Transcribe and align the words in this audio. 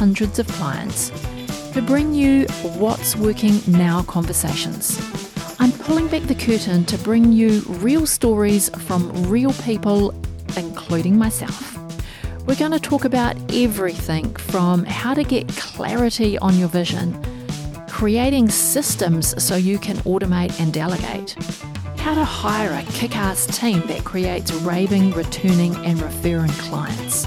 hundreds 0.00 0.38
of 0.38 0.48
clients 0.48 1.10
to 1.74 1.82
bring 1.82 2.14
you 2.14 2.46
what's 2.78 3.14
working 3.16 3.60
now 3.66 4.02
conversations. 4.04 4.98
I'm 5.58 5.72
pulling 5.72 6.08
back 6.08 6.22
the 6.22 6.34
curtain 6.34 6.86
to 6.86 6.96
bring 6.96 7.32
you 7.32 7.60
real 7.68 8.06
stories 8.06 8.70
from 8.86 9.12
real 9.28 9.52
people, 9.52 10.14
including 10.56 11.18
myself. 11.18 11.76
We're 12.46 12.54
going 12.54 12.72
to 12.72 12.80
talk 12.80 13.04
about 13.04 13.36
everything 13.52 14.34
from 14.36 14.84
how 14.86 15.12
to 15.12 15.22
get 15.22 15.46
clarity 15.48 16.38
on 16.38 16.58
your 16.58 16.68
vision, 16.68 17.22
creating 17.86 18.48
systems 18.48 19.34
so 19.44 19.54
you 19.54 19.78
can 19.78 19.98
automate 19.98 20.58
and 20.58 20.72
delegate 20.72 21.36
how 21.98 22.14
to 22.14 22.24
hire 22.24 22.72
a 22.72 22.82
kick 22.92 23.14
ass 23.14 23.44
team 23.58 23.86
that 23.88 24.02
creates 24.04 24.50
raving, 24.50 25.10
returning, 25.10 25.76
and 25.84 26.00
referring 26.00 26.48
clients. 26.52 27.26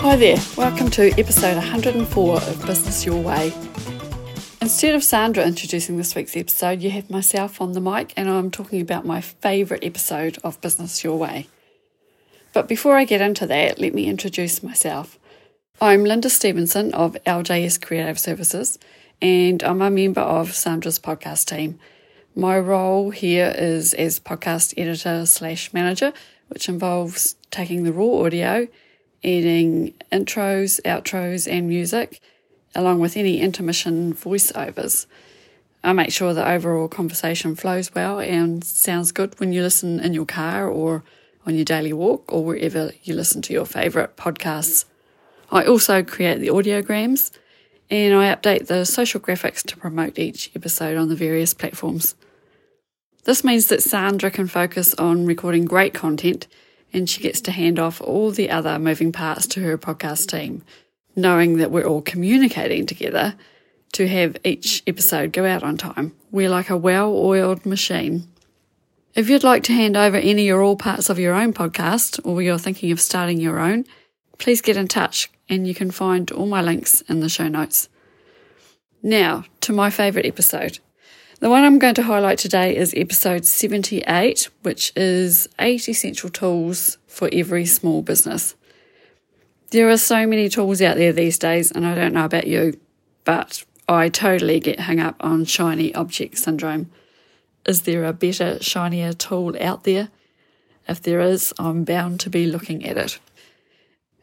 Hi 0.00 0.14
there, 0.14 0.38
welcome 0.56 0.90
to 0.90 1.10
episode 1.18 1.56
104 1.56 2.36
of 2.36 2.66
Business 2.66 3.04
Your 3.04 3.20
Way. 3.20 3.52
Instead 4.62 4.94
of 4.94 5.02
Sandra 5.02 5.44
introducing 5.44 5.96
this 5.96 6.14
week's 6.14 6.36
episode, 6.36 6.82
you 6.82 6.90
have 6.92 7.10
myself 7.10 7.60
on 7.60 7.72
the 7.72 7.80
mic 7.80 8.14
and 8.16 8.30
I'm 8.30 8.52
talking 8.52 8.80
about 8.80 9.04
my 9.04 9.20
favourite 9.20 9.82
episode 9.82 10.38
of 10.44 10.60
Business 10.60 11.02
Your 11.02 11.18
Way. 11.18 11.48
But 12.52 12.68
before 12.68 12.96
I 12.96 13.06
get 13.06 13.20
into 13.20 13.44
that, 13.48 13.80
let 13.80 13.92
me 13.92 14.06
introduce 14.06 14.62
myself. 14.62 15.18
I'm 15.80 16.04
Lynda 16.04 16.30
Stevenson 16.30 16.94
of 16.94 17.16
LJS 17.26 17.82
Creative 17.82 18.20
Services 18.20 18.78
and 19.20 19.64
I'm 19.64 19.82
a 19.82 19.90
member 19.90 20.20
of 20.20 20.54
Sandra's 20.54 21.00
podcast 21.00 21.46
team. 21.46 21.80
My 22.36 22.56
role 22.56 23.10
here 23.10 23.52
is 23.58 23.94
as 23.94 24.20
podcast 24.20 24.74
editor 24.76 25.26
slash 25.26 25.72
manager, 25.72 26.12
which 26.46 26.68
involves 26.68 27.34
taking 27.50 27.82
the 27.82 27.92
raw 27.92 28.24
audio 28.24 28.68
adding 29.24 29.94
intros, 30.12 30.80
outros, 30.82 31.50
and 31.50 31.68
music, 31.68 32.20
along 32.74 33.00
with 33.00 33.16
any 33.16 33.40
intermission 33.40 34.14
voiceovers. 34.14 35.06
I 35.82 35.92
make 35.92 36.12
sure 36.12 36.34
the 36.34 36.48
overall 36.48 36.88
conversation 36.88 37.54
flows 37.54 37.94
well 37.94 38.18
and 38.20 38.64
sounds 38.64 39.12
good 39.12 39.38
when 39.38 39.52
you 39.52 39.62
listen 39.62 40.00
in 40.00 40.12
your 40.12 40.26
car 40.26 40.68
or 40.68 41.04
on 41.46 41.54
your 41.54 41.64
daily 41.64 41.92
walk 41.92 42.32
or 42.32 42.44
wherever 42.44 42.92
you 43.04 43.14
listen 43.14 43.42
to 43.42 43.52
your 43.52 43.64
favourite 43.64 44.16
podcasts. 44.16 44.84
I 45.50 45.64
also 45.64 46.02
create 46.02 46.40
the 46.40 46.48
audiograms 46.48 47.30
and 47.90 48.14
I 48.14 48.34
update 48.34 48.66
the 48.66 48.84
social 48.84 49.20
graphics 49.20 49.62
to 49.66 49.76
promote 49.76 50.18
each 50.18 50.50
episode 50.54 50.96
on 50.96 51.08
the 51.08 51.14
various 51.14 51.54
platforms. 51.54 52.14
This 53.24 53.44
means 53.44 53.68
that 53.68 53.82
Sandra 53.82 54.30
can 54.30 54.46
focus 54.46 54.94
on 54.94 55.26
recording 55.26 55.64
great 55.64 55.94
content 55.94 56.46
and 56.92 57.08
she 57.08 57.20
gets 57.20 57.40
to 57.42 57.50
hand 57.50 57.78
off 57.78 58.00
all 58.00 58.30
the 58.30 58.50
other 58.50 58.78
moving 58.78 59.12
parts 59.12 59.46
to 59.48 59.60
her 59.60 59.76
podcast 59.78 60.28
team, 60.28 60.62
knowing 61.14 61.58
that 61.58 61.70
we're 61.70 61.86
all 61.86 62.02
communicating 62.02 62.86
together 62.86 63.34
to 63.92 64.08
have 64.08 64.36
each 64.44 64.82
episode 64.86 65.32
go 65.32 65.44
out 65.44 65.62
on 65.62 65.76
time. 65.76 66.14
We're 66.30 66.50
like 66.50 66.70
a 66.70 66.76
well 66.76 67.14
oiled 67.16 67.64
machine. 67.64 68.28
If 69.14 69.28
you'd 69.28 69.44
like 69.44 69.62
to 69.64 69.72
hand 69.72 69.96
over 69.96 70.16
any 70.16 70.50
or 70.50 70.60
all 70.60 70.76
parts 70.76 71.10
of 71.10 71.18
your 71.18 71.34
own 71.34 71.52
podcast, 71.52 72.20
or 72.24 72.40
you're 72.42 72.58
thinking 72.58 72.92
of 72.92 73.00
starting 73.00 73.40
your 73.40 73.58
own, 73.58 73.84
please 74.38 74.60
get 74.60 74.76
in 74.76 74.88
touch 74.88 75.30
and 75.48 75.66
you 75.66 75.74
can 75.74 75.90
find 75.90 76.30
all 76.30 76.46
my 76.46 76.62
links 76.62 77.00
in 77.02 77.20
the 77.20 77.28
show 77.28 77.48
notes. 77.48 77.88
Now, 79.02 79.44
to 79.62 79.72
my 79.72 79.90
favourite 79.90 80.26
episode. 80.26 80.78
The 81.40 81.48
one 81.48 81.62
I'm 81.62 81.78
going 81.78 81.94
to 81.94 82.02
highlight 82.02 82.38
today 82.38 82.76
is 82.76 82.92
episode 82.96 83.46
78, 83.46 84.48
which 84.62 84.92
is 84.96 85.48
eight 85.60 85.88
essential 85.88 86.30
tools 86.30 86.98
for 87.06 87.30
every 87.32 87.64
small 87.64 88.02
business. 88.02 88.56
There 89.70 89.88
are 89.88 89.98
so 89.98 90.26
many 90.26 90.48
tools 90.48 90.82
out 90.82 90.96
there 90.96 91.12
these 91.12 91.38
days, 91.38 91.70
and 91.70 91.86
I 91.86 91.94
don't 91.94 92.12
know 92.12 92.24
about 92.24 92.48
you, 92.48 92.80
but 93.24 93.64
I 93.88 94.08
totally 94.08 94.58
get 94.58 94.80
hung 94.80 94.98
up 94.98 95.14
on 95.20 95.44
shiny 95.44 95.94
object 95.94 96.38
syndrome. 96.38 96.90
Is 97.64 97.82
there 97.82 98.04
a 98.04 98.12
better, 98.12 98.60
shinier 98.60 99.12
tool 99.12 99.54
out 99.60 99.84
there? 99.84 100.08
If 100.88 101.00
there 101.02 101.20
is, 101.20 101.54
I'm 101.56 101.84
bound 101.84 102.18
to 102.20 102.30
be 102.30 102.46
looking 102.46 102.84
at 102.84 102.96
it. 102.96 103.20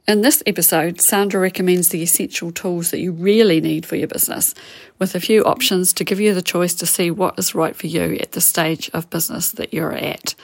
In 0.08 0.22
this 0.22 0.44
episode, 0.46 1.02
Sandra 1.02 1.42
recommends 1.42 1.90
the 1.90 2.04
essential 2.04 2.52
tools 2.52 2.92
that 2.92 3.00
you 3.00 3.12
really 3.12 3.60
need 3.60 3.88
for 3.88 3.96
your 3.96 4.08
business, 4.08 4.54
with 5.00 5.16
a 5.16 5.20
few 5.20 5.44
options 5.44 5.94
to 5.94 6.04
give 6.04 6.20
you 6.20 6.32
the 6.32 6.44
choice 6.44 6.76
to 6.76 6.86
see 6.86 7.10
what 7.10 7.40
is 7.40 7.56
right 7.56 7.76
for 7.76 7.88
you 7.88 8.16
at 8.22 8.34
the 8.34 8.42
stage 8.42 8.88
of 8.94 9.10
business 9.10 9.52
that 9.54 9.74
you're 9.74 9.94
at. 9.94 10.36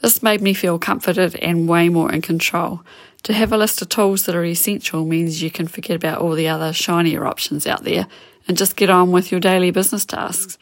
This 0.00 0.20
made 0.20 0.40
me 0.40 0.52
feel 0.52 0.80
comforted 0.80 1.36
and 1.36 1.68
way 1.68 1.90
more 1.90 2.10
in 2.10 2.22
control. 2.22 2.80
To 3.22 3.32
have 3.32 3.52
a 3.52 3.56
list 3.56 3.80
of 3.82 3.88
tools 3.88 4.26
that 4.26 4.34
are 4.34 4.44
essential 4.44 5.04
means 5.04 5.42
you 5.42 5.50
can 5.52 5.68
forget 5.68 5.94
about 5.94 6.20
all 6.20 6.32
the 6.32 6.48
other 6.48 6.72
shinier 6.72 7.24
options 7.24 7.68
out 7.68 7.84
there 7.84 8.08
and 8.48 8.56
just 8.56 8.74
get 8.74 8.90
on 8.90 9.12
with 9.12 9.30
your 9.30 9.40
daily 9.40 9.70
business 9.70 10.04
tasks 10.04 10.58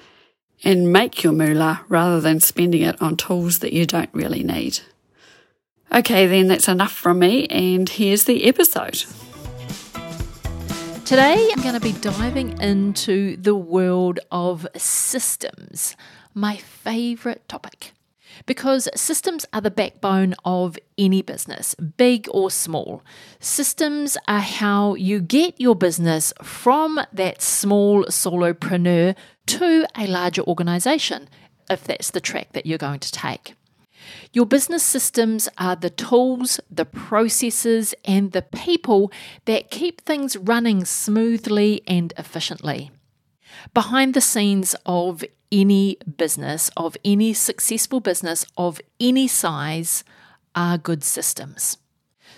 and 0.63 0.93
make 0.93 1.23
your 1.23 1.33
moolah 1.33 1.87
rather 1.89 2.21
than 2.21 2.39
spending 2.39 2.83
it 2.83 3.01
on 3.01 3.17
tools 3.17 3.61
that 3.61 3.73
you 3.73 3.87
don't 3.87 4.11
really 4.13 4.43
need. 4.43 4.81
Okay, 5.93 6.29
then 6.29 6.47
that's 6.47 6.69
enough 6.69 6.93
from 6.93 7.19
me, 7.19 7.47
and 7.49 7.89
here's 7.89 8.23
the 8.23 8.45
episode. 8.45 9.05
Today, 11.05 11.49
I'm 11.51 11.63
going 11.63 11.75
to 11.75 11.81
be 11.81 11.91
diving 11.95 12.61
into 12.61 13.37
the 13.37 13.57
world 13.57 14.21
of 14.31 14.69
systems, 14.77 15.97
my 16.33 16.59
favourite 16.59 17.49
topic. 17.49 17.93
Because 18.47 18.89
systems 18.95 19.45
are 19.53 19.61
the 19.61 19.71
backbone 19.73 20.37
of 20.45 20.79
any 20.97 21.23
business, 21.23 21.75
big 21.75 22.29
or 22.31 22.53
small. 22.53 23.03
Systems 23.41 24.17
are 24.29 24.39
how 24.39 24.95
you 24.95 25.19
get 25.21 25.61
your 25.61 25.75
business 25.75 26.33
from 26.41 27.01
that 27.13 27.43
small 27.43 28.05
solopreneur 28.05 29.17
to 29.47 29.87
a 29.99 30.07
larger 30.07 30.43
organisation, 30.43 31.29
if 31.69 31.83
that's 31.83 32.13
the 32.13 32.21
track 32.21 32.53
that 32.53 32.65
you're 32.65 32.79
going 32.79 33.01
to 33.01 33.11
take. 33.11 33.55
Your 34.33 34.47
business 34.47 34.83
systems 34.83 35.49
are 35.59 35.77
the 35.77 35.91
tools, 35.91 36.61
the 36.71 36.85
processes, 36.85 37.95
and 38.05 38.33
the 38.33 38.43
people 38.43 39.13
that 39.45 39.71
keep 39.71 40.01
things 40.01 40.37
running 40.37 40.85
smoothly 40.85 41.83
and 41.87 42.13
efficiently. 42.17 42.91
Behind 43.75 44.15
the 44.15 44.21
scenes 44.21 44.75
of 44.87 45.25
any 45.53 45.97
business, 46.17 46.71
of 46.77 46.97
any 47.05 47.33
successful 47.33 48.01
business 48.01 48.47
of 48.57 48.81
any 49.01 49.27
size, 49.27 50.05
are 50.55 50.79
good 50.79 51.05
systems. 51.05 51.77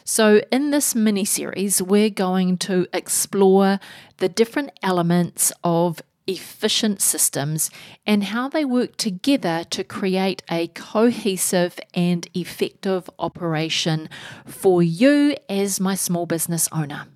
So, 0.05 0.41
in 0.51 0.71
this 0.71 0.95
mini 0.95 1.25
series, 1.25 1.81
we're 1.81 2.11
going 2.11 2.59
to 2.59 2.87
explore 2.93 3.79
the 4.19 4.29
different 4.29 4.73
elements 4.83 5.53
of 5.63 6.03
efficient 6.27 7.01
systems 7.01 7.71
and 8.07 8.25
how 8.25 8.49
they 8.49 8.65
work 8.65 8.97
together 8.97 9.65
to 9.71 9.85
create 9.85 10.43
a 10.51 10.69
cohesive 10.69 11.79
and 11.95 12.29
effective 12.35 13.09
operation 13.19 14.09
for 14.47 14.83
you 14.83 15.35
as 15.49 15.81
my 15.81 15.95
small 15.95 16.27
business 16.27 16.69
owner. 16.73 17.07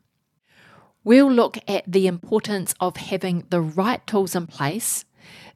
We'll 1.05 1.31
look 1.31 1.59
at 1.69 1.85
the 1.87 2.09
importance 2.09 2.75
of 2.81 2.97
having 2.97 3.45
the 3.51 3.61
right 3.61 4.05
tools 4.07 4.35
in 4.35 4.49
place, 4.49 5.05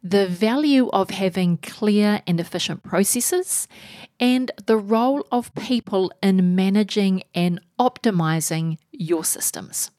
the 0.03 0.29
value 0.29 0.89
of 0.91 1.11
having 1.11 1.59
clear 1.59 2.23
and 2.27 2.39
efficient 2.39 2.83
processes, 2.83 3.67
and 4.21 4.51
the 4.67 4.77
role 4.77 5.27
of 5.33 5.55
people 5.55 6.13
in 6.23 6.55
managing 6.55 7.25
and 7.35 7.61
optimizing 7.79 8.79
your 8.93 9.25
systems. 9.25 9.91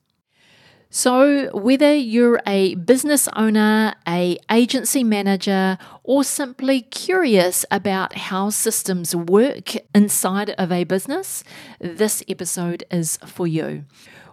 So, 0.94 1.50
whether 1.58 1.96
you're 1.96 2.42
a 2.46 2.76
business 2.76 3.30
owner, 3.34 3.96
a 4.06 4.38
agency 4.52 5.06
manager, 5.06 5.78
or 6.04 6.26
simply 6.26 6.82
curious 6.82 7.64
about 7.72 8.14
how 8.18 8.50
systems 8.50 9.16
work 9.16 9.78
inside 9.96 10.50
of 10.58 10.70
a 10.70 10.84
business, 10.84 11.46
this 11.80 12.22
episode 12.28 12.84
is 12.92 13.16
for 13.26 13.48
you. 13.48 13.86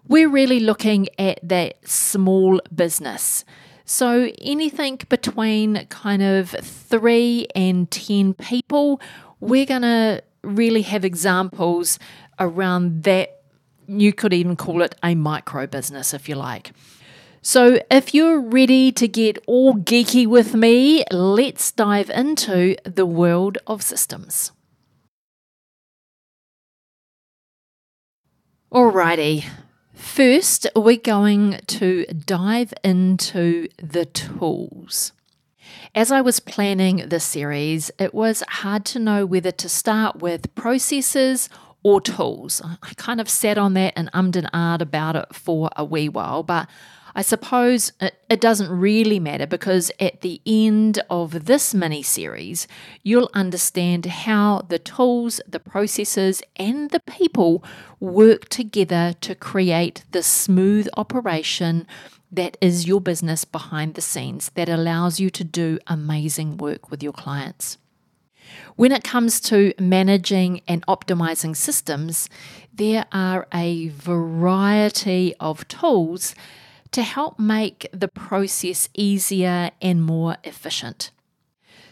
We're 0.09 0.29
really 0.29 0.59
looking 0.59 1.07
at 1.17 1.39
that 1.45 1.89
small 1.89 2.61
business. 2.75 3.45
So, 3.85 4.33
anything 4.43 4.99
between 5.09 5.87
kind 5.91 6.25
of 6.25 6.51
three 6.51 7.47
and 7.55 7.89
10 7.89 8.35
people, 8.35 9.01
we're 9.39 9.65
going 9.65 9.83
to 9.83 10.25
really 10.43 10.83
have 10.83 11.05
examples 11.05 12.01
around 12.41 13.05
that 13.05 13.38
you 13.89 14.13
could 14.13 14.33
even 14.33 14.55
call 14.55 14.83
it 14.83 14.95
a 15.03 15.15
micro 15.15 15.67
business 15.67 16.15
if 16.15 16.29
you 16.29 16.35
like. 16.35 16.73
So, 17.41 17.81
if 17.91 18.15
you're 18.15 18.41
ready 18.41 18.93
to 18.93 19.09
get 19.09 19.39
all 19.47 19.75
geeky 19.75 20.27
with 20.27 20.55
me, 20.55 21.05
let's 21.11 21.73
dive 21.73 22.11
into 22.11 22.77
the 22.85 23.07
world 23.07 23.59
of 23.67 23.83
systems. 23.83 24.53
Alrighty, 28.73 29.47
first 29.95 30.67
we're 30.77 30.99
going 30.99 31.61
to 31.69 32.05
dive 32.07 32.75
into 32.85 33.69
the 33.83 34.05
tools. 34.05 35.13
As 35.95 36.13
I 36.13 36.21
was 36.21 36.41
planning 36.41 37.09
this 37.09 37.25
series, 37.25 37.91
it 37.99 38.13
was 38.13 38.43
hard 38.49 38.85
to 38.87 38.99
know 38.99 39.25
whether 39.25 39.51
to 39.53 39.69
start 39.69 40.17
with 40.17 40.55
processes 40.55 41.49
or 41.83 42.01
tools. 42.01 42.61
I 42.65 42.95
kind 42.97 43.21
of 43.21 43.29
sat 43.29 43.59
on 43.59 43.75
that 43.75 43.95
and 43.97 44.11
ummed 44.13 44.37
and 44.37 44.51
ahed 44.53 44.81
about 44.81 45.17
it 45.17 45.35
for 45.35 45.71
a 45.77 45.85
wee 45.85 46.09
while, 46.09 46.43
but 46.43 46.69
I 47.15 47.23
suppose 47.23 47.93
it, 48.01 48.15
it 48.29 48.41
doesn't 48.41 48.71
really 48.71 49.19
matter 49.19 49.47
because 49.47 49.91
at 49.99 50.21
the 50.21 50.41
end 50.47 51.01
of 51.11 51.47
this 51.47 51.75
mini 51.75 52.03
series, 52.03 52.69
you'll 53.03 53.31
understand 53.35 54.07
how 54.07 54.63
the 54.69 54.79
tools, 54.79 55.41
the 55.49 55.59
processes, 55.59 56.43
and 56.57 56.91
the 56.91 57.01
people 57.01 57.65
work 57.99 58.49
together 58.49 59.15
to 59.21 59.35
create 59.35 60.05
the 60.13 60.23
smooth 60.23 60.89
operation 60.97 61.87
that 62.31 62.57
is 62.61 62.87
your 62.87 63.01
business 63.01 63.45
behind 63.45 63.95
the 63.95 64.01
scenes 64.01 64.51
that 64.55 64.69
allows 64.69 65.19
you 65.19 65.31
to 65.31 65.43
do 65.43 65.79
amazing 65.87 66.57
work 66.57 66.91
with 66.91 67.03
your 67.03 67.13
clients. 67.13 67.79
When 68.77 68.93
it 68.93 69.05
comes 69.05 69.41
to 69.43 69.75
managing 69.79 70.63
and 70.69 70.87
optimizing 70.87 71.57
systems, 71.57 72.29
there 72.73 73.07
are 73.13 73.47
a 73.53 73.89
variety 73.89 75.35
of 75.41 75.67
tools 75.69 76.35
to 76.93 77.03
help 77.03 77.39
make 77.39 77.89
the 77.93 78.09
process 78.09 78.89
easier 78.95 79.71
and 79.83 80.03
more 80.03 80.37
efficient. 80.45 81.11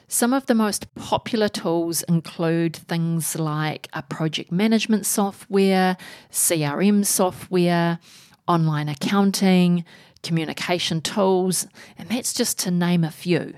Some 0.08 0.32
of 0.32 0.47
the 0.47 0.55
most 0.55 0.94
popular 0.94 1.49
tools 1.49 2.05
include 2.05 2.76
things 2.76 3.37
like 3.37 3.88
a 3.93 4.02
project 4.02 4.52
management 4.52 5.05
software, 5.05 5.97
CRM 6.31 7.05
software, 7.05 7.99
online 8.47 8.88
accounting, 8.88 9.85
communication 10.23 11.00
tools, 11.00 11.67
and 11.99 12.09
that's 12.09 12.32
just 12.32 12.59
to 12.61 12.70
name 12.70 13.02
a 13.02 13.11
few. 13.11 13.55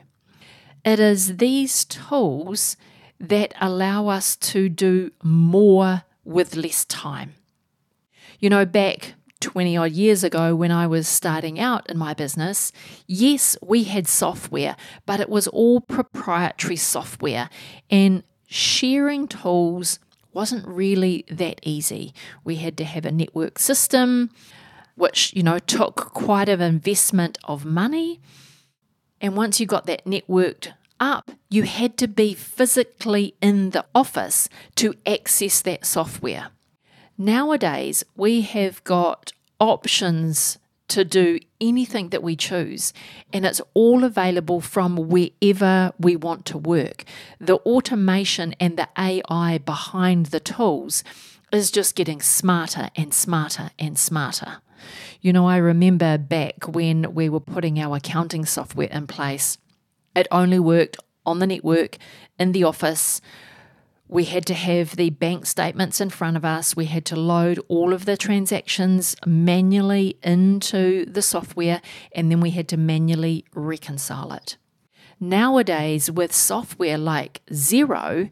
It 0.85 0.99
is 0.99 1.37
these 1.37 1.85
tools 1.85 2.77
that 3.21 3.55
allow 3.61 4.09
us 4.09 4.37
to 4.37 4.69
do 4.69 5.11
more 5.23 6.03
with 6.25 6.55
less 6.57 6.85
time. 6.85 7.35
You 8.39 8.51
know, 8.51 8.65
back 8.65 9.15
20 9.41 9.77
odd 9.77 9.93
years 9.93 10.25
ago 10.25 10.55
when 10.55 10.71
I 10.71 10.87
was 10.87 11.09
starting 11.09 11.59
out 11.59 11.89
in 11.89 11.99
my 11.99 12.15
business, 12.15 12.73
yes, 13.07 13.57
we 13.63 13.85
had 13.85 14.07
software, 14.07 14.77
but 15.07 15.21
it 15.21 15.29
was 15.29 15.47
all 15.49 15.81
proprietary 15.81 16.77
software, 16.77 17.49
and 17.91 18.23
sharing 18.47 19.29
tools 19.29 19.99
wasn't 20.33 20.67
really 20.67 21.25
that 21.31 21.61
easy. 21.63 22.13
We 22.45 22.57
had 22.57 22.77
to 22.79 22.85
have 22.85 23.05
a 23.05 23.13
network 23.13 23.59
system, 23.59 24.31
which, 24.95 25.33
you 25.35 25.43
know, 25.43 25.59
took 25.59 25.97
quite 25.97 26.49
an 26.49 26.61
investment 26.61 27.39
of 27.45 27.65
money. 27.65 28.21
And 29.21 29.37
once 29.37 29.59
you 29.59 29.67
got 29.67 29.87
that 29.87 30.05
networked 30.05 30.73
up, 31.01 31.31
you 31.49 31.65
had 31.65 31.97
to 31.99 32.09
be 32.09 32.35
physically 32.35 33.35
in 33.41 33.71
the 33.71 33.85
office 33.95 34.49
to 34.77 34.95
access 35.07 35.61
that 35.63 35.85
software. 35.85 36.49
Nowadays, 37.17 38.05
we 38.17 38.43
have 38.43 38.83
got 38.85 39.33
options 39.59 40.59
to 40.89 41.05
do 41.05 41.39
anything 41.61 42.09
that 42.11 42.23
we 42.23 42.35
choose, 42.35 42.93
and 43.33 43.45
it's 43.45 43.61
all 43.75 44.05
available 44.05 44.61
from 44.61 44.97
wherever 44.97 45.93
we 45.99 46.17
want 46.17 46.47
to 46.47 46.59
work. 46.59 47.05
The 47.39 47.57
automation 47.57 48.55
and 48.59 48.77
the 48.77 48.89
AI 48.97 49.59
behind 49.59 50.27
the 50.27 50.41
tools 50.41 51.05
is 51.53 51.71
just 51.71 51.95
getting 51.95 52.21
smarter 52.23 52.89
and 52.97 53.13
smarter 53.13 53.71
and 53.79 53.99
smarter. 53.99 54.59
You 55.21 55.33
know, 55.33 55.47
I 55.47 55.57
remember 55.57 56.19
back 56.19 56.69
when 56.69 57.15
we 57.15 57.29
were 57.29 57.41
putting 57.41 57.79
our 57.81 57.97
accounting 57.97 58.45
software 58.45 58.89
in 58.89 59.07
place 59.07 59.59
it 60.19 60.29
only 60.31 60.59
worked 60.59 60.97
on 61.25 61.39
the 61.39 61.47
network 61.47 61.97
in 62.39 62.53
the 62.53 62.65
office. 62.65 63.21
We 64.09 64.25
had 64.25 64.47
to 64.47 64.55
have 64.55 64.97
the 64.97 65.11
bank 65.11 65.45
statements 65.45 66.01
in 66.01 66.11
front 66.11 66.37
of 66.37 66.45
us. 66.45 66.75
We 66.75 66.87
had 66.87 67.05
to 67.07 67.17
load 67.17 67.61
all 67.69 67.93
of 67.93 68.07
the 68.07 68.17
transactions 68.17 69.15
manually 69.27 70.17
into 70.23 71.05
the 71.05 71.23
software, 71.23 71.83
and 72.13 72.31
then 72.31 72.41
we 72.41 72.51
had 72.51 72.69
to 72.69 72.77
manually 72.77 73.45
reconcile 73.55 74.33
it. 74.33 74.57
Nowadays, 75.21 76.11
with 76.11 76.35
software 76.35 76.97
like 76.97 77.43
Xero, 77.51 78.31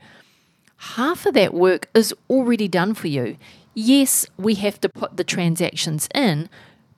half 0.76 1.26
of 1.26 1.34
that 1.34 1.52
work 1.52 1.88
is 1.94 2.14
already 2.30 2.68
done 2.68 2.94
for 2.94 3.08
you. 3.08 3.36
Yes, 3.74 4.26
we 4.38 4.54
have 4.54 4.80
to 4.80 4.88
put 4.88 5.18
the 5.18 5.24
transactions 5.24 6.08
in, 6.14 6.48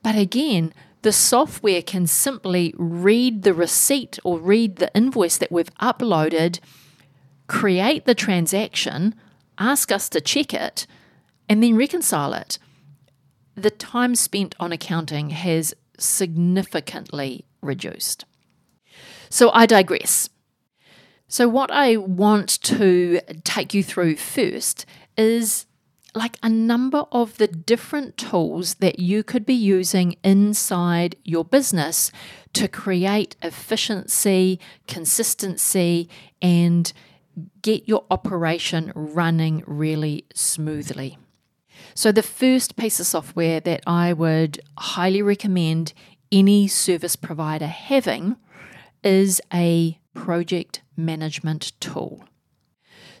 but 0.01 0.15
again, 0.15 0.73
the 1.01 1.11
software 1.13 1.81
can 1.81 2.07
simply 2.07 2.73
read 2.77 3.43
the 3.43 3.53
receipt 3.53 4.19
or 4.23 4.39
read 4.39 4.77
the 4.77 4.93
invoice 4.95 5.37
that 5.37 5.51
we've 5.51 5.73
uploaded, 5.75 6.59
create 7.47 8.05
the 8.05 8.15
transaction, 8.15 9.15
ask 9.57 9.91
us 9.91 10.09
to 10.09 10.21
check 10.21 10.53
it, 10.53 10.85
and 11.47 11.63
then 11.63 11.75
reconcile 11.75 12.33
it. 12.33 12.59
The 13.55 13.71
time 13.71 14.15
spent 14.15 14.55
on 14.59 14.71
accounting 14.71 15.31
has 15.31 15.73
significantly 15.97 17.45
reduced. 17.61 18.25
So 19.29 19.51
I 19.51 19.65
digress. 19.65 20.29
So, 21.31 21.47
what 21.47 21.69
I 21.69 21.95
want 21.97 22.59
to 22.63 23.21
take 23.43 23.75
you 23.75 23.83
through 23.83 24.15
first 24.15 24.87
is 25.15 25.67
like 26.15 26.37
a 26.41 26.49
number 26.49 27.05
of 27.11 27.37
the 27.37 27.47
different 27.47 28.17
tools 28.17 28.75
that 28.75 28.99
you 28.99 29.23
could 29.23 29.45
be 29.45 29.53
using 29.53 30.15
inside 30.23 31.15
your 31.23 31.45
business 31.45 32.11
to 32.53 32.67
create 32.67 33.35
efficiency, 33.41 34.59
consistency, 34.87 36.09
and 36.41 36.91
get 37.61 37.87
your 37.87 38.05
operation 38.09 38.91
running 38.95 39.63
really 39.67 40.25
smoothly. 40.33 41.17
So, 41.93 42.11
the 42.11 42.23
first 42.23 42.75
piece 42.75 42.99
of 42.99 43.05
software 43.05 43.59
that 43.61 43.83
I 43.85 44.13
would 44.13 44.59
highly 44.77 45.21
recommend 45.21 45.93
any 46.31 46.67
service 46.67 47.15
provider 47.15 47.67
having 47.67 48.37
is 49.03 49.41
a 49.53 49.99
project 50.13 50.81
management 50.95 51.73
tool. 51.79 52.28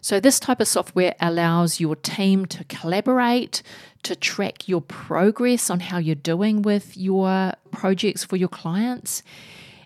So, 0.01 0.19
this 0.19 0.39
type 0.39 0.59
of 0.59 0.67
software 0.67 1.15
allows 1.19 1.79
your 1.79 1.95
team 1.95 2.45
to 2.47 2.63
collaborate, 2.65 3.61
to 4.03 4.15
track 4.15 4.67
your 4.67 4.81
progress 4.81 5.69
on 5.69 5.81
how 5.81 5.97
you're 5.97 6.15
doing 6.15 6.61
with 6.61 6.95
your 6.95 7.53
projects 7.71 8.23
for 8.23 8.35
your 8.35 8.49
clients, 8.49 9.23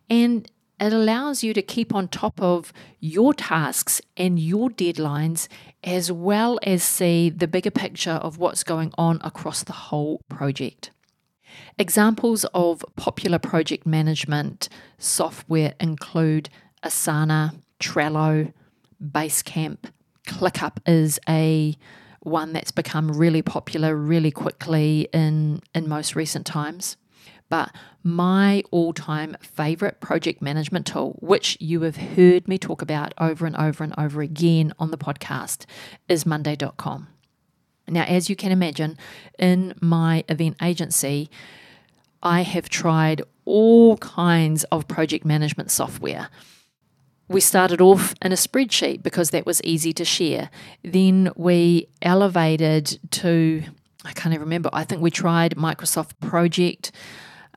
and 0.10 0.50
it 0.79 0.91
allows 0.91 1.43
you 1.43 1.53
to 1.53 1.62
keep 1.62 1.96
on 1.96 2.08
top 2.08 2.41
of 2.41 2.74
your 3.00 3.34
tasks 3.34 4.01
and 4.17 4.38
your 4.38 4.70
deadlines, 4.70 5.48
as 5.84 6.12
well 6.12 6.60
as 6.63 6.84
see 6.84 7.29
the 7.29 7.48
bigger 7.48 7.72
picture 7.72 8.12
of 8.12 8.38
what's 8.38 8.63
going 8.63 8.91
on 8.98 9.20
across 9.24 9.63
the 9.63 9.74
whole 9.74 10.22
project. 10.29 10.91
Examples 11.77 12.46
of 12.53 12.84
popular 12.96 13.39
project 13.39 13.86
management 13.86 14.70
software 14.98 15.74
include 15.79 16.50
Asana, 16.84 17.55
Trello, 17.79 18.51
Basecamp, 19.01 19.77
ClickUp 20.25 20.77
is 20.85 21.19
a 21.27 21.75
one 22.21 22.53
that's 22.53 22.71
become 22.71 23.11
really 23.11 23.41
popular 23.41 23.95
really 23.95 24.31
quickly 24.31 25.09
in 25.13 25.61
in 25.75 25.87
most 25.87 26.15
recent 26.15 26.45
times. 26.45 26.97
But 27.49 27.71
my 28.03 28.63
all-time 28.71 29.37
favorite 29.41 29.99
project 29.99 30.41
management 30.41 30.87
tool, 30.87 31.17
which 31.21 31.57
you 31.59 31.81
have 31.81 31.97
heard 31.97 32.47
me 32.47 32.57
talk 32.57 32.81
about 32.81 33.13
over 33.19 33.45
and 33.45 33.55
over 33.55 33.83
and 33.83 33.93
over 33.97 34.21
again 34.21 34.73
on 34.79 34.89
the 34.91 34.97
podcast, 34.97 35.65
is 36.09 36.25
monday.com. 36.25 37.09
Now, 37.87 38.03
as 38.05 38.29
you 38.29 38.35
can 38.35 38.51
imagine, 38.51 38.97
in 39.37 39.75
my 39.81 40.23
event 40.29 40.55
agency, 40.61 41.29
I 42.23 42.41
have 42.41 42.69
tried 42.69 43.21
all 43.45 43.97
kinds 43.97 44.63
of 44.65 44.87
project 44.87 45.25
management 45.25 45.69
software. 45.69 46.29
We 47.33 47.41
started 47.41 47.81
off 47.81 48.13
in 48.21 48.31
a 48.31 48.35
spreadsheet 48.35 49.01
because 49.01 49.31
that 49.31 49.43
was 49.43 49.59
easy 49.63 49.91
to 49.93 50.05
share. 50.05 50.51
Then 50.83 51.31
we 51.35 51.87
elevated 52.03 52.99
to, 53.09 53.63
I 54.05 54.11
can't 54.11 54.35
even 54.35 54.43
remember, 54.43 54.69
I 54.71 54.83
think 54.83 55.01
we 55.01 55.09
tried 55.09 55.55
Microsoft 55.55 56.11
Project. 56.21 56.91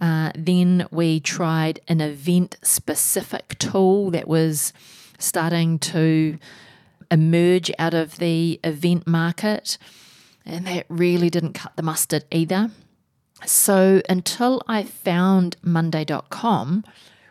Uh, 0.00 0.32
then 0.34 0.86
we 0.90 1.20
tried 1.20 1.80
an 1.88 2.00
event 2.00 2.56
specific 2.62 3.58
tool 3.58 4.10
that 4.12 4.26
was 4.26 4.72
starting 5.18 5.78
to 5.80 6.38
emerge 7.10 7.70
out 7.78 7.92
of 7.92 8.16
the 8.16 8.58
event 8.64 9.06
market, 9.06 9.76
and 10.46 10.66
that 10.66 10.86
really 10.88 11.28
didn't 11.28 11.52
cut 11.52 11.76
the 11.76 11.82
mustard 11.82 12.24
either. 12.30 12.70
So 13.44 14.00
until 14.08 14.62
I 14.66 14.84
found 14.84 15.58
Monday.com, 15.62 16.84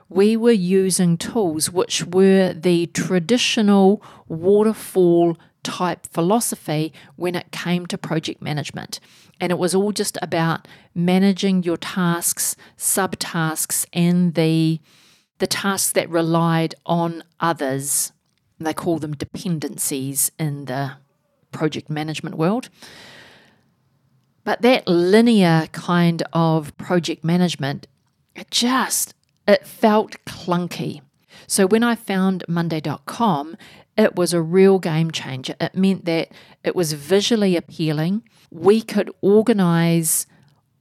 we 0.10 0.38
were 0.38 0.52
using 0.52 1.18
tools 1.18 1.72
which 1.72 2.06
were 2.06 2.54
the 2.54 2.88
traditional 2.88 4.02
waterfall 4.28 5.38
type 5.64 6.06
philosophy 6.12 6.94
when 7.16 7.36
it 7.36 7.52
came 7.52 7.86
to 7.88 7.98
project 7.98 8.42
management. 8.42 9.00
And 9.42 9.52
it 9.52 9.58
was 9.58 9.74
all 9.76 9.92
just 9.92 10.18
about 10.22 10.68
managing 10.94 11.64
your 11.64 11.78
tasks, 11.78 12.56
subtasks, 12.78 13.86
and 13.92 14.36
the, 14.36 14.80
the 15.40 15.48
tasks 15.48 15.92
that 15.94 16.10
relied 16.10 16.76
on 16.86 17.24
others. 17.40 18.14
They 18.60 18.74
call 18.74 19.00
them 19.00 19.16
dependencies 19.16 20.32
in 20.40 20.66
the 20.66 20.94
project 21.52 21.90
management 21.90 22.36
world. 22.36 22.70
But 24.44 24.62
that 24.62 24.88
linear 24.88 25.68
kind 25.72 26.22
of 26.32 26.78
project 26.78 27.24
management, 27.24 27.88
it 28.36 28.52
just 28.52 29.16
it 29.48 29.66
felt 29.66 30.24
clunky. 30.26 31.02
So 31.48 31.68
when 31.68 31.84
I 31.84 31.96
found 31.96 32.44
monday.com, 32.48 33.58
it 33.98 34.16
was 34.16 34.34
a 34.34 34.42
real 34.42 34.80
game 34.80 35.12
changer. 35.12 35.56
It 35.60 35.76
meant 35.76 36.06
that 36.06 36.30
it 36.64 36.76
was 36.76 36.94
visually 36.94 37.56
appealing. 37.56 38.24
We 38.52 38.82
could 38.82 39.12
organize 39.22 40.28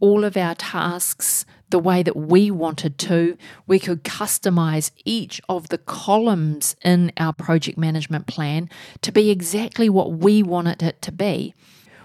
all 0.00 0.24
of 0.24 0.36
our 0.36 0.54
tasks 0.54 1.46
the 1.70 1.78
way 1.78 2.02
that 2.02 2.16
we 2.16 2.50
wanted 2.50 2.98
to. 2.98 3.36
We 3.66 3.78
could 3.78 4.04
customize 4.04 4.90
each 5.04 5.40
of 5.48 5.68
the 5.68 5.78
columns 5.78 6.76
in 6.84 7.12
our 7.16 7.32
project 7.32 7.78
management 7.78 8.26
plan 8.26 8.68
to 9.02 9.12
be 9.12 9.30
exactly 9.30 9.88
what 9.88 10.12
we 10.12 10.42
wanted 10.42 10.82
it 10.82 11.00
to 11.02 11.12
be 11.12 11.54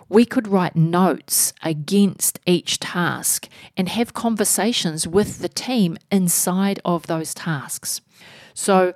we 0.10 0.26
could 0.26 0.48
write 0.48 0.76
notes 0.76 1.54
against 1.64 2.40
each 2.46 2.80
task 2.80 3.48
and 3.78 3.88
have 3.88 4.14
conversations 4.14 5.08
with 5.08 5.40
the 5.40 5.50
team 5.50 5.98
inside 6.12 6.80
of 6.84 7.08
those 7.08 7.34
tasks. 7.34 8.02
So 8.54 8.94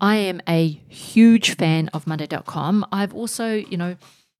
I 0.00 0.16
am 0.16 0.40
a 0.48 0.68
huge 0.88 1.56
fan 1.56 1.88
of 1.88 2.06
Monday.com. 2.06 2.86
I've 2.92 3.14
also, 3.14 3.54
you 3.54 3.76
know, 3.76 3.96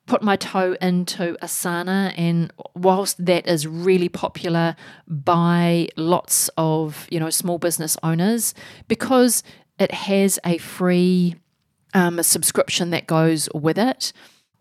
put 0.06 0.22
my 0.22 0.36
toe 0.36 0.76
into 0.80 1.36
Asana, 1.40 2.12
and 2.16 2.52
whilst 2.74 3.24
that 3.24 3.46
is 3.46 3.66
really 3.66 4.08
popular 4.08 4.74
by 5.06 5.88
lots 5.96 6.50
of, 6.56 7.06
you 7.10 7.20
know, 7.20 7.30
small 7.30 7.58
business 7.58 7.96
owners, 8.02 8.54
because 8.88 9.44
it 9.78 9.92
has 9.92 10.38
a 10.44 10.58
free 10.58 11.36
um, 11.94 12.22
subscription 12.22 12.90
that 12.90 13.06
goes 13.06 13.48
with 13.54 13.78
it. 13.78 14.12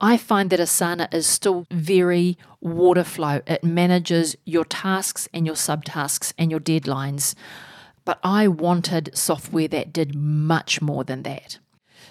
I 0.04 0.18
find 0.18 0.50
that 0.50 0.60
Asana 0.60 1.14
is 1.14 1.28
still 1.28 1.68
very 1.70 2.38
water 2.60 3.04
flow. 3.04 3.42
It 3.46 3.64
manages 3.64 4.36
your 4.46 4.66
tasks 4.66 5.30
and 5.32 5.46
your 5.46 5.56
subtasks 5.56 6.34
and 6.40 6.50
your 6.50 6.60
deadlines. 6.60 7.36
But 8.04 8.20
I 8.24 8.48
wanted 8.48 9.16
software 9.16 9.68
that 9.68 9.94
did 9.94 10.16
much 10.16 10.82
more 10.82 11.04
than 11.04 11.22
that. 11.24 11.60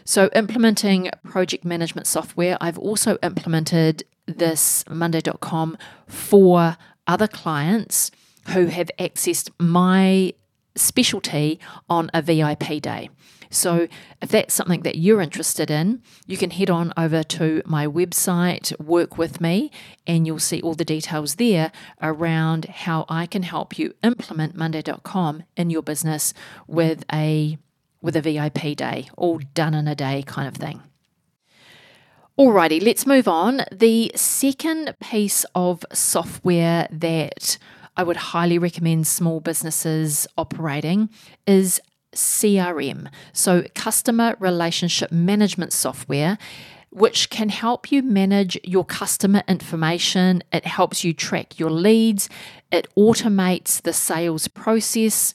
So, 0.04 0.30
implementing 0.34 1.10
project 1.24 1.64
management 1.64 2.06
software, 2.06 2.56
I've 2.60 2.78
also 2.78 3.18
implemented 3.24 4.04
this 4.26 4.84
Monday.com 4.88 5.76
for 6.06 6.76
other 7.08 7.26
clients 7.26 8.12
who 8.50 8.66
have 8.66 8.90
accessed 9.00 9.50
my 9.58 10.32
specialty 10.76 11.58
on 11.88 12.08
a 12.14 12.22
VIP 12.22 12.80
day. 12.80 13.10
So, 13.50 13.88
if 14.22 14.30
that's 14.30 14.54
something 14.54 14.82
that 14.82 14.96
you're 14.96 15.20
interested 15.20 15.70
in, 15.70 16.02
you 16.26 16.36
can 16.36 16.50
head 16.50 16.70
on 16.70 16.92
over 16.96 17.24
to 17.24 17.62
my 17.66 17.86
website, 17.86 18.78
work 18.80 19.18
with 19.18 19.40
me, 19.40 19.72
and 20.06 20.26
you'll 20.26 20.38
see 20.38 20.62
all 20.62 20.74
the 20.74 20.84
details 20.84 21.34
there 21.34 21.72
around 22.00 22.66
how 22.66 23.06
I 23.08 23.26
can 23.26 23.42
help 23.42 23.78
you 23.78 23.94
implement 24.04 24.54
Monday.com 24.54 25.42
in 25.56 25.70
your 25.70 25.82
business 25.82 26.32
with 26.66 27.04
a 27.12 27.58
with 28.02 28.16
a 28.16 28.22
VIP 28.22 28.76
day, 28.76 29.10
all 29.16 29.40
done 29.52 29.74
in 29.74 29.86
a 29.86 29.94
day 29.94 30.22
kind 30.26 30.48
of 30.48 30.54
thing. 30.54 30.82
Alrighty, 32.38 32.82
let's 32.82 33.06
move 33.06 33.28
on. 33.28 33.62
The 33.70 34.12
second 34.14 34.94
piece 35.00 35.44
of 35.54 35.84
software 35.92 36.88
that 36.90 37.58
I 37.96 38.02
would 38.02 38.16
highly 38.16 38.58
recommend 38.58 39.06
small 39.06 39.40
businesses 39.40 40.26
operating 40.38 41.10
is 41.46 41.82
CRM, 42.14 43.08
so 43.32 43.64
customer 43.74 44.36
relationship 44.40 45.12
management 45.12 45.72
software, 45.72 46.38
which 46.90 47.30
can 47.30 47.48
help 47.48 47.92
you 47.92 48.02
manage 48.02 48.58
your 48.64 48.84
customer 48.84 49.42
information. 49.46 50.42
It 50.52 50.66
helps 50.66 51.04
you 51.04 51.12
track 51.12 51.58
your 51.58 51.70
leads, 51.70 52.28
it 52.72 52.88
automates 52.96 53.80
the 53.80 53.92
sales 53.92 54.48
process. 54.48 55.34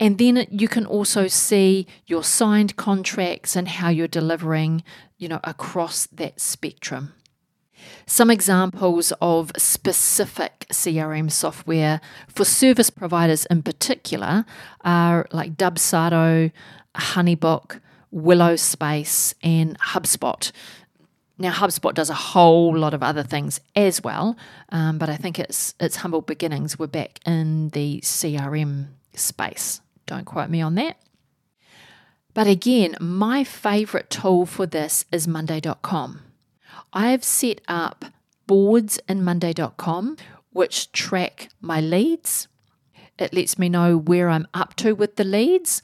And 0.00 0.18
then 0.18 0.46
you 0.50 0.68
can 0.68 0.86
also 0.86 1.28
see 1.28 1.86
your 2.06 2.24
signed 2.24 2.76
contracts 2.76 3.54
and 3.54 3.68
how 3.68 3.88
you're 3.88 4.08
delivering, 4.08 4.82
you 5.18 5.28
know, 5.28 5.40
across 5.44 6.06
that 6.06 6.40
spectrum. 6.40 7.14
Some 8.06 8.30
examples 8.30 9.12
of 9.20 9.52
specific 9.56 10.66
CRM 10.72 11.30
software 11.30 12.00
for 12.28 12.44
service 12.44 12.90
providers 12.90 13.46
in 13.46 13.62
particular 13.62 14.44
are 14.82 15.26
like 15.32 15.56
Dubsado, 15.56 16.52
Honeybook, 16.94 17.80
Willow 18.10 18.56
Space, 18.56 19.34
and 19.42 19.78
HubSpot. 19.78 20.52
Now, 21.36 21.52
HubSpot 21.52 21.92
does 21.92 22.10
a 22.10 22.14
whole 22.14 22.76
lot 22.76 22.94
of 22.94 23.02
other 23.02 23.24
things 23.24 23.60
as 23.74 24.02
well, 24.04 24.36
um, 24.68 24.98
but 24.98 25.08
I 25.08 25.16
think 25.16 25.38
its 25.38 25.74
its 25.80 25.96
humble 25.96 26.20
beginnings 26.20 26.78
were 26.78 26.86
back 26.86 27.18
in 27.26 27.70
the 27.70 28.00
CRM 28.02 28.86
space. 29.14 29.80
Don't 30.06 30.24
quote 30.24 30.50
me 30.50 30.60
on 30.60 30.76
that. 30.76 30.96
But 32.34 32.46
again, 32.46 32.96
my 33.00 33.44
favorite 33.44 34.10
tool 34.10 34.46
for 34.46 34.66
this 34.66 35.04
is 35.10 35.26
Monday.com. 35.26 36.20
I've 36.94 37.24
set 37.24 37.60
up 37.68 38.06
boards 38.46 39.00
in 39.08 39.24
Monday.com 39.24 40.16
which 40.54 40.92
track 40.92 41.48
my 41.60 41.80
leads. 41.80 42.46
It 43.18 43.34
lets 43.34 43.58
me 43.58 43.68
know 43.68 43.98
where 43.98 44.30
I'm 44.30 44.46
up 44.54 44.74
to 44.76 44.94
with 44.94 45.16
the 45.16 45.24
leads, 45.24 45.82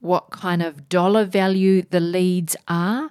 what 0.00 0.30
kind 0.30 0.62
of 0.62 0.88
dollar 0.88 1.24
value 1.24 1.82
the 1.82 2.00
leads 2.00 2.56
are, 2.68 3.10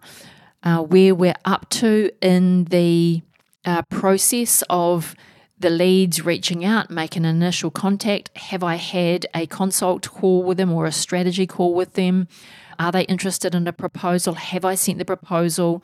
uh, 0.63 0.81
where 0.81 1.13
we're 1.13 1.35
up 1.43 1.69
to 1.71 2.09
in 2.21 2.65
the 2.65 3.21
uh, 3.65 3.81
process 3.83 4.63
of 4.69 5.13
the 5.59 5.69
leads 5.69 6.25
reaching 6.25 6.63
out, 6.63 6.89
making 6.89 7.25
an 7.25 7.35
initial 7.35 7.69
contact. 7.69 8.35
Have 8.37 8.63
I 8.63 8.75
had 8.75 9.25
a 9.33 9.45
consult 9.45 10.09
call 10.09 10.43
with 10.43 10.57
them 10.57 10.71
or 10.71 10.85
a 10.85 10.91
strategy 10.91 11.47
call 11.47 11.73
with 11.73 11.93
them? 11.93 12.29
Are 12.79 12.91
they 12.93 13.03
interested 13.03 13.53
in 13.53 13.67
a 13.67 13.73
proposal? 13.73 14.35
Have 14.35 14.63
I 14.63 14.75
sent 14.75 14.99
the 14.99 15.05
proposal? 15.05 15.83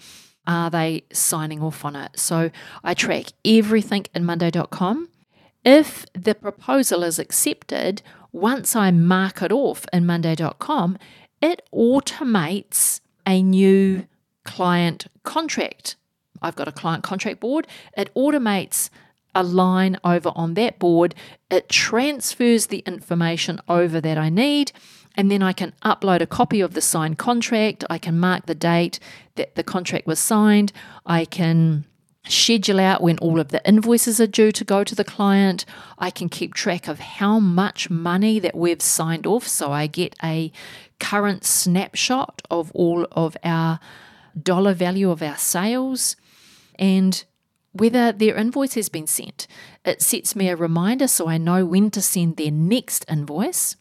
Are 0.50 0.72
they 0.72 1.04
signing 1.14 1.62
off 1.62 1.86
on 1.86 1.96
it? 1.96 2.20
So 2.20 2.50
I 2.84 2.96
track 2.96 3.28
everything 3.46 4.08
in 4.16 4.26
Monday.com. 4.26 5.08
If 5.64 6.08
the 6.14 6.34
proposal 6.34 7.04
is 7.04 7.20
accepted, 7.20 8.02
once 8.32 8.76
I 8.76 8.90
mark 8.90 9.44
it 9.44 9.52
off 9.52 9.86
in 9.94 10.08
Monday.com, 10.08 10.98
it 11.40 11.62
automates 11.72 13.00
a 13.28 13.44
new 13.44 14.08
client 14.44 15.06
contract. 15.24 15.96
I've 16.42 16.56
got 16.56 16.68
a 16.68 16.72
client 16.72 17.04
contract 17.04 17.40
board. 17.40 17.68
It 17.96 18.12
automates 18.16 18.90
a 19.36 19.44
line 19.44 19.98
over 20.04 20.32
on 20.36 20.56
that 20.56 20.80
board. 20.80 21.14
It 21.52 21.70
transfers 21.70 22.68
the 22.68 22.80
information 22.80 23.60
over 23.70 24.02
that 24.02 24.18
I 24.18 24.30
need 24.30 24.72
and 25.16 25.30
then 25.30 25.42
I 25.42 25.54
can 25.54 25.74
upload 25.84 26.22
a 26.22 26.28
copy 26.28 26.62
of 26.62 26.74
the 26.74 26.82
signed 26.82 27.18
contract. 27.18 27.84
I 27.90 27.98
can 27.98 28.20
mark 28.20 28.46
the 28.46 28.56
date 28.56 29.00
that 29.36 29.56
the 29.56 29.64
contract 29.64 30.08
was 30.08 30.20
signed. 30.20 30.72
I 31.06 31.26
can 31.26 31.86
schedule 32.28 32.80
out 32.80 33.02
when 33.02 33.18
all 33.20 33.40
of 33.40 33.50
the 33.50 33.68
invoices 33.68 34.22
are 34.22 34.28
due 34.28 34.52
to 34.52 34.64
go 34.64 34.84
to 34.84 34.96
the 34.96 35.04
client. 35.04 35.66
I 35.98 36.10
can 36.10 36.30
keep 36.30 36.54
track 36.54 36.88
of 36.88 37.00
how 37.00 37.40
much 37.40 37.90
money 37.90 38.40
that 38.40 38.56
we've 38.56 38.82
signed 38.82 39.26
off 39.26 39.48
so 39.48 39.72
I 39.72 39.88
get 39.88 40.16
a 40.24 40.52
current 41.00 41.44
snapshot 41.44 42.42
of 42.52 42.72
all 42.74 43.08
of 43.12 43.36
our 43.44 43.80
dollar 44.42 44.74
value 44.74 45.10
of 45.10 45.24
our 45.24 45.38
sales. 45.38 46.16
And 46.78 47.24
whether 47.72 48.12
their 48.12 48.36
invoice 48.36 48.74
has 48.74 48.90
been 48.90 49.08
sent. 49.08 49.48
It 49.86 50.02
sets 50.02 50.36
me 50.36 50.50
a 50.50 50.56
reminder 50.56 51.08
so 51.08 51.28
I 51.28 51.38
know 51.38 51.66
when 51.66 51.92
to 51.92 52.02
send 52.02 52.38
their 52.38 52.52
next 52.52 53.06
invoice. 53.10 53.76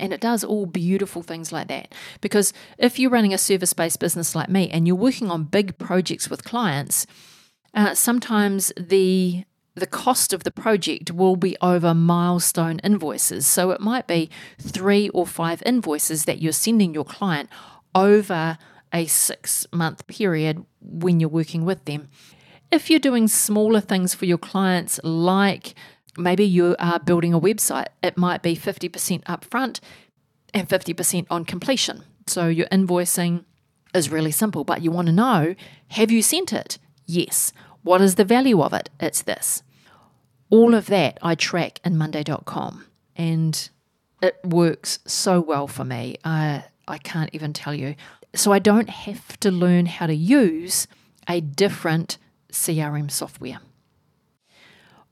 And 0.00 0.12
it 0.12 0.20
does 0.20 0.44
all 0.44 0.66
beautiful 0.66 1.22
things 1.22 1.52
like 1.52 1.68
that. 1.68 1.94
Because 2.20 2.52
if 2.78 2.98
you're 2.98 3.10
running 3.10 3.34
a 3.34 3.38
service 3.38 3.72
based 3.72 4.00
business 4.00 4.34
like 4.34 4.48
me 4.48 4.68
and 4.70 4.86
you're 4.86 4.96
working 4.96 5.30
on 5.30 5.44
big 5.44 5.78
projects 5.78 6.28
with 6.28 6.44
clients, 6.44 7.06
uh, 7.74 7.94
sometimes 7.94 8.72
the 8.78 9.44
the 9.76 9.86
cost 9.86 10.32
of 10.32 10.44
the 10.44 10.52
project 10.52 11.10
will 11.10 11.34
be 11.34 11.56
over 11.60 11.94
milestone 11.94 12.78
invoices. 12.80 13.44
So 13.46 13.72
it 13.72 13.80
might 13.80 14.06
be 14.06 14.30
three 14.60 15.08
or 15.08 15.26
five 15.26 15.62
invoices 15.66 16.26
that 16.26 16.40
you're 16.40 16.52
sending 16.52 16.94
your 16.94 17.04
client 17.04 17.48
over 17.94 18.56
a 18.92 19.06
six 19.06 19.66
month 19.72 20.06
period 20.06 20.64
when 20.80 21.18
you're 21.18 21.28
working 21.28 21.64
with 21.64 21.84
them. 21.84 22.08
If 22.70 22.88
you're 22.88 23.00
doing 23.00 23.28
smaller 23.28 23.80
things 23.80 24.14
for 24.14 24.26
your 24.26 24.38
clients, 24.38 25.00
like 25.02 25.74
maybe 26.16 26.44
you 26.44 26.76
are 26.78 26.98
building 26.98 27.34
a 27.34 27.40
website, 27.40 27.88
it 28.02 28.16
might 28.16 28.42
be 28.42 28.56
50% 28.56 29.22
upfront 29.24 29.80
and 30.52 30.68
50% 30.68 31.26
on 31.30 31.44
completion. 31.44 32.04
So 32.26 32.48
your 32.48 32.66
invoicing 32.66 33.44
is 33.94 34.10
really 34.10 34.30
simple, 34.30 34.64
but 34.64 34.82
you 34.82 34.90
want 34.90 35.06
to 35.06 35.12
know 35.12 35.54
have 35.88 36.10
you 36.10 36.22
sent 36.22 36.52
it? 36.52 36.78
Yes. 37.06 37.52
What 37.82 38.00
is 38.00 38.14
the 38.14 38.24
value 38.24 38.62
of 38.62 38.72
it? 38.72 38.90
It's 38.98 39.22
this. 39.22 39.62
All 40.50 40.74
of 40.74 40.86
that 40.86 41.18
I 41.22 41.34
track 41.34 41.80
in 41.84 41.96
Monday.com 41.96 42.86
and 43.16 43.68
it 44.22 44.38
works 44.42 45.00
so 45.04 45.40
well 45.40 45.66
for 45.66 45.84
me. 45.84 46.16
I, 46.24 46.64
I 46.88 46.98
can't 46.98 47.30
even 47.32 47.52
tell 47.52 47.74
you. 47.74 47.94
So 48.34 48.52
I 48.52 48.58
don't 48.58 48.90
have 48.90 49.38
to 49.40 49.50
learn 49.50 49.86
how 49.86 50.06
to 50.06 50.14
use 50.14 50.86
a 51.28 51.40
different 51.40 52.18
CRM 52.50 53.10
software. 53.10 53.60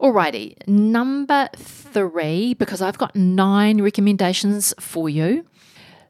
Alrighty, 0.03 0.57
number 0.67 1.49
three, 1.55 2.55
because 2.55 2.83
I've 2.83 2.99
got 2.99 3.15
nine 3.15 3.81
recommendations 3.81 4.75
for 4.81 5.09
you. 5.09 5.47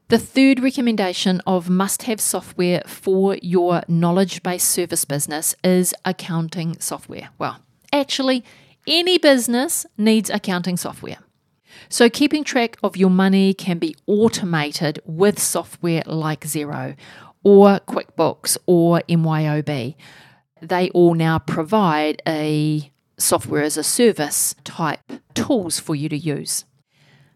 The 0.07 0.17
third 0.17 0.63
recommendation 0.63 1.43
of 1.45 1.69
must 1.69 2.01
have 2.03 2.19
software 2.19 2.81
for 2.87 3.37
your 3.43 3.83
knowledge 3.87 4.41
based 4.41 4.71
service 4.71 5.05
business 5.05 5.55
is 5.63 5.93
accounting 6.05 6.79
software. 6.79 7.29
Well, 7.37 7.59
actually, 7.91 8.43
any 8.87 9.19
business 9.19 9.85
needs 9.95 10.31
accounting 10.31 10.77
software. 10.77 11.19
So, 11.87 12.09
keeping 12.09 12.43
track 12.43 12.77
of 12.81 12.97
your 12.97 13.11
money 13.11 13.53
can 13.53 13.77
be 13.77 13.95
automated 14.07 15.01
with 15.05 15.39
software 15.39 16.01
like 16.07 16.41
Xero 16.41 16.95
or 17.43 17.79
QuickBooks 17.81 18.57
or 18.65 19.03
MYOB. 19.07 19.93
They 20.63 20.89
all 20.89 21.13
now 21.13 21.37
provide 21.37 22.23
a 22.27 22.91
software 23.17 23.63
as 23.63 23.77
a 23.77 23.83
service 23.83 24.55
type 24.63 25.01
tools 25.33 25.79
for 25.79 25.95
you 25.95 26.09
to 26.09 26.17
use. 26.17 26.65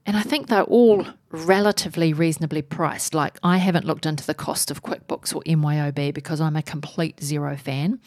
And 0.06 0.16
I 0.16 0.22
think 0.22 0.48
they're 0.48 0.64
all 0.64 1.06
relatively 1.32 2.14
reasonably 2.14 2.62
priced. 2.62 3.14
Like, 3.14 3.38
I 3.44 3.58
haven't 3.58 3.86
looked 3.86 4.06
into 4.06 4.26
the 4.26 4.34
cost 4.34 4.72
of 4.72 4.82
QuickBooks 4.82 5.36
or 5.36 5.42
MYOB 5.42 6.14
because 6.14 6.40
I'm 6.40 6.56
a 6.56 6.64
complete 6.64 7.18
Xero 7.18 7.60
fan. 7.60 8.00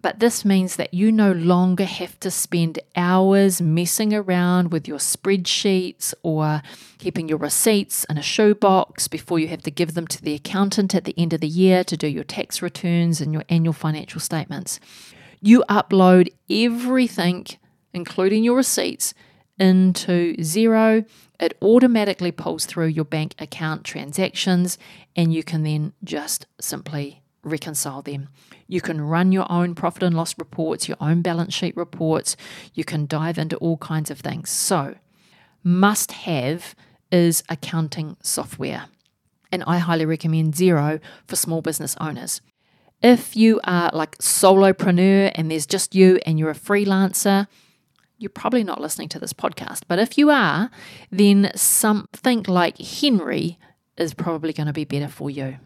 But 0.00 0.18
this 0.18 0.44
means 0.44 0.76
that 0.76 0.92
you 0.92 1.12
no 1.12 1.30
longer 1.30 1.84
have 1.84 2.18
to 2.20 2.30
spend 2.30 2.80
hours 2.96 3.62
messing 3.62 4.12
around 4.12 4.72
with 4.72 4.88
your 4.88 4.98
spreadsheets 4.98 6.12
or 6.24 6.62
keeping 6.98 7.28
your 7.28 7.38
receipts 7.38 8.04
in 8.04 8.18
a 8.18 8.22
shoebox 8.22 9.06
before 9.06 9.38
you 9.38 9.46
have 9.48 9.62
to 9.62 9.70
give 9.70 9.94
them 9.94 10.08
to 10.08 10.20
the 10.20 10.34
accountant 10.34 10.94
at 10.94 11.04
the 11.04 11.14
end 11.16 11.32
of 11.32 11.40
the 11.40 11.46
year 11.46 11.84
to 11.84 11.96
do 11.96 12.08
your 12.08 12.24
tax 12.24 12.60
returns 12.60 13.20
and 13.20 13.32
your 13.32 13.44
annual 13.48 13.72
financial 13.72 14.20
statements. 14.20 14.80
You 15.44 15.64
upload 15.68 16.28
everything, 16.48 17.46
including 17.92 18.44
your 18.44 18.56
receipts, 18.56 19.12
into 19.58 20.36
Xero. 20.36 21.04
It 21.40 21.58
automatically 21.60 22.30
pulls 22.30 22.64
through 22.64 22.86
your 22.86 23.04
bank 23.04 23.34
account 23.40 23.82
transactions, 23.82 24.78
and 25.16 25.34
you 25.34 25.42
can 25.42 25.64
then 25.64 25.94
just 26.04 26.46
simply 26.60 27.22
reconcile 27.42 28.02
them. 28.02 28.28
You 28.68 28.80
can 28.80 29.00
run 29.00 29.32
your 29.32 29.50
own 29.50 29.74
profit 29.74 30.04
and 30.04 30.16
loss 30.16 30.38
reports, 30.38 30.86
your 30.86 30.96
own 31.00 31.22
balance 31.22 31.52
sheet 31.52 31.76
reports. 31.76 32.36
You 32.72 32.84
can 32.84 33.06
dive 33.06 33.36
into 33.36 33.56
all 33.56 33.78
kinds 33.78 34.12
of 34.12 34.20
things. 34.20 34.48
So, 34.48 34.94
must 35.64 36.12
have 36.12 36.76
is 37.10 37.42
accounting 37.48 38.16
software. 38.22 38.86
And 39.50 39.64
I 39.66 39.78
highly 39.78 40.06
recommend 40.06 40.54
Xero 40.54 41.00
for 41.26 41.34
small 41.34 41.62
business 41.62 41.96
owners. 42.00 42.40
If 43.02 43.36
you 43.36 43.60
are 43.64 43.90
like 43.92 44.16
solopreneur 44.18 45.32
and 45.34 45.50
there's 45.50 45.66
just 45.66 45.94
you 45.94 46.20
and 46.24 46.38
you're 46.38 46.50
a 46.50 46.54
freelancer, 46.54 47.48
you're 48.18 48.30
probably 48.30 48.62
not 48.62 48.80
listening 48.80 49.08
to 49.10 49.18
this 49.18 49.32
podcast. 49.32 49.82
But 49.88 49.98
if 49.98 50.16
you 50.16 50.30
are, 50.30 50.70
then 51.10 51.50
something 51.56 52.44
like 52.44 52.76
Hnry 52.78 53.56
is 53.96 54.14
probably 54.14 54.52
going 54.52 54.68
to 54.68 54.72
be 54.72 54.84
better 54.84 55.08
for 55.08 55.30
you. 55.30 55.58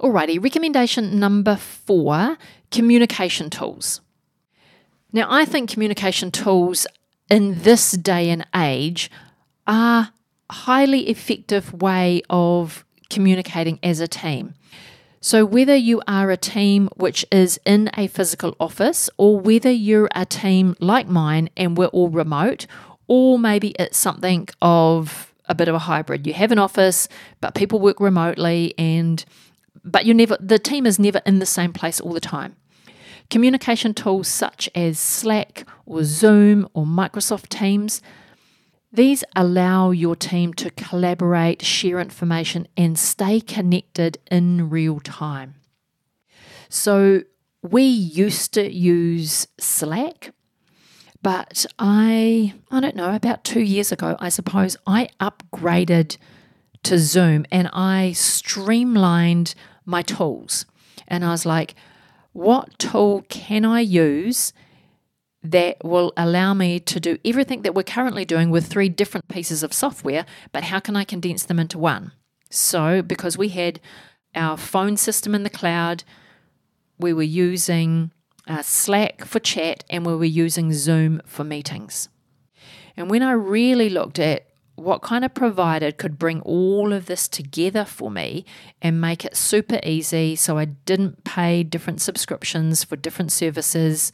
Alrighty, 0.00 0.42
recommendation 0.42 1.20
number 1.20 1.56
four 1.56 2.36
communication 2.70 3.50
tools. 3.50 4.00
Now, 5.12 5.26
I 5.28 5.44
think 5.44 5.70
communication 5.70 6.30
tools 6.30 6.86
in 7.30 7.62
this 7.62 7.92
day 7.92 8.30
and 8.30 8.46
age 8.54 9.10
are 9.66 10.10
a 10.48 10.52
highly 10.52 11.08
effective 11.08 11.72
way 11.72 12.22
of 12.30 12.84
communicating 13.08 13.78
as 13.82 14.00
a 14.00 14.08
team. 14.08 14.54
So, 15.22 15.44
whether 15.44 15.76
you 15.76 16.00
are 16.08 16.30
a 16.30 16.38
team 16.38 16.88
which 16.96 17.26
is 17.30 17.60
in 17.66 17.90
a 17.94 18.06
physical 18.06 18.56
office, 18.58 19.10
or 19.18 19.38
whether 19.38 19.70
you're 19.70 20.08
a 20.14 20.24
team 20.24 20.74
like 20.80 21.08
mine 21.08 21.50
and 21.58 21.76
we're 21.76 21.88
all 21.88 22.08
remote, 22.08 22.66
or 23.06 23.38
maybe 23.38 23.74
it's 23.78 23.98
something 23.98 24.48
of 24.62 25.34
a 25.44 25.54
bit 25.54 25.68
of 25.68 25.74
a 25.74 25.80
hybrid. 25.80 26.26
You 26.26 26.32
have 26.32 26.52
an 26.52 26.58
office, 26.58 27.06
but 27.42 27.54
people 27.54 27.80
work 27.80 28.00
remotely 28.00 28.72
and 28.78 29.22
but 29.84 30.06
you 30.06 30.14
never 30.14 30.38
the 30.40 30.58
team 30.58 30.86
is 30.86 30.98
never 30.98 31.20
in 31.26 31.38
the 31.38 31.44
same 31.44 31.74
place 31.74 32.00
all 32.00 32.14
the 32.14 32.20
time. 32.20 32.56
Communication 33.28 33.92
tools 33.92 34.26
such 34.26 34.70
as 34.74 34.98
Slack 34.98 35.66
or 35.84 36.02
Zoom 36.02 36.66
or 36.72 36.86
Microsoft 36.86 37.48
Teams 37.48 38.00
these 38.92 39.22
allow 39.36 39.90
your 39.90 40.16
team 40.16 40.52
to 40.54 40.70
collaborate, 40.70 41.62
share 41.62 42.00
information, 42.00 42.66
and 42.76 42.98
stay 42.98 43.40
connected 43.40 44.18
in 44.30 44.68
real 44.70 45.00
time. 45.00 45.54
So, 46.68 47.22
we 47.62 47.82
used 47.82 48.54
to 48.54 48.72
use 48.72 49.46
Slack, 49.58 50.32
but 51.22 51.66
I, 51.78 52.54
I 52.70 52.80
don't 52.80 52.96
know, 52.96 53.14
about 53.14 53.44
two 53.44 53.60
years 53.60 53.92
ago, 53.92 54.16
I 54.18 54.30
suppose, 54.30 54.76
I 54.86 55.08
upgraded 55.20 56.16
to 56.84 56.98
Zoom 56.98 57.44
and 57.50 57.68
I 57.72 58.12
streamlined 58.12 59.54
my 59.84 60.02
tools. 60.02 60.64
And 61.06 61.24
I 61.24 61.30
was 61.30 61.44
like, 61.44 61.74
what 62.32 62.78
tool 62.78 63.24
can 63.28 63.64
I 63.64 63.80
use 63.80 64.52
that 65.42 65.82
will 65.82 66.12
allow 66.16 66.52
me 66.52 66.78
to 66.80 67.00
do 67.00 67.18
everything 67.24 67.62
that 67.62 67.74
we're 67.74 67.82
currently 67.82 68.24
doing 68.24 68.50
with 68.50 68.66
three 68.66 68.88
different 68.88 69.28
pieces 69.28 69.62
of 69.62 69.72
software, 69.72 70.26
but 70.52 70.64
how 70.64 70.80
can 70.80 70.96
I 70.96 71.04
condense 71.04 71.44
them 71.44 71.58
into 71.58 71.78
one? 71.78 72.12
So, 72.50 73.00
because 73.00 73.38
we 73.38 73.48
had 73.48 73.80
our 74.34 74.56
phone 74.56 74.96
system 74.96 75.34
in 75.34 75.42
the 75.42 75.50
cloud, 75.50 76.04
we 76.98 77.12
were 77.12 77.22
using 77.22 78.12
uh, 78.46 78.62
Slack 78.62 79.24
for 79.24 79.38
chat, 79.38 79.84
and 79.88 80.04
we 80.04 80.14
were 80.14 80.24
using 80.24 80.72
Zoom 80.72 81.22
for 81.24 81.44
meetings. 81.44 82.08
And 82.96 83.08
when 83.08 83.22
I 83.22 83.32
really 83.32 83.88
looked 83.88 84.18
at 84.18 84.46
what 84.74 85.02
kind 85.02 85.24
of 85.24 85.34
provider 85.34 85.92
could 85.92 86.18
bring 86.18 86.40
all 86.40 86.92
of 86.92 87.06
this 87.06 87.28
together 87.28 87.84
for 87.84 88.10
me 88.10 88.44
and 88.80 89.00
make 89.00 89.24
it 89.24 89.36
super 89.36 89.78
easy 89.84 90.34
so 90.36 90.58
I 90.58 90.64
didn't 90.64 91.22
pay 91.24 91.62
different 91.62 92.00
subscriptions 92.00 92.82
for 92.82 92.96
different 92.96 93.30
services. 93.30 94.10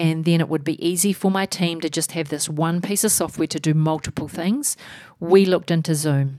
And 0.00 0.24
then 0.24 0.40
it 0.40 0.48
would 0.48 0.64
be 0.64 0.84
easy 0.84 1.12
for 1.12 1.30
my 1.30 1.44
team 1.44 1.82
to 1.82 1.90
just 1.90 2.12
have 2.12 2.30
this 2.30 2.48
one 2.48 2.80
piece 2.80 3.04
of 3.04 3.12
software 3.12 3.46
to 3.48 3.60
do 3.60 3.74
multiple 3.74 4.28
things. 4.28 4.74
We 5.20 5.44
looked 5.44 5.70
into 5.70 5.94
Zoom. 5.94 6.38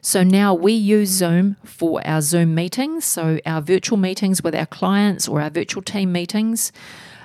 So 0.00 0.22
now 0.22 0.54
we 0.54 0.72
use 0.72 1.08
Zoom 1.08 1.56
for 1.64 2.00
our 2.06 2.20
Zoom 2.20 2.54
meetings, 2.54 3.04
so 3.04 3.40
our 3.44 3.60
virtual 3.60 3.98
meetings 3.98 4.40
with 4.40 4.54
our 4.54 4.66
clients 4.66 5.26
or 5.26 5.40
our 5.40 5.50
virtual 5.50 5.82
team 5.82 6.12
meetings, 6.12 6.70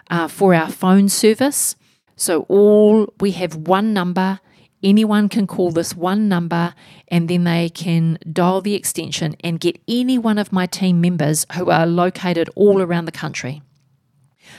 uh, 0.09 0.27
for 0.27 0.55
our 0.55 0.71
phone 0.71 1.09
service. 1.09 1.75
So 2.15 2.41
all 2.49 3.13
we 3.19 3.31
have 3.31 3.55
one 3.55 3.93
number 3.93 4.39
Anyone 4.83 5.29
can 5.29 5.45
call 5.45 5.71
this 5.71 5.95
one 5.95 6.27
number 6.27 6.73
and 7.07 7.29
then 7.29 7.43
they 7.43 7.69
can 7.69 8.17
dial 8.31 8.61
the 8.61 8.73
extension 8.73 9.35
and 9.43 9.59
get 9.59 9.79
any 9.87 10.17
one 10.17 10.39
of 10.39 10.51
my 10.51 10.65
team 10.65 10.99
members 10.99 11.45
who 11.53 11.69
are 11.69 11.85
located 11.85 12.49
all 12.55 12.81
around 12.81 13.05
the 13.05 13.11
country. 13.11 13.61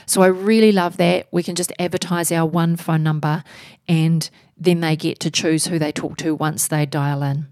So 0.05 0.21
I 0.21 0.27
really 0.27 0.71
love 0.71 0.97
that. 0.97 1.27
We 1.31 1.43
can 1.43 1.55
just 1.55 1.73
advertise 1.79 2.31
our 2.31 2.45
one 2.45 2.75
phone 2.75 3.03
number 3.03 3.43
and 3.87 4.29
then 4.57 4.79
they 4.81 4.95
get 4.95 5.19
to 5.21 5.31
choose 5.31 5.67
who 5.67 5.79
they 5.79 5.91
talk 5.91 6.17
to 6.17 6.35
once 6.35 6.67
they 6.67 6.85
dial 6.85 7.23
in. 7.23 7.47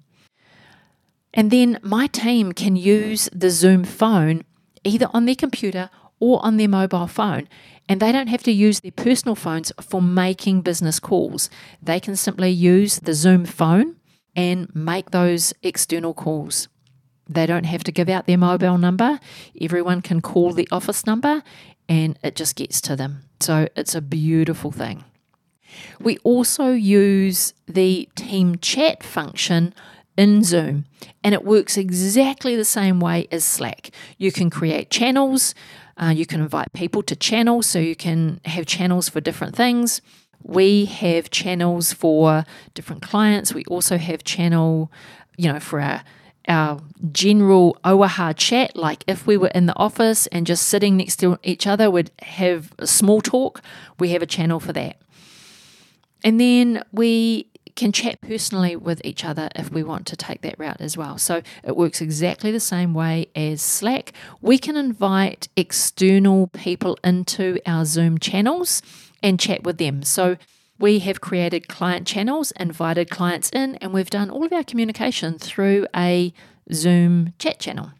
And 1.33 1.49
then 1.49 1.79
my 1.81 2.07
team 2.07 2.51
can 2.51 2.75
use 2.75 3.29
the 3.33 3.49
Zoom 3.49 3.83
phone 3.83 4.43
either 4.83 5.07
on 5.13 5.25
their 5.25 5.35
computer 5.35 5.89
or 6.19 6.43
on 6.45 6.57
their 6.57 6.67
mobile 6.67 7.07
phone. 7.07 7.47
And 7.87 7.99
they 7.99 8.11
don't 8.11 8.27
have 8.27 8.43
to 8.43 8.51
use 8.51 8.79
their 8.79 8.91
personal 8.91 9.35
phones 9.35 9.71
for 9.81 10.01
making 10.01 10.61
business 10.61 10.99
calls. 10.99 11.49
They 11.81 11.99
can 11.99 12.15
simply 12.15 12.49
use 12.49 12.99
the 12.99 13.13
Zoom 13.13 13.45
phone 13.45 13.97
and 14.35 14.73
make 14.73 15.11
those 15.11 15.53
external 15.63 16.13
calls. 16.13 16.67
They 17.27 17.45
don't 17.45 17.65
have 17.65 17.83
to 17.85 17.91
give 17.91 18.09
out 18.09 18.27
their 18.27 18.37
mobile 18.37 18.77
number. 18.77 19.19
Everyone 19.59 20.01
can 20.01 20.21
call 20.21 20.53
the 20.53 20.67
office 20.71 21.05
number 21.05 21.43
and 21.91 22.17
it 22.23 22.37
just 22.37 22.55
gets 22.55 22.79
to 22.79 22.95
them. 22.95 23.25
So 23.41 23.67
it's 23.75 23.93
a 23.95 24.01
beautiful 24.01 24.71
thing. 24.71 25.03
We 25.99 26.19
also 26.19 26.71
use 26.71 27.53
the 27.67 28.07
team 28.15 28.59
chat 28.59 29.03
function 29.03 29.73
in 30.15 30.41
Zoom, 30.43 30.85
and 31.21 31.33
it 31.33 31.43
works 31.43 31.77
exactly 31.77 32.55
the 32.55 32.63
same 32.63 33.01
way 33.01 33.27
as 33.29 33.43
Slack. 33.43 33.91
You 34.17 34.31
can 34.31 34.49
create 34.49 34.89
channels, 34.89 35.53
uh, 36.01 36.13
you 36.15 36.25
can 36.25 36.39
invite 36.39 36.71
people 36.71 37.03
to 37.03 37.15
channels, 37.15 37.67
so 37.67 37.79
you 37.79 37.95
can 37.95 38.39
have 38.45 38.65
channels 38.65 39.09
for 39.09 39.19
different 39.19 39.55
things. 39.55 40.01
We 40.43 40.85
have 40.85 41.29
channels 41.29 41.91
for 41.91 42.45
different 42.73 43.01
clients. 43.01 43.53
We 43.53 43.65
also 43.65 43.97
have 43.97 44.23
channel, 44.23 44.89
you 45.37 45.51
know, 45.51 45.59
for 45.59 45.81
our 45.81 46.03
our 46.47 46.81
general 47.11 47.77
oaha 47.83 48.33
chat, 48.35 48.75
like 48.75 49.03
if 49.07 49.27
we 49.27 49.37
were 49.37 49.49
in 49.49 49.65
the 49.65 49.75
office 49.75 50.27
and 50.27 50.45
just 50.47 50.67
sitting 50.67 50.97
next 50.97 51.17
to 51.17 51.37
each 51.43 51.67
other, 51.67 51.89
we'd 51.89 52.11
have 52.21 52.71
a 52.79 52.87
small 52.87 53.21
talk. 53.21 53.61
We 53.99 54.09
have 54.09 54.21
a 54.21 54.27
channel 54.27 54.59
for 54.59 54.73
that. 54.73 54.97
And 56.23 56.39
then 56.39 56.83
we 56.91 57.47
can 57.75 57.91
chat 57.91 58.21
personally 58.21 58.75
with 58.75 59.01
each 59.03 59.23
other 59.23 59.49
if 59.55 59.71
we 59.71 59.81
want 59.83 60.05
to 60.07 60.15
take 60.15 60.41
that 60.41 60.59
route 60.59 60.81
as 60.81 60.97
well. 60.97 61.17
So 61.17 61.41
it 61.63 61.75
works 61.75 62.01
exactly 62.01 62.51
the 62.51 62.59
same 62.59 62.93
way 62.93 63.27
as 63.35 63.61
Slack. 63.61 64.13
We 64.41 64.57
can 64.57 64.75
invite 64.75 65.47
external 65.55 66.47
people 66.47 66.97
into 67.03 67.59
our 67.65 67.85
Zoom 67.85 68.17
channels 68.17 68.81
and 69.23 69.39
chat 69.39 69.63
with 69.63 69.77
them. 69.77 70.03
So 70.03 70.37
we 70.81 70.99
have 70.99 71.21
created 71.21 71.67
client 71.67 72.07
channels, 72.07 72.51
invited 72.51 73.09
clients 73.09 73.49
in, 73.51 73.75
and 73.75 73.93
we've 73.93 74.09
done 74.09 74.29
all 74.29 74.43
of 74.43 74.51
our 74.51 74.63
communication 74.63 75.37
through 75.37 75.85
a 75.95 76.33
Zoom 76.73 77.33
chat 77.37 77.59
channel. 77.59 77.91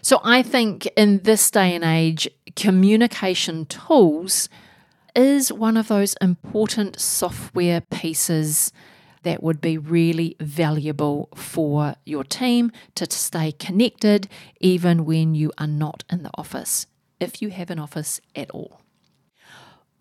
So 0.00 0.20
I 0.22 0.42
think 0.42 0.86
in 0.96 1.18
this 1.24 1.50
day 1.50 1.74
and 1.74 1.84
age, 1.84 2.28
communication 2.56 3.66
tools 3.66 4.48
is 5.14 5.52
one 5.52 5.76
of 5.76 5.88
those 5.88 6.14
important 6.20 6.98
software 6.98 7.80
pieces 7.80 8.72
that 9.24 9.42
would 9.42 9.60
be 9.60 9.78
really 9.78 10.36
valuable 10.40 11.28
for 11.34 11.94
your 12.04 12.24
team 12.24 12.72
to 12.96 13.08
stay 13.10 13.52
connected 13.52 14.28
even 14.60 15.04
when 15.04 15.34
you 15.34 15.52
are 15.58 15.66
not 15.66 16.04
in 16.10 16.22
the 16.22 16.30
office, 16.34 16.86
if 17.20 17.40
you 17.40 17.50
have 17.50 17.70
an 17.70 17.78
office 17.78 18.20
at 18.34 18.50
all. 18.50 18.81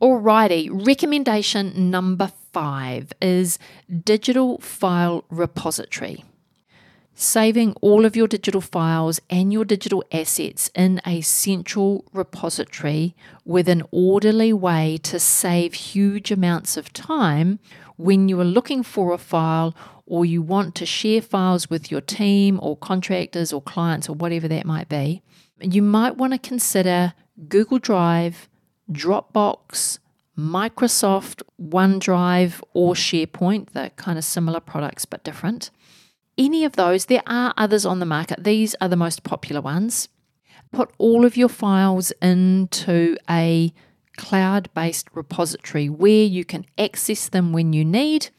Alrighty, 0.02 0.68
recommendation 0.88 1.92
number 1.92 2.32
five 2.52 3.14
is 3.22 3.60
digital 4.04 4.58
file 4.60 5.24
repository 5.30 6.24
saving 7.14 7.74
all 7.82 8.04
of 8.04 8.16
your 8.16 8.28
digital 8.28 8.62
files 8.62 9.20
and 9.30 9.54
your 9.54 9.64
digital 9.64 10.04
assets 10.12 10.72
in 10.74 11.00
a 11.06 11.22
central 11.22 12.04
repository 12.14 13.16
with 13.46 13.70
an 13.70 13.84
orderly 13.92 14.52
way 14.52 14.98
to 15.04 15.20
save 15.20 15.74
huge 15.74 16.32
amounts 16.32 16.78
of 16.78 16.92
time 16.94 17.60
when 17.96 18.28
you 18.28 18.40
are 18.40 18.46
looking 18.46 18.82
for 18.82 19.14
a 19.14 19.20
file 19.20 19.76
or 20.08 20.26
you 20.26 20.42
want 20.42 20.74
to 20.74 20.86
share 20.86 21.22
files 21.22 21.70
with 21.70 21.92
your 21.92 22.02
team 22.02 22.60
or 22.64 22.76
contractors 22.76 23.54
or 23.54 23.62
clients 23.62 24.10
or 24.10 24.16
whatever 24.16 24.48
that 24.48 24.66
might 24.66 24.90
be. 24.90 25.22
You 25.60 25.84
might 25.84 26.18
want 26.18 26.34
to 26.34 26.40
consider 26.40 27.14
Google 27.48 27.78
Drive, 27.78 28.50
Dropbox, 28.92 30.00
Microsoft 30.38 31.44
OneDrive, 31.62 32.62
or 32.74 32.94
SharePoint. 32.94 33.72
They're 33.72 33.92
kind 33.92 34.18
of 34.18 34.24
similar 34.24 34.60
products 34.60 35.06
but 35.06 35.24
different 35.24 35.72
any 36.38 36.66
of 36.66 36.74
those, 36.74 37.06
there 37.06 37.24
are 37.28 37.54
others 37.58 37.86
on 37.86 38.00
the 38.00 38.06
market. 38.06 38.44
These 38.44 38.76
are 38.82 38.88
the 38.88 38.96
most 38.96 39.24
popular 39.24 39.62
ones. 39.62 40.10
Put 40.72 40.92
all 40.98 41.26
of 41.26 41.38
your 41.38 41.50
files 41.50 42.12
into 42.22 43.18
a 43.30 43.74
cloud 44.18 44.70
based 44.74 45.08
repository 45.14 45.90
where 45.90 46.24
you 46.24 46.46
can 46.46 46.66
access 46.78 47.30
them 47.30 47.54
when 47.54 47.74
you 47.74 47.84
need 47.86 48.30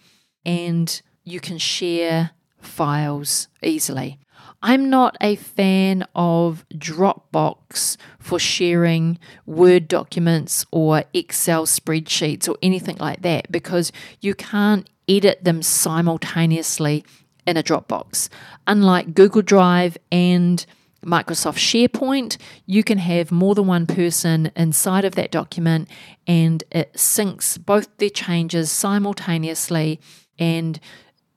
and 0.44 1.00
you 1.24 1.40
can 1.40 1.58
share 1.58 2.30
files 2.62 3.48
easily. 3.62 4.18
I'm 4.62 4.88
not 4.88 5.16
a 5.20 5.34
fan 5.34 6.04
of 6.14 6.64
Dropbox 6.72 7.96
for 8.20 8.38
sharing 8.38 9.18
Word 9.44 9.88
documents 9.88 10.64
or 10.70 11.04
Excel 11.12 11.66
spreadsheets 11.66 12.48
or 12.48 12.56
anything 12.62 12.96
like 12.98 13.22
that 13.22 13.50
because 13.50 13.90
you 14.20 14.34
can't 14.34 14.88
edit 15.08 15.42
them 15.42 15.62
simultaneously 15.62 17.04
in 17.44 17.56
a 17.56 17.62
Dropbox. 17.62 18.28
Unlike 18.68 19.14
Google 19.14 19.42
Drive 19.42 19.98
and 20.12 20.64
Microsoft 21.04 21.58
SharePoint, 21.58 22.36
you 22.64 22.84
can 22.84 22.98
have 22.98 23.32
more 23.32 23.56
than 23.56 23.66
one 23.66 23.88
person 23.88 24.52
inside 24.54 25.04
of 25.04 25.16
that 25.16 25.32
document 25.32 25.88
and 26.28 26.62
it 26.70 26.94
syncs 26.94 27.62
both 27.62 27.88
their 27.96 28.10
changes 28.10 28.70
simultaneously 28.70 30.00
and 30.38 30.78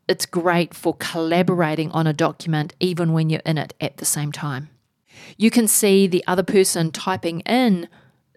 it's 0.07 0.25
great 0.25 0.73
for 0.73 0.95
collaborating 0.95 1.91
on 1.91 2.07
a 2.07 2.13
document 2.13 2.73
even 2.79 3.13
when 3.13 3.29
you're 3.29 3.41
in 3.45 3.57
it 3.57 3.73
at 3.81 3.97
the 3.97 4.05
same 4.05 4.31
time. 4.31 4.69
You 5.37 5.49
can 5.49 5.67
see 5.67 6.07
the 6.07 6.23
other 6.27 6.43
person 6.43 6.91
typing 6.91 7.39
in 7.41 7.87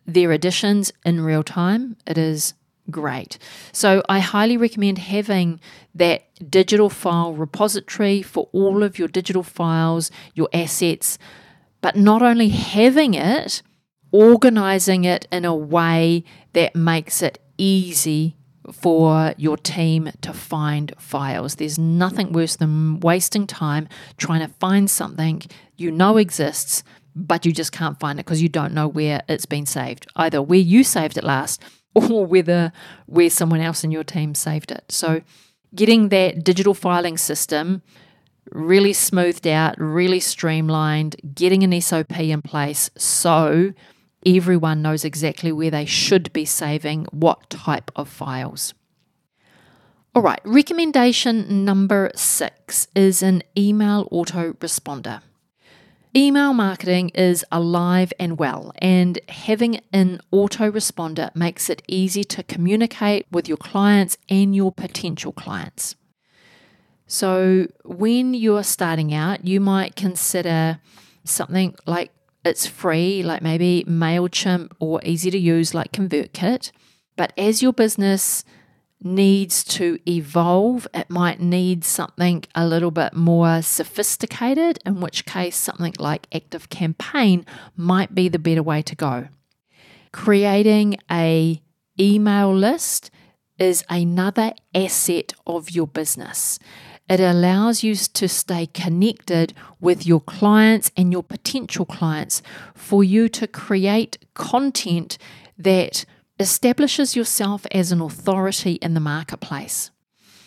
their 0.07 0.33
additions 0.33 0.92
in 1.04 1.20
real 1.20 1.42
time. 1.42 1.96
It 2.07 2.16
is 2.16 2.54
great. 2.90 3.38
So 3.72 4.02
I 4.09 4.20
highly 4.20 4.57
recommend 4.57 4.98
having 4.98 5.61
that 5.94 6.24
digital 6.50 6.88
file 6.88 7.35
repository 7.35 8.22
for 8.22 8.48
all 8.52 8.83
of 8.83 8.98
your 8.98 9.09
digital 9.09 9.42
files, 9.42 10.11
your 10.35 10.48
assets, 10.54 11.18
but 11.83 11.96
not 11.96 12.22
only 12.22 12.48
having 12.48 13.12
it, 13.12 13.62
organizing 14.11 15.04
it 15.04 15.28
in 15.31 15.44
a 15.44 15.54
way 15.54 16.24
that 16.54 16.74
makes 16.74 17.20
it 17.20 17.38
easy 17.59 18.38
for 18.72 19.35
your 19.37 19.57
team 19.57 20.11
to 20.20 20.33
find 20.33 20.92
files. 20.98 21.57
There's 21.57 21.78
nothing 21.78 22.33
worse 22.33 22.57
than 22.57 23.00
wasting 23.00 23.46
time 23.46 23.88
trying 24.16 24.40
to 24.40 24.52
find 24.54 24.90
something 24.90 25.42
you 25.76 25.90
know 25.90 26.16
exists, 26.16 26.83
but 27.14 27.46
you 27.46 27.52
just 27.52 27.72
can't 27.72 27.98
find 27.98 28.18
it 28.18 28.26
because 28.26 28.42
you 28.42 28.48
don't 28.48 28.74
know 28.74 28.88
where 28.88 29.22
it's 29.28 29.46
been 29.46 29.66
saved, 29.66 30.07
either 30.16 30.42
where 30.42 30.59
you 30.59 30.85
saved 30.85 31.16
it 31.16 31.24
last 31.24 31.62
or 31.94 32.26
whether 32.26 32.72
where 33.07 33.31
someone 33.31 33.61
else 33.61 33.85
in 33.85 33.90
your 33.90 34.04
team 34.04 34.35
saved 34.35 34.70
it. 34.70 34.85
So, 34.88 35.22
getting 35.74 36.09
that 36.09 36.44
digital 36.44 36.74
filing 36.74 37.18
system 37.18 37.83
really 38.52 38.92
smoothed 38.92 39.46
out, 39.46 39.74
really 39.78 40.20
streamlined, 40.20 41.16
getting 41.35 41.62
an 41.62 41.78
SOP 41.81 42.18
in 42.18 42.40
place 42.42 42.90
so 42.96 43.72
everyone 44.24 44.83
knows 44.83 45.04
exactly 45.04 45.52
where 45.52 45.70
they 45.70 45.85
should 45.85 46.33
be 46.33 46.44
saving 46.44 47.07
what 47.11 47.50
type 47.50 47.90
of 47.96 48.09
files. 48.09 48.74
All 50.14 50.22
right, 50.22 50.40
recommendation 50.44 51.64
number 51.64 52.11
six 52.14 52.88
is 52.94 53.22
an 53.22 53.42
email 53.57 54.09
autoresponder. 54.11 55.22
Email 56.16 56.54
marketing 56.54 57.11
is 57.11 57.44
alive 57.52 58.12
and 58.18 58.38
well, 58.38 58.72
and 58.78 59.20
having 59.28 59.81
an 59.92 60.20
autoresponder 60.33 61.35
makes 61.37 61.68
it 61.68 61.83
easy 61.87 62.24
to 62.24 62.42
communicate 62.42 63.26
with 63.31 63.46
your 63.46 63.59
clients 63.59 64.16
and 64.28 64.57
your 64.57 64.72
potential 64.72 65.33
clients. 65.33 65.94
So, 67.07 67.68
when 67.85 68.35
you're 68.35 68.64
starting 68.64 69.14
out, 69.14 69.46
you 69.46 69.61
might 69.61 69.96
consider 69.96 70.81
something 71.24 71.76
like 71.87 72.11
it's 72.44 72.66
free, 72.66 73.22
like 73.22 73.42
maybe 73.42 73.85
MailChimp, 73.88 74.72
or 74.79 75.01
easy 75.05 75.31
to 75.31 75.38
use, 75.38 75.74
like 75.74 75.92
ConvertKit. 75.92 76.70
But 77.16 77.33
as 77.37 77.62
your 77.62 77.72
business 77.72 78.44
needs 79.03 79.62
to 79.64 79.98
evolve, 80.09 80.87
it 80.92 81.09
might 81.09 81.40
need 81.40 81.85
something 81.85 82.44
a 82.55 82.66
little 82.66 82.90
bit 82.90 83.14
more 83.14 83.62
sophisticated, 83.62 84.79
in 84.85 85.01
which 85.01 85.24
case, 85.24 85.57
something 85.57 85.94
like 85.98 86.27
Active 86.33 86.68
Campaign 86.68 87.44
might 87.77 88.14
be 88.14 88.29
the 88.29 88.38
better 88.38 88.62
way 88.62 88.83
to 88.83 88.94
go. 88.94 89.29
Creating 90.12 90.96
a 91.11 91.62
email 92.01 92.55
list 92.55 93.11
is 93.59 93.85
another 93.88 94.53
asset 94.74 95.33
of 95.46 95.70
your 95.70 95.87
business. 95.87 96.59
It 97.09 97.21
allows 97.21 97.83
you 97.83 97.94
to 97.94 98.29
stay 98.29 98.66
connected 98.66 99.55
with 99.81 100.07
your 100.07 100.21
clients 100.21 100.90
and 100.97 101.11
your 101.11 101.23
potential 101.23 101.87
clients 101.87 102.42
for 102.75 103.03
you 103.03 103.29
to 103.31 103.47
create 103.47 104.18
content 104.35 105.16
that 105.57 106.05
establishes 106.38 107.16
yourself 107.16 107.66
as 107.73 107.90
an 107.92 108.01
authority 108.01 108.73
in 108.75 108.94
the 108.94 109.01
marketplace. 109.01 109.90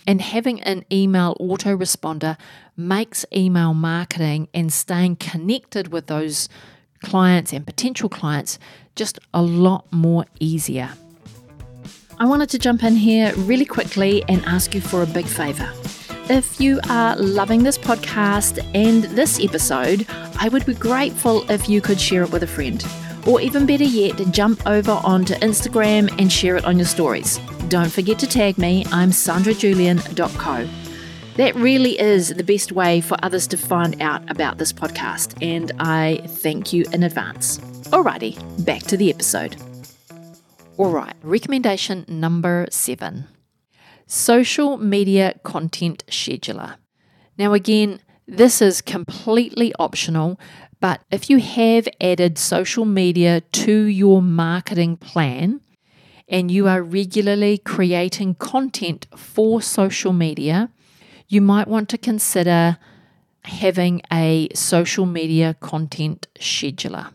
And 0.06 0.22
having 0.22 0.62
an 0.62 0.86
email 0.92 1.36
autoresponder 1.40 2.38
makes 2.78 3.26
email 3.36 3.74
marketing 3.74 4.48
and 4.54 4.72
staying 4.72 5.18
connected 5.18 5.92
with 5.92 6.08
those 6.08 6.48
clients 7.04 7.52
and 7.54 7.66
potential 7.66 8.10
clients 8.10 8.60
just 8.96 9.20
a 9.34 9.42
lot 9.42 9.92
more 9.92 10.26
easier. 10.40 10.92
I 12.20 12.26
wanted 12.26 12.50
to 12.50 12.60
jump 12.60 12.84
in 12.84 12.96
here 12.96 13.34
really 13.36 13.66
quickly 13.66 14.24
and 14.28 14.46
ask 14.46 14.76
you 14.76 14.82
for 14.82 15.02
a 15.02 15.08
big 15.08 15.26
favour. 15.26 15.72
If 16.30 16.62
you 16.62 16.80
are 16.90 17.16
loving 17.18 17.64
this 17.64 17.78
podcast 17.78 18.64
and 18.74 19.04
this 19.04 19.44
episode, 19.44 20.06
I 20.40 20.50
would 20.50 20.66
be 20.66 20.74
grateful 20.74 21.50
if 21.52 21.68
you 21.68 21.82
could 21.82 22.00
share 22.00 22.24
it 22.24 22.32
with 22.32 22.44
a 22.44 22.48
friend. 22.48 22.86
Or 23.28 23.42
even 23.42 23.66
better 23.66 23.84
yet, 23.84 24.18
jump 24.32 24.66
over 24.66 24.92
onto 25.04 25.34
Instagram 25.36 26.10
and 26.20 26.32
share 26.32 26.56
it 26.56 26.66
on 26.66 26.78
your 26.78 26.88
stories. 26.88 27.40
Don't 27.68 27.92
forget 27.92 28.18
to 28.20 28.28
tag 28.28 28.58
me, 28.58 28.86
I'm 28.92 29.12
sandrajulian.co. 29.12 30.70
That 31.36 31.56
really 31.56 32.00
is 32.00 32.30
the 32.30 32.44
best 32.44 32.72
way 32.72 33.02
for 33.02 33.18
others 33.24 33.48
to 33.48 33.58
find 33.58 34.02
out 34.02 34.30
about 34.30 34.58
this 34.58 34.72
podcast, 34.72 35.42
and 35.42 35.72
I 35.80 36.22
thank 36.28 36.72
you 36.72 36.86
in 36.94 37.04
advance. 37.04 37.58
Alrighty, 37.90 38.66
back 38.66 38.84
to 38.84 38.98
the 38.98 39.10
episode. 39.10 39.56
Alright, 40.80 41.16
recommendation 41.24 42.06
number 42.08 42.68
seven 42.70 43.28
social 44.12 44.76
media 44.76 45.34
content 45.42 46.04
scheduler. 46.08 46.76
Now, 47.38 47.54
again, 47.54 48.02
this 48.28 48.62
is 48.62 48.82
completely 48.82 49.74
optional, 49.80 50.38
but 50.82 51.02
if 51.12 51.30
you 51.30 51.40
have 51.40 51.88
added 52.02 52.38
social 52.38 52.84
media 52.84 53.40
to 53.40 53.84
your 53.84 54.22
marketing 54.22 54.98
plan 54.98 55.62
and 56.28 56.52
you 56.52 56.68
are 56.68 56.84
regularly 56.84 57.58
creating 57.58 58.36
content 58.36 59.08
for 59.16 59.62
social 59.62 60.12
media, 60.12 60.70
you 61.30 61.40
might 61.40 61.70
want 61.70 61.88
to 61.88 61.98
consider 61.98 62.78
having 63.46 64.02
a 64.12 64.50
social 64.54 65.06
media 65.06 65.56
content 65.62 66.28
scheduler. 66.38 67.14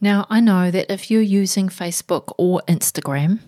Now, 0.00 0.26
I 0.30 0.40
know 0.40 0.70
that 0.70 0.90
if 0.90 1.10
you're 1.10 1.20
using 1.20 1.68
Facebook 1.68 2.32
or 2.38 2.62
Instagram, 2.66 3.40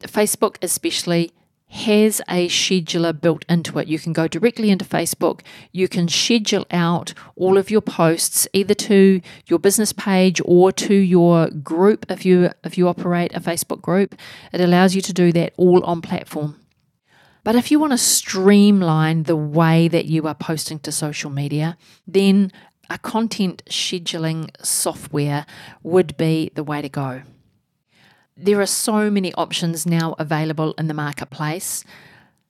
Facebook 0.00 0.56
especially 0.62 1.30
has 1.72 2.20
a 2.28 2.48
scheduler 2.48 3.18
built 3.18 3.46
into 3.48 3.78
it. 3.78 3.88
You 3.88 3.98
can 3.98 4.12
go 4.12 4.28
directly 4.28 4.68
into 4.68 4.84
Facebook. 4.84 5.40
You 5.72 5.88
can 5.88 6.06
schedule 6.06 6.66
out 6.70 7.14
all 7.34 7.56
of 7.56 7.70
your 7.70 7.80
posts 7.80 8.46
either 8.52 8.74
to 8.74 9.22
your 9.46 9.58
business 9.58 9.90
page 9.90 10.40
or 10.44 10.70
to 10.72 10.94
your 10.94 11.48
group 11.48 12.04
if 12.10 12.26
you 12.26 12.50
if 12.62 12.76
you 12.76 12.88
operate 12.88 13.34
a 13.34 13.40
Facebook 13.40 13.80
group. 13.80 14.14
It 14.52 14.60
allows 14.60 14.94
you 14.94 15.00
to 15.00 15.14
do 15.14 15.32
that 15.32 15.54
all 15.56 15.82
on 15.84 16.02
platform. 16.02 16.56
But 17.42 17.56
if 17.56 17.70
you 17.70 17.80
want 17.80 17.92
to 17.92 17.98
streamline 17.98 19.22
the 19.22 19.34
way 19.36 19.88
that 19.88 20.04
you 20.04 20.26
are 20.28 20.34
posting 20.34 20.78
to 20.80 20.92
social 20.92 21.30
media, 21.30 21.78
then 22.06 22.52
a 22.90 22.98
content 22.98 23.62
scheduling 23.70 24.50
software 24.62 25.46
would 25.82 26.18
be 26.18 26.50
the 26.54 26.62
way 26.62 26.82
to 26.82 26.90
go. 26.90 27.22
There 28.36 28.60
are 28.60 28.66
so 28.66 29.10
many 29.10 29.32
options 29.34 29.86
now 29.86 30.14
available 30.18 30.74
in 30.78 30.88
the 30.88 30.94
marketplace, 30.94 31.84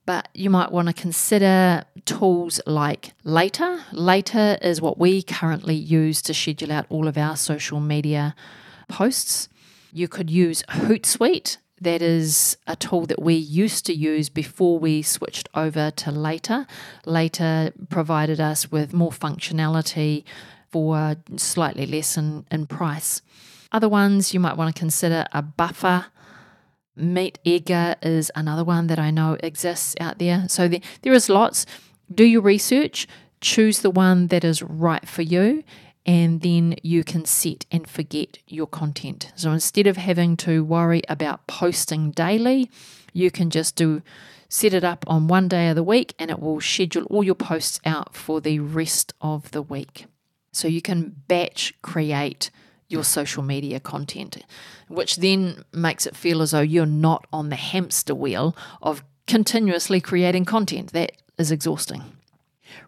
but 0.07 0.29
you 0.33 0.49
might 0.49 0.71
want 0.71 0.89
to 0.89 0.95
consider 0.95 1.85
tools 2.05 2.61
like 2.67 3.15
Later. 3.25 3.83
Later 3.93 4.59
is 4.63 4.81
what 4.81 4.99
we 4.99 5.23
currently 5.23 5.75
use 5.75 6.23
to 6.23 6.35
schedule 6.35 6.73
out 6.73 6.87
all 6.89 7.09
of 7.09 7.19
our 7.19 7.37
social 7.37 7.81
media 7.81 8.35
posts. 8.89 9.49
You 9.93 10.09
could 10.09 10.31
use 10.31 10.63
Hootsuite 10.69 11.59
that 11.81 12.01
is 12.01 12.57
a 12.69 12.77
tool 12.77 13.07
that 13.07 13.21
we 13.21 13.35
used 13.35 13.85
to 13.87 13.93
use 13.93 14.29
before 14.29 14.79
we 14.79 15.03
switched 15.03 15.49
over 15.53 15.91
to 15.91 16.13
Later. 16.13 16.67
Later 17.05 17.73
provided 17.91 18.41
us 18.41 18.71
with 18.71 18.93
more 18.93 19.11
functionality 19.11 20.23
for 20.71 21.17
slightly 21.37 21.87
less 21.87 22.17
in, 22.17 22.47
in 22.53 22.67
price. 22.67 23.21
Other 23.73 23.89
ones 23.89 24.35
you 24.35 24.41
might 24.41 24.57
want 24.57 24.75
to 24.75 24.79
consider 24.79 25.27
a 25.33 25.43
buffer. 25.43 26.07
Meat 26.95 27.39
MeetEdgar 27.45 27.97
is 28.03 28.31
another 28.37 28.65
one 28.65 28.87
that 28.89 28.99
I 28.99 29.11
know 29.11 29.39
exists 29.43 29.97
out 29.99 30.19
there. 30.19 30.45
So 30.49 30.69
there, 30.69 30.81
there 31.01 31.15
is 31.15 31.31
lots. 31.31 31.65
Do 32.15 32.25
your 32.25 32.43
research, 32.43 33.09
choose 33.41 33.81
the 33.81 33.91
one 33.91 34.27
that 34.27 34.45
is 34.45 34.63
right 34.63 35.09
for 35.09 35.23
you, 35.23 35.65
and 36.05 36.43
then 36.43 36.77
you 36.83 37.03
can 37.03 37.25
set 37.25 37.65
and 37.71 37.89
forget 37.89 38.39
your 38.47 38.67
content. 38.67 39.33
So 39.37 39.53
instead 39.53 39.87
of 39.87 39.97
having 39.97 40.37
to 40.39 40.63
worry 40.63 41.03
about 41.09 41.47
posting 41.47 42.11
daily, 42.11 42.71
you 43.15 43.31
can 43.31 43.49
just 43.49 43.75
do 43.75 44.03
set 44.51 44.75
it 44.75 44.85
up 44.85 45.03
on 45.07 45.29
one 45.29 45.49
day 45.49 45.71
of 45.71 45.77
the 45.77 45.83
week 45.83 46.15
and 46.19 46.31
it 46.31 46.39
will 46.39 46.61
schedule 46.61 47.05
all 47.05 47.25
your 47.25 47.35
posts 47.35 47.81
out 47.87 48.15
for 48.15 48.39
the 48.39 48.59
rest 48.59 49.15
of 49.23 49.51
the 49.53 49.63
week. 49.63 50.05
So 50.53 50.69
you 50.69 50.83
can 50.83 51.17
batch 51.27 51.73
create 51.81 52.51
your 52.93 53.05
social 53.05 53.43
media 53.43 53.81
content, 53.81 54.39
which 54.89 55.17
then 55.17 55.65
makes 55.73 56.07
it 56.07 56.17
feel 56.17 56.43
as 56.43 56.51
though 56.51 56.61
you're 56.61 56.87
not 56.87 57.27
on 57.33 57.49
the 57.49 57.57
hamster 57.57 58.15
wheel 58.15 58.57
of 58.81 59.03
continuously 59.27 60.01
creating 60.01 60.45
content. 60.45 60.93
That 60.93 61.13
is 61.39 61.51
exhausting. 61.51 62.03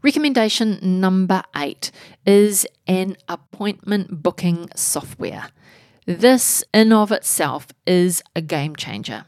Recommendation 0.02 0.78
number 1.00 1.42
eight 1.56 1.90
is 2.26 2.66
an 2.86 3.16
appointment 3.28 4.22
booking 4.22 4.70
software. 4.76 5.48
This, 6.06 6.62
in 6.72 6.92
of 6.92 7.10
itself, 7.10 7.68
is 7.86 8.22
a 8.36 8.42
game 8.42 8.76
changer. 8.76 9.24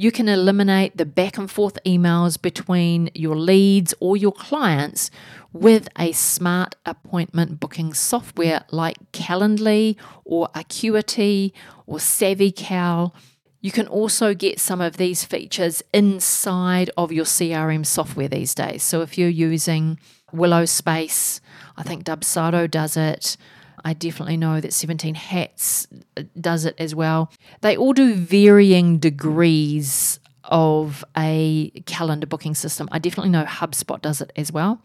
You 0.00 0.12
can 0.12 0.28
eliminate 0.28 0.96
the 0.96 1.04
back 1.04 1.36
and 1.38 1.50
forth 1.50 1.76
emails 1.84 2.40
between 2.40 3.10
your 3.14 3.34
leads 3.34 3.94
or 3.98 4.16
your 4.16 4.30
clients 4.30 5.10
with 5.52 5.88
a 5.98 6.12
smart 6.12 6.76
appointment 6.86 7.58
booking 7.58 7.92
software 7.94 8.64
like 8.70 9.10
Calendly 9.10 9.96
or 10.24 10.50
Acuity 10.54 11.52
or 11.86 11.96
SavvyCal 11.96 13.12
you 13.60 13.72
can 13.72 13.88
also 13.88 14.34
get 14.34 14.60
some 14.60 14.80
of 14.80 14.98
these 14.98 15.24
features 15.24 15.82
inside 15.92 16.90
of 16.96 17.10
your 17.10 17.24
CRM 17.24 17.84
software 17.84 18.28
these 18.28 18.54
days. 18.54 18.82
So 18.82 19.02
if 19.02 19.18
you're 19.18 19.28
using 19.28 19.98
Willow 20.32 20.64
Space, 20.64 21.40
I 21.76 21.82
think 21.82 22.04
Dubsado 22.04 22.70
does 22.70 22.96
it. 22.96 23.36
I 23.84 23.92
definitely 23.92 24.36
know 24.36 24.60
that 24.60 24.72
17 24.72 25.14
Hats 25.14 25.86
uh, 26.16 26.22
does 26.40 26.64
it 26.64 26.74
as 26.78 26.94
well. 26.94 27.32
They 27.60 27.76
all 27.76 27.92
do 27.92 28.14
varying 28.14 28.98
degrees 28.98 30.20
of 30.44 31.04
a 31.16 31.70
calendar 31.86 32.26
booking 32.26 32.54
system. 32.54 32.88
I 32.90 32.98
definitely 32.98 33.30
know 33.30 33.44
HubSpot 33.44 34.00
does 34.00 34.20
it 34.20 34.32
as 34.36 34.50
well. 34.50 34.82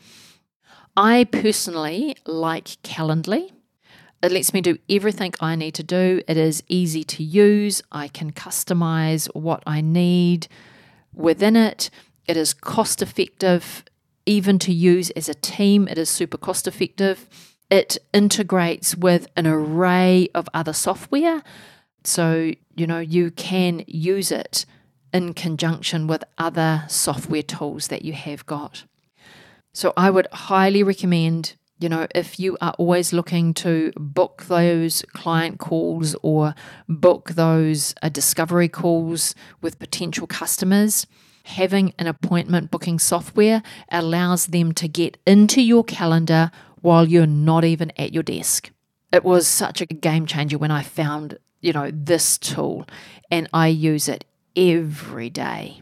I 0.95 1.23
personally 1.25 2.15
like 2.25 2.65
Calendly. 2.83 3.51
It 4.21 4.31
lets 4.31 4.53
me 4.53 4.61
do 4.61 4.77
everything 4.89 5.33
I 5.41 5.55
need 5.55 5.73
to 5.75 5.83
do. 5.83 6.21
It 6.27 6.37
is 6.37 6.63
easy 6.67 7.03
to 7.03 7.23
use. 7.23 7.81
I 7.91 8.07
can 8.07 8.31
customize 8.31 9.27
what 9.35 9.63
I 9.67 9.81
need 9.81 10.47
within 11.13 11.55
it. 11.55 11.89
It 12.25 12.37
is 12.37 12.53
cost 12.53 13.01
effective, 13.01 13.83
even 14.25 14.59
to 14.59 14.73
use 14.73 15.09
as 15.11 15.27
a 15.27 15.33
team. 15.33 15.89
It 15.89 15.97
is 15.97 16.09
super 16.09 16.37
cost 16.37 16.67
effective. 16.67 17.27
It 17.69 17.97
integrates 18.13 18.95
with 18.95 19.27
an 19.35 19.47
array 19.47 20.29
of 20.35 20.47
other 20.53 20.73
software. 20.73 21.41
So, 22.03 22.51
you 22.75 22.87
know, 22.87 22.99
you 22.99 23.31
can 23.31 23.83
use 23.87 24.31
it 24.31 24.65
in 25.11 25.33
conjunction 25.33 26.07
with 26.07 26.23
other 26.37 26.83
software 26.87 27.43
tools 27.43 27.87
that 27.87 28.03
you 28.03 28.13
have 28.13 28.45
got. 28.45 28.85
So, 29.73 29.93
I 29.97 30.09
would 30.09 30.27
highly 30.31 30.83
recommend 30.83 31.55
you 31.83 31.89
know, 31.89 32.07
if 32.15 32.39
you 32.39 32.57
are 32.61 32.73
always 32.77 33.11
looking 33.11 33.53
to 33.55 33.91
book 33.97 34.45
those 34.47 35.03
client 35.11 35.59
calls 35.59 36.15
or 36.21 36.55
book 36.87 37.31
those 37.31 37.93
uh, 38.01 38.07
discovery 38.07 38.69
calls 38.69 39.35
with 39.61 39.79
potential 39.79 40.25
customers, 40.25 41.05
having 41.43 41.93
an 41.99 42.07
appointment 42.07 42.71
booking 42.71 42.99
software 42.99 43.61
allows 43.89 44.47
them 44.47 44.71
to 44.71 44.87
get 44.87 45.17
into 45.27 45.61
your 45.61 45.83
calendar 45.83 46.51
while 46.83 47.07
you're 47.07 47.25
not 47.25 47.63
even 47.63 47.91
at 47.97 48.13
your 48.13 48.23
desk. 48.23 48.69
It 49.11 49.23
was 49.23 49.47
such 49.47 49.79
a 49.79 49.85
game 49.85 50.25
changer 50.25 50.57
when 50.57 50.69
I 50.69 50.83
found, 50.83 51.39
you 51.61 51.71
know, 51.71 51.89
this 51.93 52.37
tool 52.37 52.85
and 53.31 53.47
I 53.53 53.67
use 53.67 54.09
it 54.09 54.25
every 54.55 55.29
day. 55.29 55.81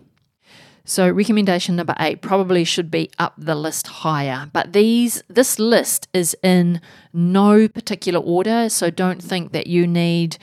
So 0.86 1.10
recommendation 1.10 1.76
number 1.76 1.96
8 2.00 2.22
probably 2.22 2.64
should 2.64 2.92
be 2.92 3.10
up 3.18 3.34
the 3.36 3.56
list 3.56 3.88
higher, 3.88 4.50
but 4.54 4.74
these 4.74 5.24
this 5.28 5.58
list 5.58 6.08
is 6.14 6.36
in 6.44 6.82
no 7.14 7.68
particular 7.68 8.20
order, 8.20 8.70
so 8.70 8.90
don't 8.90 9.24
think 9.24 9.54
that 9.54 9.68
you 9.68 9.88
need 9.88 10.38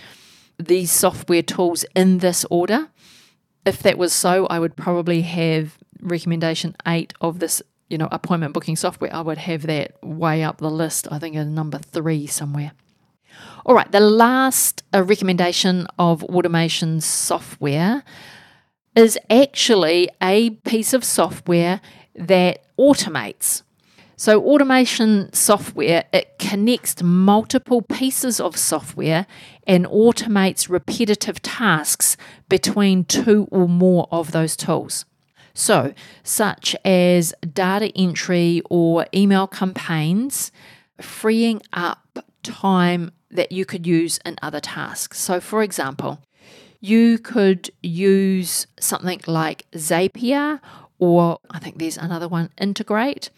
these 0.59 0.91
software 0.91 1.43
tools 1.43 1.85
in 1.95 2.19
this 2.19 2.45
order. 2.51 2.89
If 3.65 3.83
that 3.83 3.99
was 3.99 4.13
so, 4.13 4.47
I 4.47 4.59
would 4.59 4.77
probably 4.77 5.23
have 5.23 5.77
recommendation 6.01 6.75
8 6.87 7.15
of 7.21 7.39
this, 7.39 7.61
you 7.89 7.99
know, 7.99 8.09
appointment 8.13 8.55
booking 8.55 8.77
software. 8.77 9.15
I 9.15 9.21
would 9.21 9.39
have 9.39 9.63
that 9.63 10.03
way 10.03 10.43
up 10.43 10.59
the 10.59 10.71
list, 10.71 11.09
I 11.11 11.19
think 11.19 11.37
in 11.37 11.55
number 11.55 11.79
3 11.79 12.27
somewhere. 12.27 12.73
All 13.65 13.75
right, 13.75 13.91
the 13.91 14.01
last 14.01 14.83
uh, 14.95 15.03
recommendation 15.03 15.87
of 15.99 16.25
automation 16.25 17.01
software 17.01 18.03
is 18.97 19.19
actually 19.31 20.09
a 20.23 20.51
piece 20.51 20.93
of 20.93 21.05
software 21.05 21.81
that 22.15 22.65
automates. 22.79 23.63
So, 24.17 24.43
automation 24.43 25.33
software, 25.33 26.05
it 26.13 26.41
connects 26.41 27.01
multiple 27.03 27.83
pieces 27.83 28.41
of 28.41 28.57
software 28.57 29.27
and 29.65 29.87
automates 29.87 30.69
repetitive 30.69 31.41
tasks 31.41 32.17
between 32.49 33.05
two 33.05 33.47
or 33.53 33.69
more 33.69 34.09
of 34.11 34.33
those 34.33 34.57
tools. 34.57 35.05
So, 35.59 35.93
such 36.23 36.77
as 36.85 37.35
data 37.53 37.93
entry 37.97 38.63
or 38.71 39.07
email 39.13 39.47
campaigns, 39.47 40.53
freeing 41.01 41.63
up 41.73 42.25
time 42.43 43.11
that 43.31 43.51
you 43.51 43.65
could 43.65 43.87
use 43.87 44.19
in 44.25 44.37
other 44.41 44.61
tasks. 44.61 45.19
So, 45.19 45.41
for 45.41 45.63
example, 45.63 46.21
you 46.81 47.19
could 47.19 47.71
use 47.83 48.67
something 48.79 49.21
like 49.27 49.67
Zapier, 49.73 50.61
or 50.99 51.39
I 51.51 51.59
think 51.59 51.79
there's 51.79 51.97
another 51.97 52.29
one, 52.29 52.51
Integromat 52.61 53.31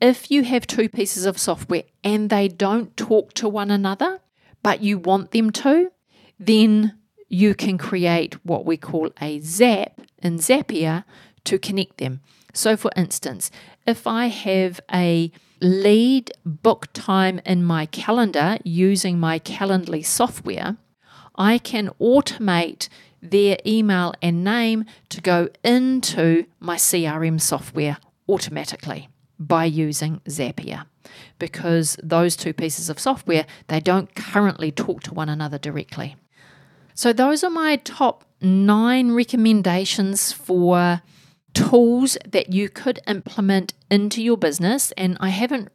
if 0.00 0.30
you 0.30 0.44
have 0.44 0.66
two 0.66 0.88
pieces 0.88 1.24
of 1.24 1.38
software 1.38 1.84
and 2.04 2.30
they 2.30 2.48
don't 2.48 2.96
talk 2.96 3.32
to 3.34 3.48
one 3.48 3.70
another, 3.70 4.20
but 4.62 4.82
you 4.82 4.98
want 4.98 5.30
them 5.30 5.50
to, 5.50 5.90
then 6.38 6.98
you 7.28 7.54
can 7.54 7.78
create 7.78 8.34
what 8.44 8.64
we 8.64 8.76
call 8.76 9.10
a 9.20 9.40
zap 9.40 10.00
in 10.22 10.38
Zapier 10.38 11.04
to 11.46 11.58
connect 11.58 11.98
them. 11.98 12.20
So, 12.52 12.76
for 12.76 12.90
instance, 12.96 13.50
if 13.86 14.06
I 14.06 14.26
have 14.26 14.80
a 14.92 15.30
lead 15.60 16.32
book 16.44 16.88
time 16.92 17.40
in 17.44 17.64
my 17.64 17.86
calendar 17.86 18.58
using 18.64 19.18
my 19.18 19.38
Calendly 19.38 20.04
software, 20.04 20.76
I 21.36 21.58
can 21.58 21.90
automate 22.00 22.88
their 23.22 23.58
email 23.66 24.14
and 24.22 24.44
name 24.44 24.84
to 25.08 25.20
go 25.20 25.48
into 25.64 26.46
my 26.60 26.76
CRM 26.76 27.40
software 27.40 27.98
automatically 28.28 29.08
by 29.38 29.64
using 29.64 30.20
Zapier 30.28 30.86
because 31.38 31.96
those 32.02 32.36
two 32.36 32.52
pieces 32.52 32.88
of 32.88 32.98
software 32.98 33.46
they 33.68 33.80
don't 33.80 34.14
currently 34.14 34.72
talk 34.72 35.02
to 35.02 35.14
one 35.14 35.28
another 35.28 35.58
directly. 35.58 36.16
So 36.94 37.12
those 37.12 37.44
are 37.44 37.50
my 37.50 37.76
top 37.76 38.24
9 38.40 39.12
recommendations 39.12 40.32
for 40.32 41.02
tools 41.56 42.18
that 42.28 42.52
you 42.52 42.68
could 42.68 43.00
implement 43.06 43.72
into 43.90 44.22
your 44.22 44.36
business 44.36 44.92
and 44.92 45.16
I 45.20 45.30
haven't 45.30 45.70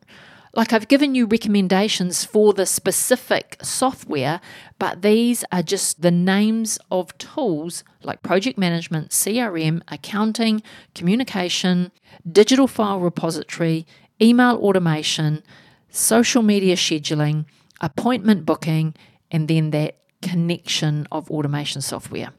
like 0.53 0.73
I've 0.73 0.89
given 0.89 1.15
you 1.15 1.27
recommendations 1.27 2.25
for 2.25 2.51
the 2.51 2.65
specific 2.65 3.57
software, 3.61 4.41
but 4.79 5.01
these 5.01 5.45
are 5.49 5.63
just 5.63 6.01
the 6.01 6.11
names 6.11 6.77
of 6.91 7.17
tools 7.17 7.85
like 8.03 8.21
project 8.21 8.57
management, 8.57 9.11
CRM, 9.11 9.81
accounting, 9.87 10.61
communication, 10.93 11.89
digital 12.29 12.67
file 12.67 12.99
repository, 12.99 13.87
email 14.21 14.57
automation, 14.57 15.41
social 15.89 16.43
media 16.43 16.75
scheduling, 16.75 17.45
appointment 17.79 18.45
booking, 18.45 18.93
and 19.31 19.47
then 19.47 19.71
that 19.71 19.99
connection 20.21 21.07
of 21.13 21.31
automation 21.31 21.81
software. 21.81 22.33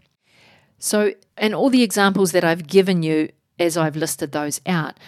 So, 0.79 1.15
and 1.37 1.55
all 1.55 1.71
the 1.71 1.83
examples 1.83 2.33
that 2.33 2.45
I've 2.45 2.67
given 2.67 3.03
you 3.03 3.31
as 3.59 3.77
I've 3.77 3.97
listed 3.97 4.33
those 4.33 4.61
out, 4.67 4.99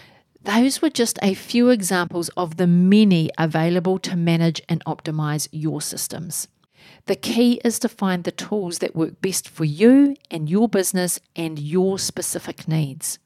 those 0.42 0.82
were 0.82 0.90
just 0.90 1.18
a 1.22 1.34
few 1.34 1.70
examples 1.70 2.28
of 2.37 2.56
the 2.56 2.66
many 2.66 3.30
available 3.38 3.98
to 4.00 4.16
manage 4.16 4.60
and 4.68 4.84
optimize 4.84 5.48
your 5.52 5.80
systems. 5.80 6.48
The 7.06 7.16
key 7.16 7.60
is 7.64 7.78
to 7.80 7.88
find 7.88 8.24
the 8.24 8.32
tools 8.32 8.78
that 8.78 8.96
work 8.96 9.20
best 9.20 9.48
for 9.48 9.64
you 9.64 10.16
and 10.30 10.48
your 10.48 10.68
business 10.68 11.20
and 11.34 11.58
your 11.58 11.98
specific 11.98 12.68
needs. 12.68 13.18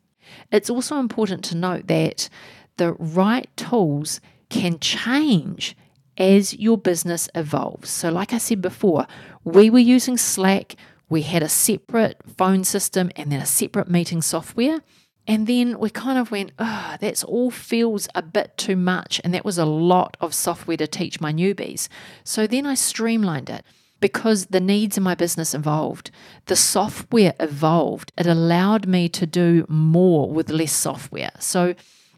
It's 0.53 0.71
also 0.71 0.99
important 0.99 1.45
to 1.45 1.57
note 1.57 1.87
that 1.89 2.29
the 2.77 2.93
right 2.95 3.49
tools 3.57 4.21
can 4.49 4.79
change 4.79 5.77
as 6.17 6.55
your 6.55 6.79
business 6.79 7.29
evolves. 7.35 7.91
So, 7.91 8.11
like 8.11 8.33
I 8.33 8.39
said 8.39 8.61
before, 8.61 9.07
we 9.45 9.71
were 9.71 9.79
using 9.79 10.17
Slack, 10.17 10.75
we 11.09 11.23
had 11.23 11.43
a 11.43 11.49
separate 11.49 12.21
phone 12.37 12.65
system 12.65 13.11
and 13.17 13.33
then 13.33 13.41
a 13.41 13.47
separate 13.47 13.89
meeting 13.89 14.23
software. 14.23 14.81
And 15.27 15.47
then 15.47 15.79
we 15.79 15.91
kind 15.91 16.19
of 16.19 16.31
went, 16.31 16.53
oh, 16.59 16.97
that's 17.01 17.23
all 17.23 17.51
feels 17.51 18.09
a 18.15 18.23
bit 18.23 18.57
too 18.57 18.77
much. 18.77 19.21
And 19.23 19.35
that 19.35 19.45
was 19.45 19.59
a 19.59 19.67
lot 19.67 20.17
of 20.21 20.35
software 20.35 20.79
to 20.79 20.87
teach 20.87 21.21
my 21.21 21.33
newbies. 21.33 21.89
So 22.25 22.47
then 22.47 22.65
I 22.65 22.75
streamlined 22.75 23.51
it 23.51 23.63
because 24.01 24.47
the 24.47 24.61
needs 24.61 24.97
in 24.97 25.03
my 25.03 25.15
business 25.15 25.55
evolved. 25.55 26.11
The 26.47 26.57
software 26.57 27.35
evolved. 27.41 28.13
It 28.17 28.27
allowed 28.27 28.87
me 28.87 29.09
to 29.11 29.27
do 29.27 29.67
more 29.69 30.31
with 30.31 30.51
less 30.51 30.73
software. 30.73 31.33
So 31.39 31.75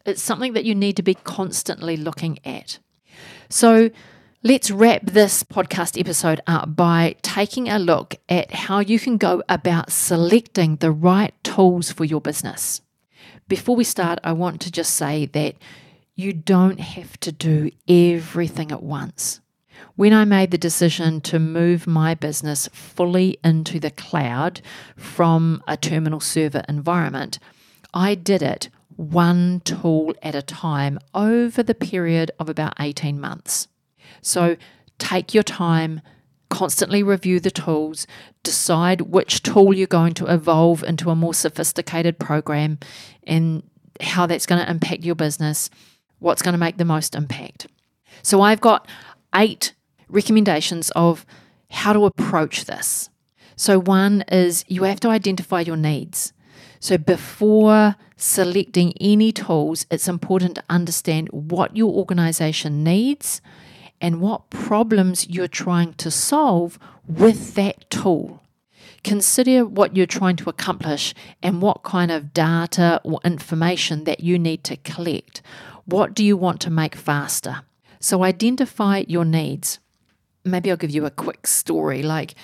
it's 0.06 0.22
something 0.22 0.52
that 0.52 0.64
you 0.64 0.74
need 0.74 0.96
to 0.96 1.02
be 1.02 1.14
constantly 1.14 1.96
looking 1.96 2.38
at. 2.44 2.78
So 3.48 3.90
let's 4.42 4.70
wrap 4.70 5.02
this 5.04 5.42
podcast 5.42 6.00
episode 6.00 6.40
up 6.46 6.74
by 6.74 7.14
taking 7.20 7.68
a 7.68 7.78
look 7.78 8.14
at 8.26 8.50
how 8.50 8.78
you 8.78 8.98
can 8.98 9.18
go 9.18 9.42
about 9.50 9.92
selecting 9.92 10.76
the 10.76 10.90
right 10.90 11.34
tools 11.44 11.92
for 11.92 12.06
your 12.06 12.22
business. 12.22 12.80
Before 13.48 13.76
we 13.76 13.84
start, 13.84 14.18
I 14.24 14.32
want 14.32 14.62
to 14.62 14.72
just 14.72 14.94
say 14.94 15.26
that 15.26 15.56
you 16.14 16.32
don't 16.32 16.80
have 16.80 17.20
to 17.20 17.30
do 17.30 17.70
everything 17.86 18.72
at 18.72 18.82
once. 18.82 19.40
When 19.96 20.14
I 20.14 20.24
made 20.24 20.52
the 20.52 20.58
decision 20.58 21.20
to 21.22 21.38
move 21.38 21.86
my 21.86 22.14
business 22.14 22.66
fully 22.72 23.38
into 23.44 23.78
the 23.78 23.90
cloud 23.90 24.62
from 24.96 25.62
a 25.68 25.76
terminal 25.76 26.20
server 26.20 26.64
environment, 26.66 27.38
I 27.92 28.14
did 28.14 28.40
it 28.40 28.70
one 28.96 29.60
tool 29.66 30.14
at 30.22 30.34
a 30.34 30.40
time 30.40 30.98
over 31.14 31.62
the 31.62 31.74
period 31.74 32.30
of 32.38 32.48
about 32.48 32.72
18 32.80 33.20
months. 33.20 33.68
So 34.22 34.56
take 34.98 35.34
your 35.34 35.42
time, 35.42 36.00
constantly 36.48 37.02
review 37.02 37.40
the 37.40 37.50
tools, 37.50 38.06
decide 38.42 39.02
which 39.02 39.42
tool 39.42 39.74
you're 39.74 39.86
going 39.86 40.14
to 40.14 40.26
evolve 40.26 40.82
into 40.82 41.10
a 41.10 41.16
more 41.16 41.34
sophisticated 41.34 42.18
program 42.18 42.78
and 43.24 43.62
how 44.00 44.26
that's 44.26 44.46
going 44.46 44.62
to 44.62 44.70
impact 44.70 45.04
your 45.04 45.14
business, 45.14 45.70
what's 46.18 46.42
going 46.42 46.54
to 46.54 46.58
make 46.58 46.76
the 46.76 46.84
most 46.84 47.14
impact. 47.14 47.66
So 48.22 48.40
I've 48.40 48.60
got 48.60 48.86
eight 49.34 49.74
recommendations 50.08 50.90
of 50.90 51.24
how 51.70 51.92
to 51.92 52.04
approach 52.04 52.64
this. 52.64 53.08
So, 53.56 53.78
one 53.78 54.24
is 54.28 54.64
you 54.68 54.84
have 54.84 55.00
to 55.00 55.08
identify 55.08 55.60
your 55.60 55.76
needs. 55.76 56.32
So, 56.80 56.96
before 56.96 57.96
selecting 58.16 58.94
any 58.98 59.32
tools, 59.32 59.86
it's 59.90 60.08
important 60.08 60.54
to 60.54 60.64
understand 60.70 61.28
what 61.28 61.76
your 61.76 61.92
organization 61.92 62.82
needs 62.82 63.42
and 64.00 64.20
what 64.20 64.50
problems 64.50 65.28
you're 65.28 65.48
trying 65.48 65.94
to 65.94 66.10
solve 66.10 66.78
with 67.06 67.54
that 67.54 67.88
tool. 67.90 68.42
Consider 69.02 69.64
what 69.64 69.96
you're 69.96 70.06
trying 70.06 70.36
to 70.36 70.50
accomplish 70.50 71.14
and 71.42 71.62
what 71.62 71.82
kind 71.82 72.10
of 72.10 72.32
data 72.34 73.00
or 73.04 73.20
information 73.24 74.04
that 74.04 74.20
you 74.20 74.38
need 74.38 74.62
to 74.64 74.76
collect. 74.76 75.42
What 75.84 76.14
do 76.14 76.24
you 76.24 76.36
want 76.36 76.60
to 76.62 76.70
make 76.70 76.94
faster? 76.94 77.62
So 77.98 78.22
identify 78.24 79.04
your 79.08 79.24
needs. 79.24 79.78
Maybe 80.44 80.70
I'll 80.70 80.76
give 80.76 80.90
you 80.90 81.06
a 81.06 81.10
quick 81.10 81.46
story. 81.46 82.02
Like, 82.02 82.34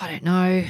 I 0.00 0.10
don't 0.10 0.24
know, 0.24 0.64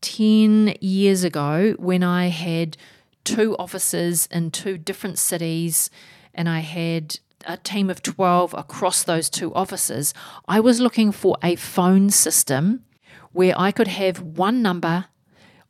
10 0.00 0.74
years 0.80 1.24
ago 1.24 1.74
when 1.78 2.02
I 2.02 2.28
had 2.28 2.76
two 3.24 3.56
offices 3.58 4.28
in 4.30 4.50
two 4.50 4.78
different 4.78 5.18
cities 5.18 5.90
and 6.32 6.48
I 6.48 6.60
had 6.60 7.18
a 7.46 7.56
team 7.56 7.90
of 7.90 8.02
12 8.02 8.54
across 8.54 9.02
those 9.02 9.30
two 9.30 9.54
offices, 9.54 10.14
I 10.46 10.60
was 10.60 10.80
looking 10.80 11.12
for 11.12 11.36
a 11.42 11.56
phone 11.56 12.10
system 12.10 12.84
where 13.32 13.54
I 13.56 13.70
could 13.70 13.88
have 13.88 14.20
one 14.20 14.62
number. 14.62 15.06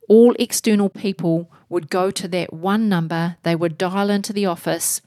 All 0.07 0.35
external 0.39 0.89
people 0.89 1.51
would 1.69 1.89
go 1.89 2.09
to 2.11 2.27
that 2.29 2.51
one 2.51 2.89
number, 2.89 3.37
they 3.43 3.55
would 3.55 3.77
dial 3.77 4.09
into 4.09 4.33
the 4.33 4.45
office, 4.45 5.01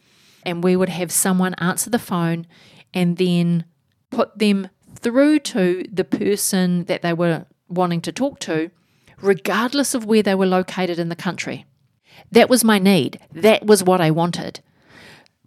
and 0.45 0.63
we 0.63 0.77
would 0.77 0.89
have 0.89 1.11
someone 1.11 1.55
answer 1.55 1.91
the 1.91 1.99
phone 1.99 2.47
and 2.95 3.17
then 3.17 3.65
put 4.11 4.39
them 4.39 4.69
through 4.95 5.41
to 5.41 5.85
the 5.93 6.05
person 6.05 6.85
that 6.85 7.03
they 7.03 7.13
were 7.13 7.47
wanting 7.69 8.01
to 8.03 8.13
talk 8.13 8.39
to, 8.41 8.71
regardless 9.21 9.95
of 9.95 10.05
where 10.05 10.23
they 10.23 10.35
were 10.35 10.47
located 10.47 10.99
in 10.99 11.09
the 11.09 11.17
country. 11.17 11.65
That 12.31 12.49
was 12.49 12.63
my 12.63 12.79
need. 12.79 13.19
That 13.33 13.67
was 13.67 13.83
what 13.83 14.01
I 14.01 14.11
wanted. 14.11 14.61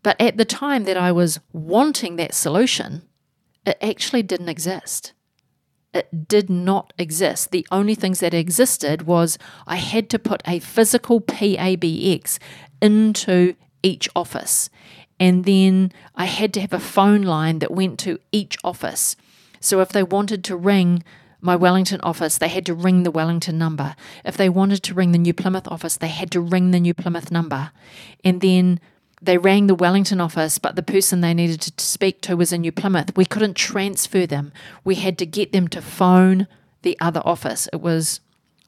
But 0.05 0.21
at 0.21 0.37
the 0.37 0.45
time 0.45 0.83
that 0.83 0.97
I 0.97 1.11
was 1.11 1.39
wanting 1.51 2.15
that 2.17 2.35
solution, 2.35 3.01
it 3.65 3.75
actually 3.81 4.21
didn't 4.21 4.49
exist. 4.49 5.13
It 5.95 6.27
did 6.27 6.47
not 6.47 6.93
exist. 6.99 7.49
The 7.49 7.65
only 7.71 7.95
things 7.95 8.19
that 8.19 8.31
existed 8.31 9.07
was 9.07 9.39
I 9.65 9.77
had 9.77 10.11
to 10.11 10.19
put 10.19 10.43
a 10.45 10.59
physical 10.59 11.21
PABX 11.21 12.37
into 12.83 13.55
each 13.81 14.07
office. 14.15 14.69
And 15.19 15.43
then 15.43 15.91
I 16.13 16.25
had 16.25 16.53
to 16.53 16.61
have 16.61 16.73
a 16.73 16.79
phone 16.79 17.23
line 17.23 17.57
that 17.57 17.71
went 17.71 17.97
to 18.01 18.19
each 18.31 18.59
office. 18.63 19.15
So 19.59 19.81
if 19.81 19.89
they 19.89 20.03
wanted 20.03 20.43
to 20.43 20.55
ring 20.55 21.03
my 21.41 21.55
Wellington 21.55 22.01
office, 22.01 22.37
they 22.37 22.49
had 22.49 22.67
to 22.67 22.75
ring 22.75 23.01
the 23.01 23.09
Wellington 23.09 23.57
number. 23.57 23.95
If 24.23 24.37
they 24.37 24.49
wanted 24.49 24.83
to 24.83 24.93
ring 24.93 25.13
the 25.13 25.17
New 25.17 25.33
Plymouth 25.33 25.67
office, 25.67 25.97
they 25.97 26.09
had 26.09 26.29
to 26.29 26.41
ring 26.41 26.69
the 26.69 26.79
New 26.79 26.93
Plymouth 26.93 27.31
number. 27.31 27.71
And 28.23 28.41
then 28.41 28.79
they 29.25 29.37
rang 29.37 29.67
the 29.67 29.75
Wellington 29.75 30.21
office, 30.21 30.57
but 30.57 30.75
the 30.75 30.83
person 30.83 31.21
they 31.21 31.33
needed 31.33 31.61
to 31.61 31.85
speak 31.85 32.21
to 32.21 32.37
was 32.37 32.53
in 32.53 32.61
New 32.61 32.71
Plymouth. 32.71 33.15
We 33.15 33.25
couldn't 33.25 33.55
transfer 33.55 34.25
them. 34.25 34.51
We 34.83 34.95
had 34.95 35.17
to 35.19 35.25
get 35.25 35.51
them 35.51 35.67
to 35.69 35.81
phone 35.81 36.47
the 36.81 36.97
other 36.99 37.21
office. 37.25 37.67
It 37.73 37.81
was, 37.81 38.19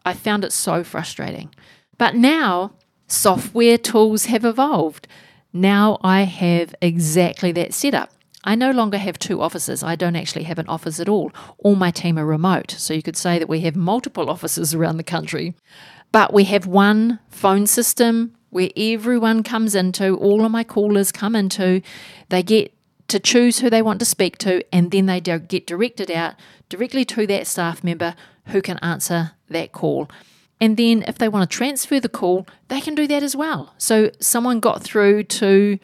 I 0.05 0.14
found 0.14 0.43
it 0.43 0.51
so 0.51 0.84
frustrating. 0.84 1.53
But 1.97 2.16
now 2.16 2.74
software 3.08 3.78
tools 3.78 4.26
have 4.26 4.45
evolved. 4.45 5.08
Now 5.53 5.97
I 6.01 6.22
have 6.24 6.76
exactly 6.82 7.51
that 7.53 7.74
setup. 7.74 8.12
I 8.43 8.55
no 8.55 8.72
longer 8.72 8.97
have 8.97 9.20
two 9.20 9.41
offices. 9.41 9.84
I 9.84 9.95
don't 9.95 10.16
actually 10.16 10.43
have 10.43 10.60
an 10.60 10.68
office 10.68 10.99
at 10.99 11.10
all. 11.10 11.32
All 11.58 11.76
my 11.76 11.91
team 11.91 12.18
are 12.18 12.26
remote. 12.26 12.72
So 12.72 12.93
you 12.93 13.01
could 13.01 13.18
say 13.18 13.39
that 13.39 13.49
we 13.49 13.62
have 13.62 13.76
multiple 13.76 14.30
offices 14.36 14.74
around 14.74 14.97
the 14.97 15.03
country. 15.03 15.55
But 16.12 16.34
we 16.34 16.45
have 16.45 16.66
one 16.66 17.20
phone 17.30 17.68
system 17.68 18.37
where 18.58 18.72
everyone 18.76 19.43
comes 19.43 19.76
into, 19.76 20.16
all 20.18 20.43
of 20.43 20.49
my 20.51 20.64
callers 20.64 21.12
come 21.12 21.36
into. 21.36 21.80
They 22.30 22.41
get 22.41 22.74
to 23.08 23.20
choose 23.20 23.60
who 23.60 23.70
they 23.70 23.84
want 23.84 23.99
to 23.99 24.05
speak 24.05 24.39
to, 24.39 24.64
and 24.74 24.89
then 24.89 25.05
they 25.05 25.22
get 25.22 25.68
directed 25.68 26.10
out 26.10 26.34
directly 26.68 27.05
to 27.05 27.28
that 27.28 27.45
staff 27.45 27.84
member 27.84 28.16
who 28.47 28.64
can 28.64 28.80
answer 28.80 29.34
that 29.51 29.74
call. 29.74 30.10
And 30.60 30.76
then 30.76 31.03
if 31.08 31.20
they 31.20 31.30
want 31.30 31.47
to 31.47 31.55
transfer 31.55 31.99
the 31.99 32.10
call, 32.10 32.47
they 32.68 32.82
can 32.82 32.95
do 32.95 33.05
that 33.05 33.22
as 33.22 33.36
well. 33.36 33.76
So 33.78 34.10
someone 34.20 34.60
got 34.60 34.82
through 34.82 35.26
to 35.26 35.78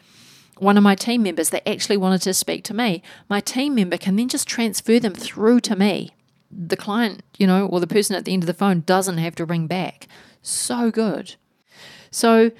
one 0.58 0.76
of 0.76 0.82
my 0.82 0.96
team 0.96 1.22
members 1.22 1.50
that 1.50 1.68
actually 1.68 1.96
wanted 1.96 2.22
to 2.22 2.34
speak 2.34 2.64
to 2.64 2.74
me. 2.74 3.04
My 3.28 3.38
team 3.38 3.76
member 3.76 3.98
can 3.98 4.16
then 4.16 4.28
just 4.28 4.48
transfer 4.48 4.98
them 4.98 5.14
through 5.14 5.60
to 5.60 5.76
me. 5.76 6.10
The 6.50 6.76
client, 6.76 7.22
you 7.38 7.46
know, 7.46 7.68
or 7.68 7.78
the 7.78 7.86
person 7.86 8.16
at 8.16 8.24
the 8.24 8.32
end 8.32 8.42
of 8.42 8.48
the 8.48 8.52
phone 8.52 8.80
doesn't 8.80 9.18
have 9.18 9.36
to 9.36 9.44
ring 9.44 9.68
back. 9.68 10.08
So 10.42 10.90
good. 10.90 11.36
So 12.14 12.52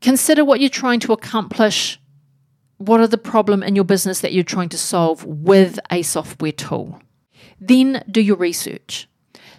consider 0.00 0.46
what 0.46 0.60
you're 0.60 0.70
trying 0.70 1.00
to 1.00 1.12
accomplish. 1.12 2.00
What 2.78 3.00
are 3.00 3.06
the 3.06 3.18
problem 3.18 3.62
in 3.62 3.76
your 3.76 3.84
business 3.84 4.20
that 4.20 4.32
you're 4.32 4.42
trying 4.42 4.70
to 4.70 4.78
solve 4.78 5.26
with 5.26 5.78
a 5.90 6.00
software 6.00 6.52
tool? 6.52 6.98
Then 7.60 8.02
do 8.10 8.22
your 8.22 8.36
research. 8.36 9.06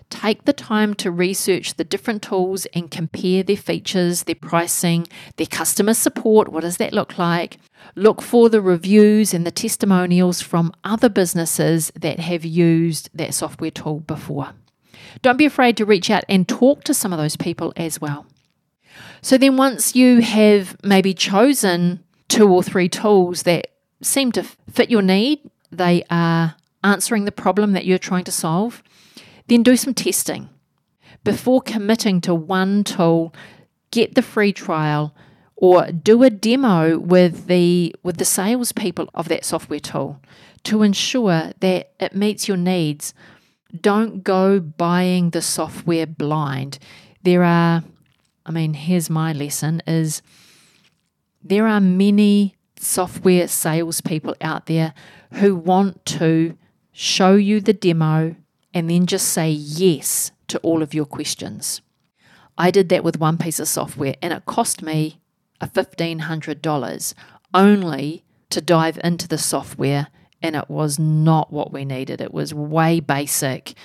Take 0.09 0.45
the 0.45 0.53
time 0.53 0.95
to 0.95 1.11
research 1.11 1.75
the 1.75 1.83
different 1.83 2.23
tools 2.23 2.65
and 2.73 2.89
compare 2.89 3.43
their 3.43 3.55
features, 3.55 4.23
their 4.23 4.33
pricing, 4.33 5.05
their 5.35 5.45
customer 5.45 5.93
support. 5.93 6.49
What 6.49 6.61
does 6.61 6.77
that 6.77 6.93
look 6.93 7.19
like? 7.19 7.59
Look 7.93 8.23
for 8.23 8.49
the 8.49 8.61
reviews 8.61 9.35
and 9.35 9.45
the 9.45 9.51
testimonials 9.51 10.41
from 10.41 10.73
other 10.83 11.07
businesses 11.07 11.91
that 11.95 12.19
have 12.19 12.45
used 12.45 13.11
that 13.13 13.35
software 13.35 13.69
tool 13.69 13.99
before. 13.99 14.53
Don't 15.21 15.37
be 15.37 15.45
afraid 15.45 15.77
to 15.77 15.85
reach 15.85 16.09
out 16.09 16.23
and 16.27 16.47
talk 16.47 16.83
to 16.85 16.95
some 16.95 17.13
of 17.13 17.19
those 17.19 17.35
people 17.35 17.73
as 17.77 18.01
well. 18.01 18.25
So 19.21 19.37
then, 19.37 19.57
once 19.57 19.95
you 19.95 20.21
have 20.21 20.77
maybe 20.83 21.13
chosen 21.13 22.03
two 22.27 22.47
or 22.47 22.63
three 22.63 22.89
tools 22.89 23.43
that 23.43 23.67
seem 24.01 24.31
to 24.33 24.43
fit 24.43 24.89
your 24.89 25.01
need, 25.01 25.39
they 25.71 26.03
are 26.09 26.55
answering 26.83 27.25
the 27.25 27.31
problem 27.31 27.73
that 27.73 27.85
you're 27.85 27.97
trying 27.97 28.23
to 28.25 28.31
solve, 28.31 28.81
then 29.47 29.63
do 29.63 29.75
some 29.75 29.93
testing. 29.93 30.49
Before 31.23 31.61
committing 31.61 32.21
to 32.21 32.33
one 32.33 32.83
tool, 32.83 33.33
get 33.91 34.15
the 34.15 34.21
free 34.21 34.53
trial 34.53 35.13
or 35.55 35.91
do 35.91 36.23
a 36.23 36.29
demo 36.29 36.97
with 36.97 37.47
the 37.47 37.93
with 38.01 38.17
the 38.17 38.25
salespeople 38.25 39.09
of 39.13 39.27
that 39.27 39.43
software 39.43 39.79
tool 39.79 40.21
to 40.63 40.83
ensure 40.83 41.51
that 41.59 41.91
it 41.99 42.15
meets 42.15 42.47
your 42.47 42.57
needs. 42.57 43.13
Don't 43.79 44.23
go 44.23 44.59
buying 44.59 45.29
the 45.29 45.41
software 45.41 46.07
blind. 46.07 46.79
There 47.23 47.43
are, 47.43 47.83
I 48.49 48.51
mean, 48.51 48.73
here's 48.73 49.11
my 49.11 49.31
lesson 49.31 49.83
is 49.85 50.23
there 51.43 51.67
are 51.67 51.79
many 51.79 52.55
software 52.79 53.47
salespeople 53.47 54.35
out 54.41 54.65
there 54.65 54.95
who 55.33 55.55
want 55.55 56.03
to 56.07 56.57
show 56.91 57.35
you 57.35 57.61
the 57.61 57.73
demo, 57.73 58.35
and 58.73 58.89
then 58.89 59.05
just 59.05 59.27
say 59.27 59.51
yes 59.51 60.31
to 60.47 60.57
all 60.59 60.81
of 60.81 60.95
your 60.95 61.05
questions. 61.05 61.81
I 62.57 62.71
did 62.71 62.89
that 62.89 63.03
with 63.03 63.19
one 63.19 63.37
piece 63.37 63.59
of 63.59 63.67
software 63.67 64.15
and 64.21 64.33
it 64.33 64.45
cost 64.45 64.81
me 64.81 65.21
a 65.61 65.67
$1,500 65.67 67.13
only 67.53 68.23
to 68.49 68.61
dive 68.61 68.99
into 69.03 69.27
the 69.27 69.37
software, 69.37 70.07
and 70.41 70.55
it 70.55 70.69
was 70.69 70.97
not 70.97 71.53
what 71.53 71.71
we 71.71 71.85
needed. 71.85 72.19
It 72.19 72.33
was 72.33 72.51
way 72.51 72.99
basic. 72.99 73.75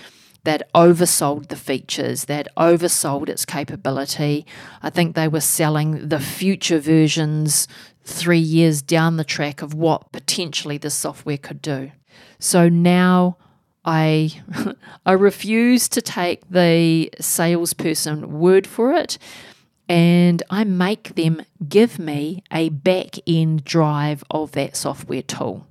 That 0.45 0.71
oversold 0.75 1.49
the 1.49 1.57
features, 1.57 2.27
that 2.27 2.49
oversold 2.57 3.29
its 3.29 3.45
capability. 3.45 4.47
I 4.83 4.91
think 4.91 5.15
they 5.15 5.29
were 5.29 5.41
selling 5.41 6.09
the 6.09 6.21
future 6.21 6.79
versions 6.79 7.67
three 8.05 8.39
years 8.39 8.83
down 8.83 9.17
the 9.17 9.25
track 9.25 9.63
of 9.63 9.75
what 9.75 10.13
potentially 10.13 10.79
the 10.79 10.91
software 10.91 11.39
could 11.39 11.63
do. 11.63 11.93
So 12.39 12.69
now 12.69 13.39
I 13.85 14.43
I 15.07 15.13
refuse 15.13 15.89
to 15.91 16.03
take 16.03 16.49
the 16.49 17.11
salesperson 17.21 18.39
word 18.39 18.67
for 18.67 18.93
it 18.93 19.19
and 19.89 20.43
I 20.51 20.65
make 20.65 21.15
them 21.15 21.43
give 21.69 21.99
me 21.99 22.43
a 22.51 22.71
back 22.71 23.17
end 23.27 23.65
drive 23.65 24.25
of 24.31 24.53
that 24.53 24.77
software 24.77 25.23
tool. 25.23 25.67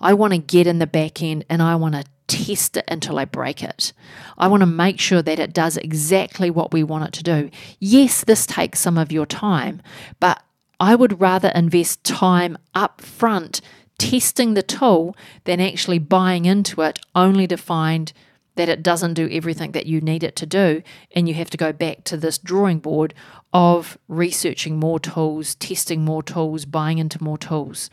I 0.00 0.14
want 0.14 0.32
to 0.32 0.38
get 0.38 0.66
in 0.66 0.78
the 0.78 0.86
back 0.86 1.22
end 1.22 1.44
and 1.48 1.62
I 1.62 1.76
want 1.76 1.94
to 1.94 2.04
test 2.26 2.76
it 2.76 2.84
until 2.88 3.18
I 3.18 3.24
break 3.24 3.62
it. 3.62 3.92
I 4.38 4.48
want 4.48 4.60
to 4.60 4.66
make 4.66 4.98
sure 4.98 5.22
that 5.22 5.38
it 5.38 5.52
does 5.52 5.76
exactly 5.76 6.50
what 6.50 6.72
we 6.72 6.82
want 6.82 7.04
it 7.04 7.12
to 7.14 7.22
do. 7.22 7.50
Yes, 7.78 8.24
this 8.24 8.46
takes 8.46 8.80
some 8.80 8.98
of 8.98 9.12
your 9.12 9.26
time, 9.26 9.82
but 10.20 10.42
I 10.80 10.94
would 10.94 11.20
rather 11.20 11.52
invest 11.54 12.04
time 12.04 12.56
up 12.74 13.00
front 13.00 13.60
testing 13.98 14.54
the 14.54 14.62
tool 14.62 15.16
than 15.44 15.60
actually 15.60 15.98
buying 15.98 16.44
into 16.44 16.82
it 16.82 16.98
only 17.14 17.46
to 17.46 17.56
find 17.56 18.12
that 18.56 18.68
it 18.68 18.82
doesn't 18.82 19.14
do 19.14 19.28
everything 19.30 19.72
that 19.72 19.86
you 19.86 20.00
need 20.00 20.22
it 20.22 20.36
to 20.36 20.46
do. 20.46 20.82
And 21.12 21.28
you 21.28 21.34
have 21.34 21.50
to 21.50 21.56
go 21.56 21.72
back 21.72 22.04
to 22.04 22.16
this 22.16 22.38
drawing 22.38 22.78
board 22.78 23.14
of 23.52 23.98
researching 24.08 24.78
more 24.78 25.00
tools, 25.00 25.54
testing 25.56 26.04
more 26.04 26.22
tools, 26.22 26.64
buying 26.64 26.98
into 26.98 27.22
more 27.22 27.38
tools. 27.38 27.90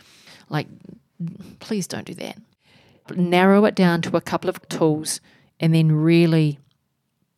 Like, 0.50 0.68
please 1.60 1.88
don't 1.88 2.06
do 2.06 2.14
that. 2.16 2.38
Narrow 3.16 3.66
it 3.66 3.76
down 3.76 4.02
to 4.04 4.16
a 4.16 4.22
couple 4.22 4.50
of 4.50 4.68
tools 4.70 5.20
and 5.60 5.74
then 5.74 5.92
really 5.92 6.60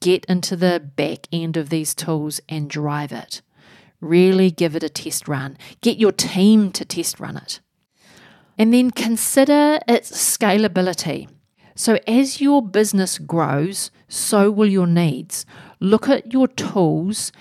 get 0.02 0.26
into 0.26 0.56
the 0.56 0.80
back 0.96 1.28
end 1.32 1.58
of 1.58 1.70
these 1.70 1.96
tools 1.96 2.42
and 2.50 2.70
drive 2.70 3.12
it. 3.12 3.42
Really 4.02 4.52
give 4.52 4.76
it 4.76 4.84
a 4.84 4.90
test 4.90 5.28
run. 5.28 5.58
Get 5.82 5.98
your 5.98 6.12
team 6.12 6.72
to 6.74 6.84
test 6.84 7.20
run 7.20 7.38
it. 7.38 7.60
And 8.58 8.74
then 8.74 8.92
consider 8.92 9.80
its 9.88 10.12
scalability. 10.12 11.28
So, 11.76 11.98
as 12.06 12.40
your 12.40 12.62
business 12.62 13.18
grows, 13.18 13.90
so 14.08 14.52
will 14.52 14.70
your 14.70 14.86
needs. 14.86 15.46
Look 15.80 16.08
at 16.08 16.32
your 16.32 16.48
tools 16.48 17.32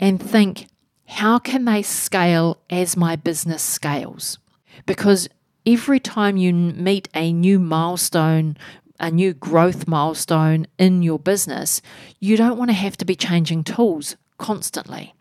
and 0.00 0.22
think, 0.22 0.68
how 1.06 1.38
can 1.38 1.66
they 1.66 1.82
scale 1.82 2.62
as 2.70 2.96
my 2.96 3.16
business 3.16 3.62
scales? 3.62 4.38
Because 4.86 5.28
every 5.66 6.00
time 6.00 6.36
you 6.36 6.52
meet 6.52 7.08
a 7.14 7.32
new 7.32 7.58
milestone, 7.58 8.56
a 9.00 9.10
new 9.10 9.32
growth 9.32 9.86
milestone 9.86 10.66
in 10.78 11.02
your 11.02 11.18
business, 11.18 11.82
you 12.20 12.36
don't 12.36 12.58
want 12.58 12.70
to 12.70 12.74
have 12.74 12.96
to 12.98 13.04
be 13.04 13.16
changing 13.16 13.64
tools 13.64 14.16
constantly. 14.38 15.14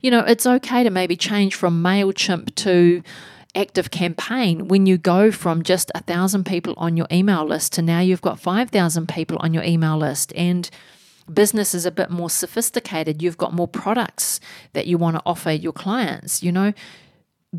You 0.00 0.10
know, 0.10 0.20
it's 0.20 0.46
okay 0.46 0.82
to 0.82 0.90
maybe 0.90 1.16
change 1.16 1.54
from 1.54 1.82
MailChimp 1.82 2.54
to 2.56 3.02
ActiveCampaign 3.54 4.68
when 4.68 4.86
you 4.86 4.98
go 4.98 5.30
from 5.30 5.62
just 5.62 5.90
a 5.94 6.02
thousand 6.02 6.44
people 6.44 6.74
on 6.76 6.96
your 6.96 7.06
email 7.10 7.44
list 7.44 7.72
to 7.74 7.82
now 7.82 8.00
you've 8.00 8.20
got 8.20 8.38
5,000 8.38 9.08
people 9.08 9.38
on 9.40 9.54
your 9.54 9.62
email 9.62 9.96
list 9.96 10.32
and 10.36 10.68
business 11.32 11.74
is 11.74 11.86
a 11.86 11.90
bit 11.90 12.10
more 12.10 12.30
sophisticated. 12.30 13.22
You've 13.22 13.38
got 13.38 13.52
more 13.52 13.66
products 13.66 14.40
that 14.74 14.86
you 14.86 14.98
want 14.98 15.16
to 15.16 15.22
offer 15.26 15.50
your 15.50 15.72
clients. 15.72 16.42
You 16.42 16.52
know, 16.52 16.72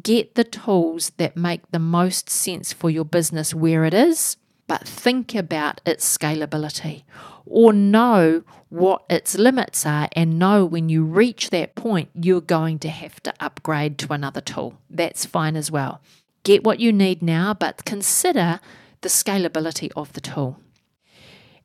get 0.04 0.36
the 0.36 0.44
tools 0.44 1.12
that 1.18 1.38
make 1.38 1.62
the 1.72 1.80
most 1.80 2.30
sense 2.30 2.74
for 2.74 2.90
your 2.90 3.06
business 3.06 3.54
where 3.54 3.86
it 3.86 3.94
is, 3.94 4.38
but 4.68 4.88
think 4.88 5.34
about 5.34 5.82
its 5.86 6.18
scalability 6.18 7.04
or 7.46 7.72
know 7.72 8.44
what 8.70 9.04
its 9.10 9.38
limits 9.38 9.86
are 9.86 10.10
and 10.14 10.38
know 10.38 10.66
when 10.66 10.90
you 10.90 11.04
reach 11.04 11.50
that 11.50 11.76
point, 11.76 12.10
you're 12.14 12.42
going 12.42 12.78
to 12.80 12.90
have 12.90 13.22
to 13.24 13.34
upgrade 13.40 13.98
to 13.98 14.14
another 14.14 14.42
tool. 14.42 14.78
That's 14.90 15.26
fine 15.26 15.56
as 15.56 15.72
well. 15.72 16.02
Get 16.44 16.64
what 16.64 16.80
you 16.80 16.92
need 16.92 17.22
now, 17.22 17.54
but 17.54 17.86
consider 17.86 18.60
the 19.02 19.10
scalability 19.10 19.92
of 19.96 20.14
the 20.14 20.22
tool. 20.22 20.60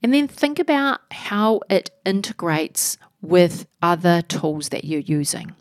And 0.03 0.12
then 0.12 0.28
think 0.28 0.59
about 0.59 1.01
how 1.11 1.61
it 1.70 1.91
integrates 2.05 2.99
with 3.20 3.66
other 3.80 4.22
tools 4.22 4.70
that 4.70 4.85
you're 4.85 5.01
using. 5.01 5.55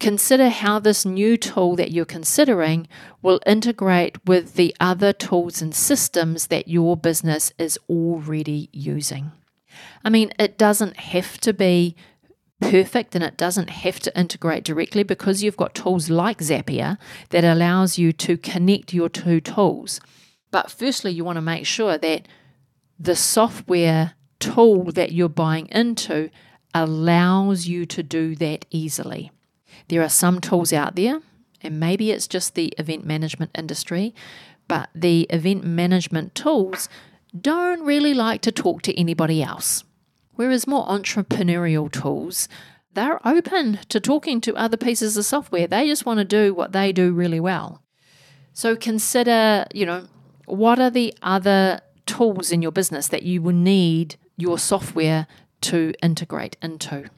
Consider 0.00 0.48
how 0.48 0.78
this 0.78 1.04
new 1.04 1.36
tool 1.36 1.74
that 1.76 1.90
you're 1.90 2.04
considering 2.04 2.86
will 3.20 3.40
integrate 3.44 4.24
with 4.26 4.54
the 4.54 4.74
other 4.78 5.12
tools 5.12 5.60
and 5.60 5.74
systems 5.74 6.46
that 6.46 6.68
your 6.68 6.96
business 6.96 7.52
is 7.58 7.78
already 7.88 8.68
using. 8.72 9.32
I 10.04 10.10
mean, 10.10 10.32
it 10.38 10.56
doesn't 10.56 10.96
have 10.98 11.38
to 11.38 11.52
be 11.52 11.96
perfect 12.60 13.14
and 13.14 13.24
it 13.24 13.36
doesn't 13.36 13.70
have 13.70 14.00
to 14.00 14.18
integrate 14.18 14.64
directly 14.64 15.02
because 15.02 15.42
you've 15.42 15.56
got 15.56 15.74
tools 15.74 16.10
like 16.10 16.38
Zapier 16.38 16.96
that 17.30 17.44
allows 17.44 17.98
you 17.98 18.12
to 18.12 18.36
connect 18.36 18.92
your 18.92 19.08
two 19.08 19.40
tools. 19.40 20.00
But 20.50 20.70
firstly, 20.70 21.10
you 21.10 21.24
want 21.24 21.36
to 21.36 21.42
make 21.42 21.66
sure 21.66 21.98
that 21.98 22.26
the 22.98 23.16
software 23.16 24.14
tool 24.38 24.84
that 24.92 25.12
you're 25.12 25.28
buying 25.28 25.66
into 25.66 26.30
allows 26.74 27.66
you 27.66 27.86
to 27.86 28.02
do 28.02 28.34
that 28.36 28.64
easily. 28.70 29.30
There 29.88 30.02
are 30.02 30.08
some 30.08 30.40
tools 30.40 30.72
out 30.72 30.96
there, 30.96 31.20
and 31.62 31.80
maybe 31.80 32.10
it's 32.10 32.26
just 32.26 32.54
the 32.54 32.72
event 32.78 33.06
management 33.06 33.52
industry, 33.56 34.14
but 34.66 34.90
the 34.94 35.22
event 35.30 35.64
management 35.64 36.34
tools 36.34 36.88
don't 37.38 37.82
really 37.82 38.14
like 38.14 38.42
to 38.42 38.52
talk 38.52 38.82
to 38.82 38.98
anybody 38.98 39.42
else. 39.42 39.84
Whereas 40.34 40.66
more 40.66 40.86
entrepreneurial 40.86 41.90
tools, 41.90 42.48
they're 42.94 43.26
open 43.26 43.80
to 43.88 44.00
talking 44.00 44.40
to 44.42 44.56
other 44.56 44.76
pieces 44.76 45.16
of 45.16 45.24
software. 45.24 45.66
They 45.66 45.86
just 45.86 46.06
want 46.06 46.18
to 46.18 46.24
do 46.24 46.54
what 46.54 46.72
they 46.72 46.92
do 46.92 47.12
really 47.12 47.40
well. 47.40 47.82
So 48.52 48.76
consider, 48.76 49.66
you 49.72 49.86
know, 49.86 50.06
what 50.46 50.78
are 50.78 50.90
the 50.90 51.14
other 51.22 51.80
tools 52.06 52.50
in 52.50 52.62
your 52.62 52.72
business 52.72 53.08
that 53.08 53.22
you 53.22 53.42
will 53.42 53.54
need 53.54 54.16
your 54.36 54.58
software 54.58 55.26
to 55.62 55.92
integrate 56.02 56.56
into? 56.62 57.10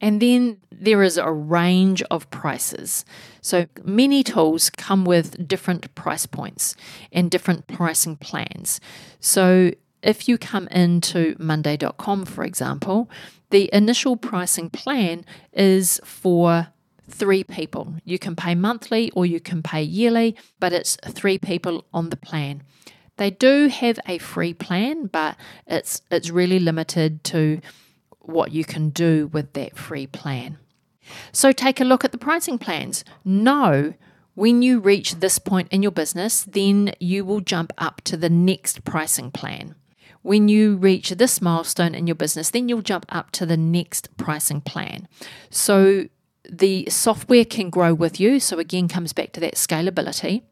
And 0.00 0.22
then 0.22 0.58
there 0.70 1.02
is 1.02 1.16
a 1.16 1.30
range 1.30 2.02
of 2.10 2.30
prices. 2.30 3.04
So 3.40 3.66
many 3.82 4.22
tools 4.22 4.70
come 4.70 5.04
with 5.04 5.48
different 5.48 5.92
price 5.94 6.26
points 6.26 6.76
and 7.12 7.30
different 7.30 7.66
pricing 7.66 8.16
plans. 8.16 8.80
So 9.18 9.72
if 10.02 10.28
you 10.28 10.38
come 10.38 10.68
into 10.68 11.34
Monday.com, 11.38 12.26
for 12.26 12.44
example, 12.44 13.10
the 13.50 13.68
initial 13.72 14.16
pricing 14.16 14.70
plan 14.70 15.24
is 15.52 16.00
for 16.04 16.68
three 17.08 17.42
people. 17.42 17.94
You 18.04 18.18
can 18.18 18.36
pay 18.36 18.54
monthly 18.54 19.10
or 19.12 19.26
you 19.26 19.40
can 19.40 19.62
pay 19.62 19.82
yearly, 19.82 20.36
but 20.60 20.72
it's 20.72 20.96
three 21.06 21.38
people 21.38 21.86
on 21.92 22.10
the 22.10 22.16
plan. 22.16 22.62
They 23.16 23.30
do 23.30 23.66
have 23.66 23.98
a 24.06 24.18
free 24.18 24.54
plan, 24.54 25.06
but 25.06 25.36
it's 25.66 26.02
it's 26.10 26.30
really 26.30 26.60
limited 26.60 27.24
to 27.24 27.60
what 28.28 28.52
you 28.52 28.64
can 28.64 28.90
do 28.90 29.26
with 29.28 29.54
that 29.54 29.76
free 29.76 30.06
plan. 30.06 30.58
So 31.32 31.52
take 31.52 31.80
a 31.80 31.84
look 31.84 32.04
at 32.04 32.12
the 32.12 32.18
pricing 32.18 32.58
plans. 32.58 33.04
Know 33.24 33.94
when 34.34 34.62
you 34.62 34.78
reach 34.78 35.16
this 35.16 35.38
point 35.38 35.68
in 35.70 35.82
your 35.82 35.90
business, 35.90 36.44
then 36.44 36.92
you 37.00 37.24
will 37.24 37.40
jump 37.40 37.72
up 37.78 38.02
to 38.02 38.16
the 38.16 38.28
next 38.28 38.84
pricing 38.84 39.30
plan. 39.30 39.74
When 40.22 40.48
you 40.48 40.76
reach 40.76 41.10
this 41.10 41.40
milestone 41.40 41.94
in 41.94 42.06
your 42.06 42.16
business, 42.16 42.50
then 42.50 42.68
you'll 42.68 42.82
jump 42.82 43.06
up 43.08 43.30
to 43.32 43.46
the 43.46 43.56
next 43.56 44.14
pricing 44.16 44.60
plan. 44.60 45.08
So 45.48 46.08
the 46.48 46.86
software 46.90 47.44
can 47.44 47.70
grow 47.70 47.94
with 47.94 48.20
you. 48.20 48.40
So 48.40 48.58
again, 48.58 48.88
comes 48.88 49.12
back 49.12 49.32
to 49.32 49.40
that 49.40 49.54
scalability. 49.54 50.42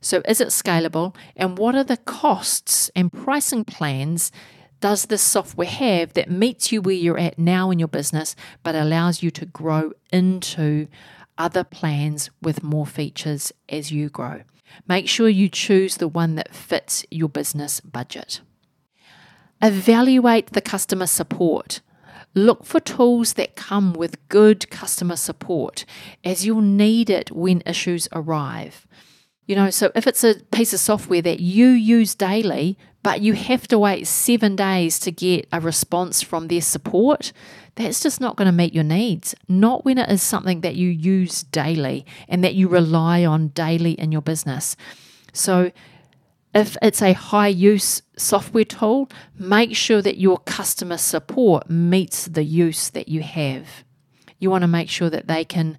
So 0.00 0.22
is 0.26 0.40
it 0.40 0.48
scalable? 0.48 1.14
And 1.36 1.58
what 1.58 1.74
are 1.74 1.84
the 1.84 1.98
costs 1.98 2.90
and 2.96 3.12
pricing 3.12 3.64
plans 3.64 4.32
does 4.80 5.06
this 5.06 5.22
software 5.22 5.68
have 5.68 6.14
that 6.14 6.30
meets 6.30 6.72
you 6.72 6.80
where 6.80 6.94
you're 6.94 7.18
at 7.18 7.38
now 7.38 7.70
in 7.70 7.78
your 7.78 7.88
business, 7.88 8.34
but 8.62 8.74
allows 8.74 9.22
you 9.22 9.30
to 9.32 9.46
grow 9.46 9.92
into 10.12 10.88
other 11.38 11.64
plans 11.64 12.30
with 12.42 12.62
more 12.62 12.86
features 12.86 13.52
as 13.68 13.92
you 13.92 14.08
grow? 14.08 14.42
Make 14.88 15.08
sure 15.08 15.28
you 15.28 15.48
choose 15.48 15.96
the 15.96 16.08
one 16.08 16.34
that 16.36 16.54
fits 16.54 17.04
your 17.10 17.28
business 17.28 17.80
budget. 17.80 18.40
Evaluate 19.62 20.52
the 20.52 20.60
customer 20.60 21.06
support. 21.06 21.80
Look 22.34 22.64
for 22.64 22.80
tools 22.80 23.34
that 23.34 23.56
come 23.56 23.92
with 23.92 24.28
good 24.28 24.70
customer 24.70 25.16
support, 25.16 25.84
as 26.24 26.46
you'll 26.46 26.60
need 26.60 27.10
it 27.10 27.32
when 27.32 27.62
issues 27.66 28.08
arrive. 28.12 28.86
You 29.50 29.56
know, 29.56 29.70
so 29.70 29.90
if 29.96 30.06
it's 30.06 30.22
a 30.22 30.36
piece 30.52 30.72
of 30.72 30.78
software 30.78 31.22
that 31.22 31.40
you 31.40 31.70
use 31.70 32.14
daily, 32.14 32.78
but 33.02 33.20
you 33.20 33.32
have 33.32 33.66
to 33.66 33.80
wait 33.80 34.06
seven 34.06 34.54
days 34.54 35.00
to 35.00 35.10
get 35.10 35.48
a 35.50 35.58
response 35.58 36.22
from 36.22 36.46
their 36.46 36.60
support, 36.60 37.32
that's 37.74 38.00
just 38.00 38.20
not 38.20 38.36
going 38.36 38.46
to 38.46 38.52
meet 38.52 38.72
your 38.72 38.84
needs. 38.84 39.34
Not 39.48 39.84
when 39.84 39.98
it 39.98 40.08
is 40.08 40.22
something 40.22 40.60
that 40.60 40.76
you 40.76 40.88
use 40.88 41.42
daily 41.42 42.06
and 42.28 42.44
that 42.44 42.54
you 42.54 42.68
rely 42.68 43.24
on 43.24 43.48
daily 43.48 43.94
in 43.94 44.12
your 44.12 44.22
business. 44.22 44.76
So, 45.32 45.72
if 46.54 46.76
it's 46.80 47.02
a 47.02 47.12
high 47.12 47.48
use 47.48 48.02
software 48.16 48.64
tool, 48.64 49.10
make 49.36 49.74
sure 49.74 50.00
that 50.00 50.18
your 50.18 50.38
customer 50.38 50.96
support 50.96 51.68
meets 51.68 52.26
the 52.26 52.44
use 52.44 52.88
that 52.90 53.08
you 53.08 53.22
have. 53.22 53.82
You 54.38 54.48
want 54.48 54.62
to 54.62 54.68
make 54.68 54.88
sure 54.88 55.10
that 55.10 55.26
they 55.26 55.44
can 55.44 55.76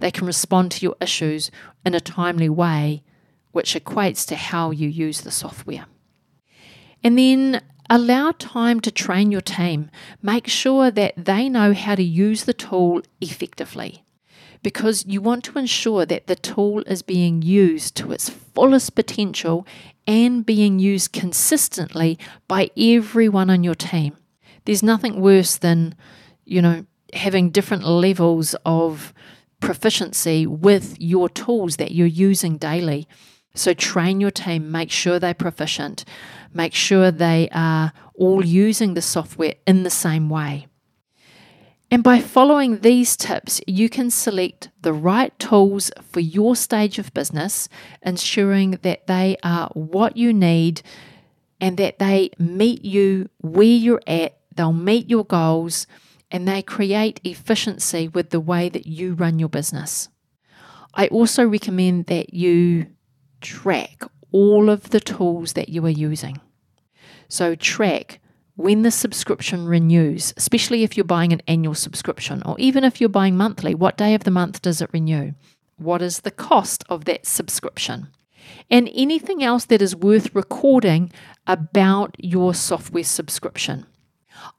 they 0.00 0.10
can 0.10 0.26
respond 0.26 0.72
to 0.72 0.84
your 0.84 0.96
issues 1.00 1.52
in 1.86 1.94
a 1.94 2.00
timely 2.00 2.48
way, 2.48 3.04
which 3.52 3.74
equates 3.74 4.26
to 4.26 4.36
how 4.36 4.70
you 4.70 4.88
use 4.88 5.20
the 5.20 5.30
software. 5.30 5.86
And 7.04 7.18
then 7.18 7.62
allow 7.90 8.32
time 8.32 8.80
to 8.80 8.90
train 8.90 9.30
your 9.30 9.40
team. 9.40 9.90
Make 10.22 10.48
sure 10.48 10.90
that 10.90 11.14
they 11.16 11.48
know 11.48 11.74
how 11.74 11.94
to 11.94 12.02
use 12.02 12.44
the 12.44 12.54
tool 12.54 13.02
effectively 13.20 14.04
because 14.62 15.04
you 15.06 15.20
want 15.20 15.44
to 15.44 15.58
ensure 15.58 16.06
that 16.06 16.26
the 16.26 16.36
tool 16.36 16.82
is 16.86 17.02
being 17.02 17.42
used 17.42 17.96
to 17.96 18.12
its 18.12 18.30
fullest 18.30 18.94
potential 18.94 19.66
and 20.06 20.46
being 20.46 20.78
used 20.78 21.12
consistently 21.12 22.18
by 22.48 22.70
everyone 22.76 23.50
on 23.50 23.64
your 23.64 23.74
team. 23.74 24.16
There's 24.64 24.82
nothing 24.82 25.20
worse 25.20 25.56
than, 25.56 25.94
you 26.44 26.62
know, 26.62 26.86
having 27.12 27.50
different 27.50 27.84
levels 27.84 28.54
of 28.64 29.12
proficiency 29.60 30.46
with 30.46 30.96
your 31.00 31.28
tools 31.28 31.76
that 31.76 31.92
you're 31.92 32.06
using 32.06 32.56
daily. 32.56 33.06
So 33.54 33.74
train 33.74 34.20
your 34.20 34.30
team, 34.30 34.70
make 34.70 34.90
sure 34.90 35.18
they're 35.18 35.34
proficient, 35.34 36.04
make 36.54 36.74
sure 36.74 37.10
they 37.10 37.48
are 37.52 37.92
all 38.14 38.44
using 38.44 38.94
the 38.94 39.02
software 39.02 39.54
in 39.66 39.82
the 39.82 39.90
same 39.90 40.30
way. 40.30 40.66
And 41.90 42.02
by 42.02 42.20
following 42.20 42.78
these 42.78 43.18
tips, 43.18 43.60
you 43.66 43.90
can 43.90 44.10
select 44.10 44.70
the 44.80 44.94
right 44.94 45.38
tools 45.38 45.90
for 46.10 46.20
your 46.20 46.56
stage 46.56 46.98
of 46.98 47.12
business, 47.12 47.68
ensuring 48.00 48.78
that 48.80 49.06
they 49.06 49.36
are 49.42 49.68
what 49.74 50.16
you 50.16 50.32
need 50.32 50.80
and 51.60 51.76
that 51.76 51.98
they 51.98 52.30
meet 52.38 52.82
you 52.82 53.28
where 53.42 53.66
you're 53.66 54.00
at, 54.06 54.38
they'll 54.56 54.72
meet 54.72 55.10
your 55.10 55.24
goals, 55.24 55.86
and 56.30 56.48
they 56.48 56.62
create 56.62 57.20
efficiency 57.24 58.08
with 58.08 58.30
the 58.30 58.40
way 58.40 58.70
that 58.70 58.86
you 58.86 59.12
run 59.12 59.38
your 59.38 59.50
business. 59.50 60.08
I 60.94 61.08
also 61.08 61.46
recommend 61.46 62.06
that 62.06 62.32
you 62.32 62.86
track 63.42 64.04
all 64.32 64.70
of 64.70 64.90
the 64.90 65.00
tools 65.00 65.52
that 65.52 65.68
you 65.68 65.84
are 65.84 65.90
using. 65.90 66.40
So, 67.28 67.54
track 67.54 68.20
when 68.56 68.82
the 68.82 68.90
subscription 68.90 69.66
renews, 69.66 70.34
especially 70.36 70.82
if 70.82 70.96
you're 70.96 71.04
buying 71.04 71.32
an 71.32 71.42
annual 71.48 71.74
subscription, 71.74 72.42
or 72.44 72.54
even 72.58 72.84
if 72.84 73.00
you're 73.00 73.08
buying 73.08 73.36
monthly, 73.36 73.74
what 73.74 73.96
day 73.96 74.14
of 74.14 74.24
the 74.24 74.30
month 74.30 74.62
does 74.62 74.82
it 74.82 74.90
renew? 74.92 75.32
What 75.76 76.02
is 76.02 76.20
the 76.20 76.30
cost 76.30 76.84
of 76.88 77.06
that 77.06 77.26
subscription? 77.26 78.08
And 78.70 78.90
anything 78.94 79.42
else 79.42 79.64
that 79.66 79.82
is 79.82 79.96
worth 79.96 80.34
recording 80.34 81.10
about 81.46 82.14
your 82.18 82.54
software 82.54 83.04
subscription. 83.04 83.86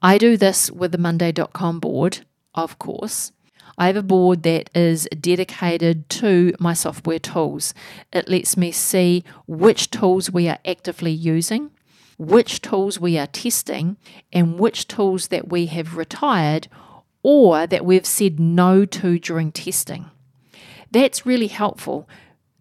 I 0.02 0.18
do 0.18 0.36
this 0.36 0.70
with 0.70 0.92
the 0.92 0.98
Monday.com 0.98 1.80
board, 1.80 2.26
of 2.54 2.78
course. 2.78 3.32
I 3.76 3.86
have 3.86 3.96
a 3.96 4.02
board 4.02 4.42
that 4.44 4.70
is 4.74 5.08
dedicated 5.20 6.08
to 6.10 6.54
my 6.58 6.74
software 6.74 7.18
tools. 7.18 7.74
It 8.12 8.28
lets 8.28 8.56
me 8.56 8.72
see 8.72 9.24
which 9.46 9.90
tools 9.90 10.30
we 10.30 10.48
are 10.48 10.58
actively 10.64 11.10
using, 11.10 11.70
which 12.18 12.62
tools 12.62 13.00
we 13.00 13.18
are 13.18 13.26
testing, 13.26 13.96
and 14.32 14.58
which 14.58 14.86
tools 14.86 15.28
that 15.28 15.48
we 15.48 15.66
have 15.66 15.96
retired 15.96 16.68
or 17.22 17.66
that 17.66 17.84
we've 17.84 18.06
said 18.06 18.38
no 18.38 18.84
to 18.84 19.18
during 19.18 19.50
testing. 19.50 20.10
That's 20.90 21.26
really 21.26 21.48
helpful 21.48 22.08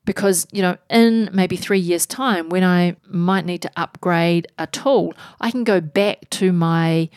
because, 0.05 0.47
you 0.51 0.61
know, 0.61 0.78
in 0.89 1.30
maybe 1.32 1.55
three 1.55 1.80
years' 1.80 2.05
time, 2.05 2.49
when 2.49 2.64
I 2.64 2.95
might 3.07 3.45
need 3.45 3.61
to 3.61 3.72
upgrade 3.78 4.47
a 4.57 4.68
tool, 4.68 5.14
I 5.39 5.51
can 5.51 5.64
go 5.64 5.80
back 5.80 6.30
to 6.32 6.51
my 6.51 7.09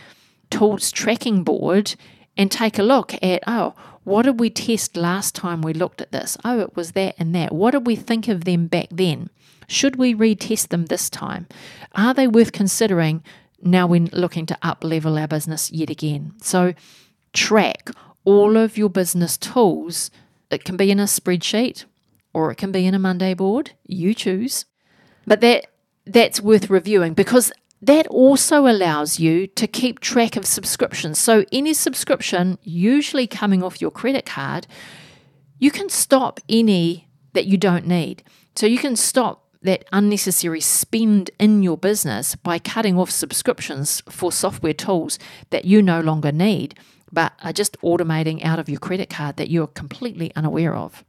tools 0.51 0.93
tracking 0.93 1.43
board 1.43 1.95
and 2.37 2.51
take 2.51 2.79
a 2.79 2.83
look 2.83 3.15
at, 3.23 3.43
oh, 3.47 3.75
what 4.05 4.23
did 4.23 4.39
we 4.39 4.51
test 4.51 4.97
last 4.97 5.35
time 5.35 5.63
we 5.63 5.73
looked 5.73 6.01
at 6.01 6.13
this? 6.13 6.37
Oh, 6.45 6.61
it 6.61 6.77
was 6.77 6.93
that 6.93 7.17
and 7.19 7.35
that. 7.35 7.53
What 7.53 7.73
did 7.73 7.87
we 7.87 7.97
think 7.97 8.29
of 8.29 8.45
them 8.45 8.67
back 8.69 8.89
then? 8.91 9.31
Should 9.67 9.97
we 9.97 10.15
retest 10.15 10.69
them 10.69 10.87
this 10.87 11.11
time? 11.11 11.47
Are 11.93 12.15
they 12.15 12.29
worth 12.29 12.53
considering 12.53 13.25
now 13.61 13.87
we're 13.87 14.09
looking 14.13 14.47
to 14.47 14.59
up 14.63 14.85
level 14.85 15.19
our 15.19 15.27
business 15.27 15.73
yet 15.73 15.91
again? 15.91 16.35
So, 16.41 16.75
track 17.33 17.91
all 18.25 18.57
of 18.57 18.79
your 18.79 18.91
business 18.91 19.37
tools. 19.37 20.11
It 20.51 20.65
can 20.65 20.77
be 20.77 20.91
in 20.91 21.01
a 21.01 21.05
spreadsheet 21.05 21.85
or 22.33 22.53
it 22.53 22.57
can 22.57 22.71
be 22.71 22.87
in 22.87 22.95
a 22.95 22.99
Monday 22.99 23.35
board. 23.35 23.73
You 23.87 24.15
choose. 24.15 24.67
But 25.27 25.41
that 25.41 25.67
that's 26.05 26.41
worth 26.41 26.71
reviewing 26.71 27.15
because 27.15 27.51
that 27.83 28.07
also 28.09 28.67
allows 28.67 29.19
you 29.19 29.47
to 29.49 29.67
keep 29.67 30.01
track 30.01 30.37
of 30.37 30.47
subscriptions. 30.47 31.19
So, 31.19 31.45
any 31.53 31.75
subscription, 31.75 32.59
usually 32.63 33.27
coming 33.27 33.63
off 33.63 33.81
your 33.81 33.91
credit 33.91 34.27
card, 34.27 34.67
you 35.59 35.71
can 35.71 35.89
stop 35.89 36.41
any 36.49 37.09
that 37.33 37.47
you 37.47 37.57
don't 37.57 37.87
need. 37.87 38.23
So, 38.55 38.67
you 38.67 38.79
can 38.79 38.97
stop 38.97 39.47
that 39.63 39.85
unnecessary 39.93 40.61
spend 40.61 41.31
in 41.39 41.63
your 41.63 41.77
business 41.77 42.35
by 42.35 42.59
cutting 42.59 42.99
off 42.99 43.11
subscriptions 43.11 44.03
for 44.09 44.33
software 44.33 44.75
tools 44.75 45.19
that 45.51 45.65
you 45.65 45.83
no 45.83 46.01
longer 46.01 46.33
need, 46.33 46.79
but 47.13 47.33
are 47.43 47.53
just 47.53 47.79
automating 47.83 48.45
out 48.45 48.59
of 48.59 48.69
your 48.69 48.79
credit 48.79 49.11
card 49.11 49.37
that 49.37 49.51
you're 49.51 49.67
completely 49.67 50.33
unaware 50.35 50.75
of. 50.75 51.05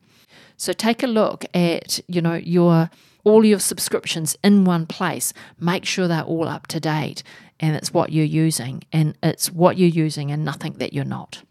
So 0.57 0.73
take 0.73 1.03
a 1.03 1.07
look 1.07 1.45
at, 1.53 1.99
you 2.07 2.21
know, 2.21 2.35
your 2.35 2.89
all 3.27 3.43
your 3.43 3.59
subscriptions 3.59 4.37
in 4.41 4.63
one 4.63 4.85
place. 4.85 5.33
Make 5.59 5.83
sure 5.83 6.07
they're 6.07 6.21
all 6.21 6.47
up 6.47 6.67
to 6.67 6.79
date 6.79 7.23
and 7.59 7.75
it's 7.75 7.93
what 7.93 8.11
you're 8.13 8.25
using 8.25 8.83
and 8.93 9.17
it's 9.21 9.51
what 9.51 9.77
you're 9.77 9.89
using 9.89 10.31
and 10.31 10.45
nothing 10.45 10.73
that 10.73 10.93
you're 10.93 11.03
not. 11.03 11.43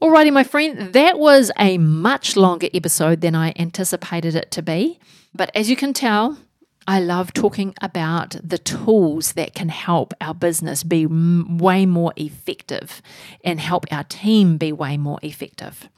Alrighty, 0.00 0.32
my 0.32 0.44
friend, 0.44 0.94
that 0.94 1.18
was 1.18 1.50
a 1.58 1.76
much 1.78 2.36
longer 2.36 2.68
episode 2.72 3.20
than 3.20 3.34
I 3.34 3.52
anticipated 3.56 4.34
it 4.34 4.50
to 4.52 4.62
be. 4.62 4.98
But 5.34 5.50
as 5.54 5.68
you 5.68 5.76
can 5.76 5.92
tell, 5.92 6.38
I 6.86 7.00
love 7.00 7.32
talking 7.32 7.74
about 7.82 8.36
the 8.42 8.58
tools 8.58 9.34
that 9.34 9.54
can 9.54 9.68
help 9.68 10.14
our 10.20 10.34
business 10.34 10.82
be 10.82 11.04
way 11.06 11.84
more 11.84 12.12
effective 12.16 13.02
and 13.44 13.60
help 13.60 13.84
our 13.90 14.04
team 14.04 14.56
be 14.56 14.72
way 14.72 14.96
more 14.96 15.18
effective. 15.22 15.88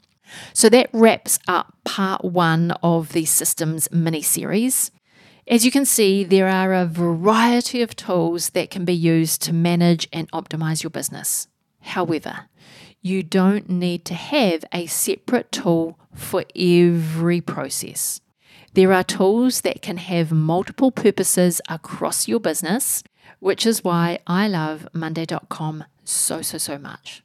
So 0.53 0.69
that 0.69 0.89
wraps 0.93 1.39
up 1.47 1.75
part 1.83 2.23
one 2.23 2.71
of 2.83 3.13
the 3.13 3.25
systems 3.25 3.91
mini 3.91 4.21
series. 4.21 4.91
As 5.47 5.65
you 5.65 5.71
can 5.71 5.85
see, 5.85 6.23
there 6.23 6.47
are 6.47 6.73
a 6.73 6.85
variety 6.85 7.81
of 7.81 7.95
tools 7.95 8.51
that 8.51 8.69
can 8.69 8.85
be 8.85 8.93
used 8.93 9.41
to 9.43 9.53
manage 9.53 10.07
and 10.13 10.31
optimize 10.31 10.83
your 10.83 10.91
business. 10.91 11.47
However, 11.81 12.49
you 13.01 13.23
don't 13.23 13.69
need 13.69 14.05
to 14.05 14.13
have 14.13 14.63
a 14.71 14.85
separate 14.85 15.51
tool 15.51 15.97
for 16.13 16.43
every 16.55 17.41
process. 17.41 18.21
There 18.73 18.93
are 18.93 19.03
tools 19.03 19.61
that 19.61 19.81
can 19.81 19.97
have 19.97 20.31
multiple 20.31 20.91
purposes 20.91 21.61
across 21.67 22.27
your 22.27 22.39
business, 22.39 23.03
which 23.39 23.65
is 23.65 23.83
why 23.83 24.19
I 24.27 24.47
love 24.47 24.87
Monday.com 24.93 25.85
so, 26.03 26.41
so, 26.41 26.57
so 26.57 26.77
much. 26.77 27.23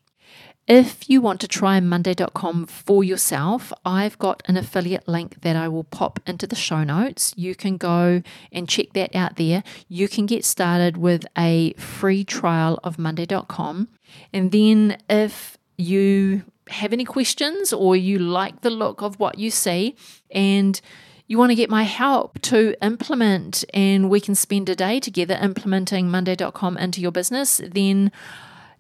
If 0.67 1.11
you 1.11 1.21
want 1.21 1.43
to 1.43 1.49
try 1.49 1.79
Monday.com 1.79 2.67
for 2.67 3.05
yourself, 3.05 3.71
I've 3.85 4.19
got 4.19 4.43
an 4.47 4.57
affiliate 4.57 5.07
link 5.07 5.43
that 5.43 5.57
I 5.57 5.69
will 5.69 5.85
pop 5.85 6.21
into 6.27 6.47
the 6.47 6.57
show 6.57 6.85
notes. 6.85 7.35
You 7.37 7.55
can 7.55 7.77
go 7.77 8.23
and 8.51 8.67
check 8.67 8.95
that 8.95 9.15
out 9.15 9.37
there. 9.37 9.62
You 9.89 10.09
can 10.09 10.25
get 10.25 10.43
started 10.43 10.97
with 10.97 11.27
a 11.37 11.75
free 11.75 12.25
trial 12.25 12.81
of 12.83 12.99
Monday.com. 12.99 13.89
And 14.33 14.53
then 14.53 14.97
if 15.11 15.59
you 15.77 16.45
have 16.69 16.95
any 16.95 17.05
questions 17.05 17.75
or 17.75 17.95
you 17.95 18.19
like 18.19 18.62
the 18.62 18.71
look 18.71 19.03
of 19.03 19.21
what 19.21 19.39
you 19.39 19.51
see 19.51 19.97
and 20.31 20.81
you 21.27 21.37
want 21.37 21.51
to 21.51 21.57
get 21.57 21.69
my 21.69 21.83
help 21.83 22.41
to 22.41 22.75
implement 22.83 23.65
and 23.75 24.09
we 24.09 24.19
can 24.19 24.35
spend 24.35 24.71
a 24.71 24.75
day 24.75 24.99
together 24.99 25.39
implementing 25.43 26.11
Monday.com 26.11 26.79
into 26.79 27.03
your 27.03 27.12
business, 27.12 27.61
then 27.62 28.11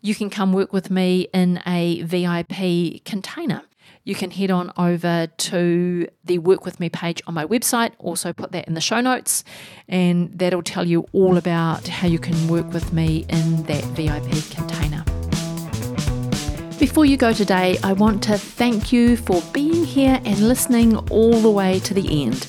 you 0.04 0.14
can 0.14 0.28
come 0.28 0.52
work 0.52 0.70
with 0.70 0.90
me 0.90 1.28
in 1.32 1.62
a 1.66 2.02
VIP 2.02 3.02
container. 3.06 3.62
You 4.04 4.14
can 4.14 4.30
head 4.30 4.50
on 4.50 4.70
over 4.76 5.28
to 5.28 6.08
the 6.22 6.38
Work 6.40 6.66
With 6.66 6.78
Me 6.78 6.90
page 6.90 7.22
on 7.26 7.32
my 7.32 7.46
website, 7.46 7.92
also 7.98 8.34
put 8.34 8.52
that 8.52 8.68
in 8.68 8.74
the 8.74 8.82
show 8.82 9.00
notes, 9.00 9.44
and 9.88 10.38
that'll 10.38 10.62
tell 10.62 10.86
you 10.86 11.06
all 11.14 11.38
about 11.38 11.88
how 11.88 12.06
you 12.06 12.18
can 12.18 12.48
work 12.48 12.70
with 12.70 12.92
me 12.92 13.24
in 13.30 13.62
that 13.62 13.82
VIP 13.96 14.30
container. 14.54 15.04
Before 16.78 17.06
you 17.06 17.16
go 17.16 17.32
today, 17.32 17.78
I 17.82 17.94
want 17.94 18.22
to 18.24 18.36
thank 18.36 18.92
you 18.92 19.16
for 19.16 19.42
being 19.54 19.86
here 19.86 20.20
and 20.26 20.48
listening 20.48 20.98
all 21.08 21.40
the 21.40 21.50
way 21.50 21.80
to 21.80 21.94
the 21.94 22.24
end. 22.24 22.46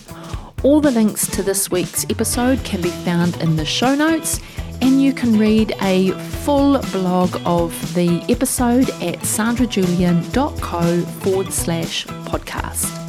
All 0.62 0.82
the 0.82 0.92
links 0.92 1.26
to 1.28 1.42
this 1.42 1.72
week's 1.72 2.04
episode 2.10 2.62
can 2.66 2.82
be 2.82 2.90
found 2.90 3.38
in 3.38 3.56
the 3.56 3.64
show 3.64 3.96
notes 3.96 4.42
and 4.82 5.02
you 5.02 5.14
can 5.14 5.38
read 5.38 5.74
a 5.82 6.12
full 6.44 6.80
blog 6.92 7.40
of 7.46 7.94
the 7.94 8.24
episode 8.30 8.90
at 9.02 9.20
sandrajulian.co 9.20 11.02
forward 11.22 11.52
slash 11.54 12.06
podcast. 12.06 13.06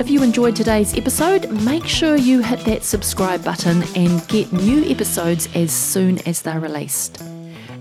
If 0.00 0.08
you 0.08 0.22
enjoyed 0.22 0.56
today's 0.56 0.96
episode, 0.96 1.50
make 1.62 1.86
sure 1.86 2.16
you 2.16 2.40
hit 2.42 2.60
that 2.60 2.84
subscribe 2.84 3.44
button 3.44 3.82
and 3.94 4.26
get 4.28 4.52
new 4.52 4.84
episodes 4.90 5.48
as 5.54 5.72
soon 5.72 6.18
as 6.26 6.42
they're 6.42 6.60
released. 6.60 7.22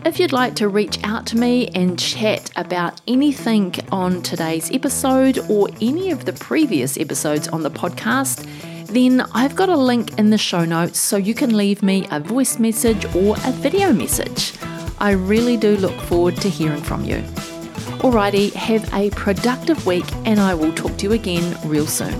If 0.05 0.17
you'd 0.17 0.31
like 0.31 0.55
to 0.55 0.69
reach 0.69 0.97
out 1.03 1.25
to 1.27 1.37
me 1.37 1.67
and 1.75 1.99
chat 1.99 2.51
about 2.55 3.01
anything 3.07 3.75
on 3.91 4.21
today's 4.21 4.71
episode 4.71 5.39
or 5.49 5.67
any 5.81 6.11
of 6.11 6.23
the 6.23 6.31
previous 6.33 6.97
episodes 6.97 7.49
on 7.49 7.63
the 7.63 7.69
podcast, 7.71 8.47
then 8.89 9.21
I've 9.33 9.55
got 9.55 9.69
a 9.69 9.77
link 9.77 10.17
in 10.17 10.29
the 10.29 10.37
show 10.37 10.65
notes 10.65 10.99
so 10.99 11.17
you 11.17 11.33
can 11.33 11.55
leave 11.55 11.83
me 11.83 12.07
a 12.11 12.19
voice 12.19 12.59
message 12.59 13.05
or 13.15 13.35
a 13.45 13.51
video 13.51 13.93
message. 13.93 14.53
I 14.99 15.11
really 15.11 15.57
do 15.57 15.77
look 15.77 15.99
forward 16.01 16.37
to 16.37 16.49
hearing 16.49 16.81
from 16.81 17.05
you. 17.05 17.17
Alrighty, 17.99 18.51
have 18.53 18.91
a 18.93 19.09
productive 19.11 19.85
week 19.85 20.05
and 20.25 20.39
I 20.39 20.53
will 20.53 20.73
talk 20.73 20.97
to 20.97 21.05
you 21.05 21.13
again 21.13 21.57
real 21.65 21.87
soon. 21.87 22.19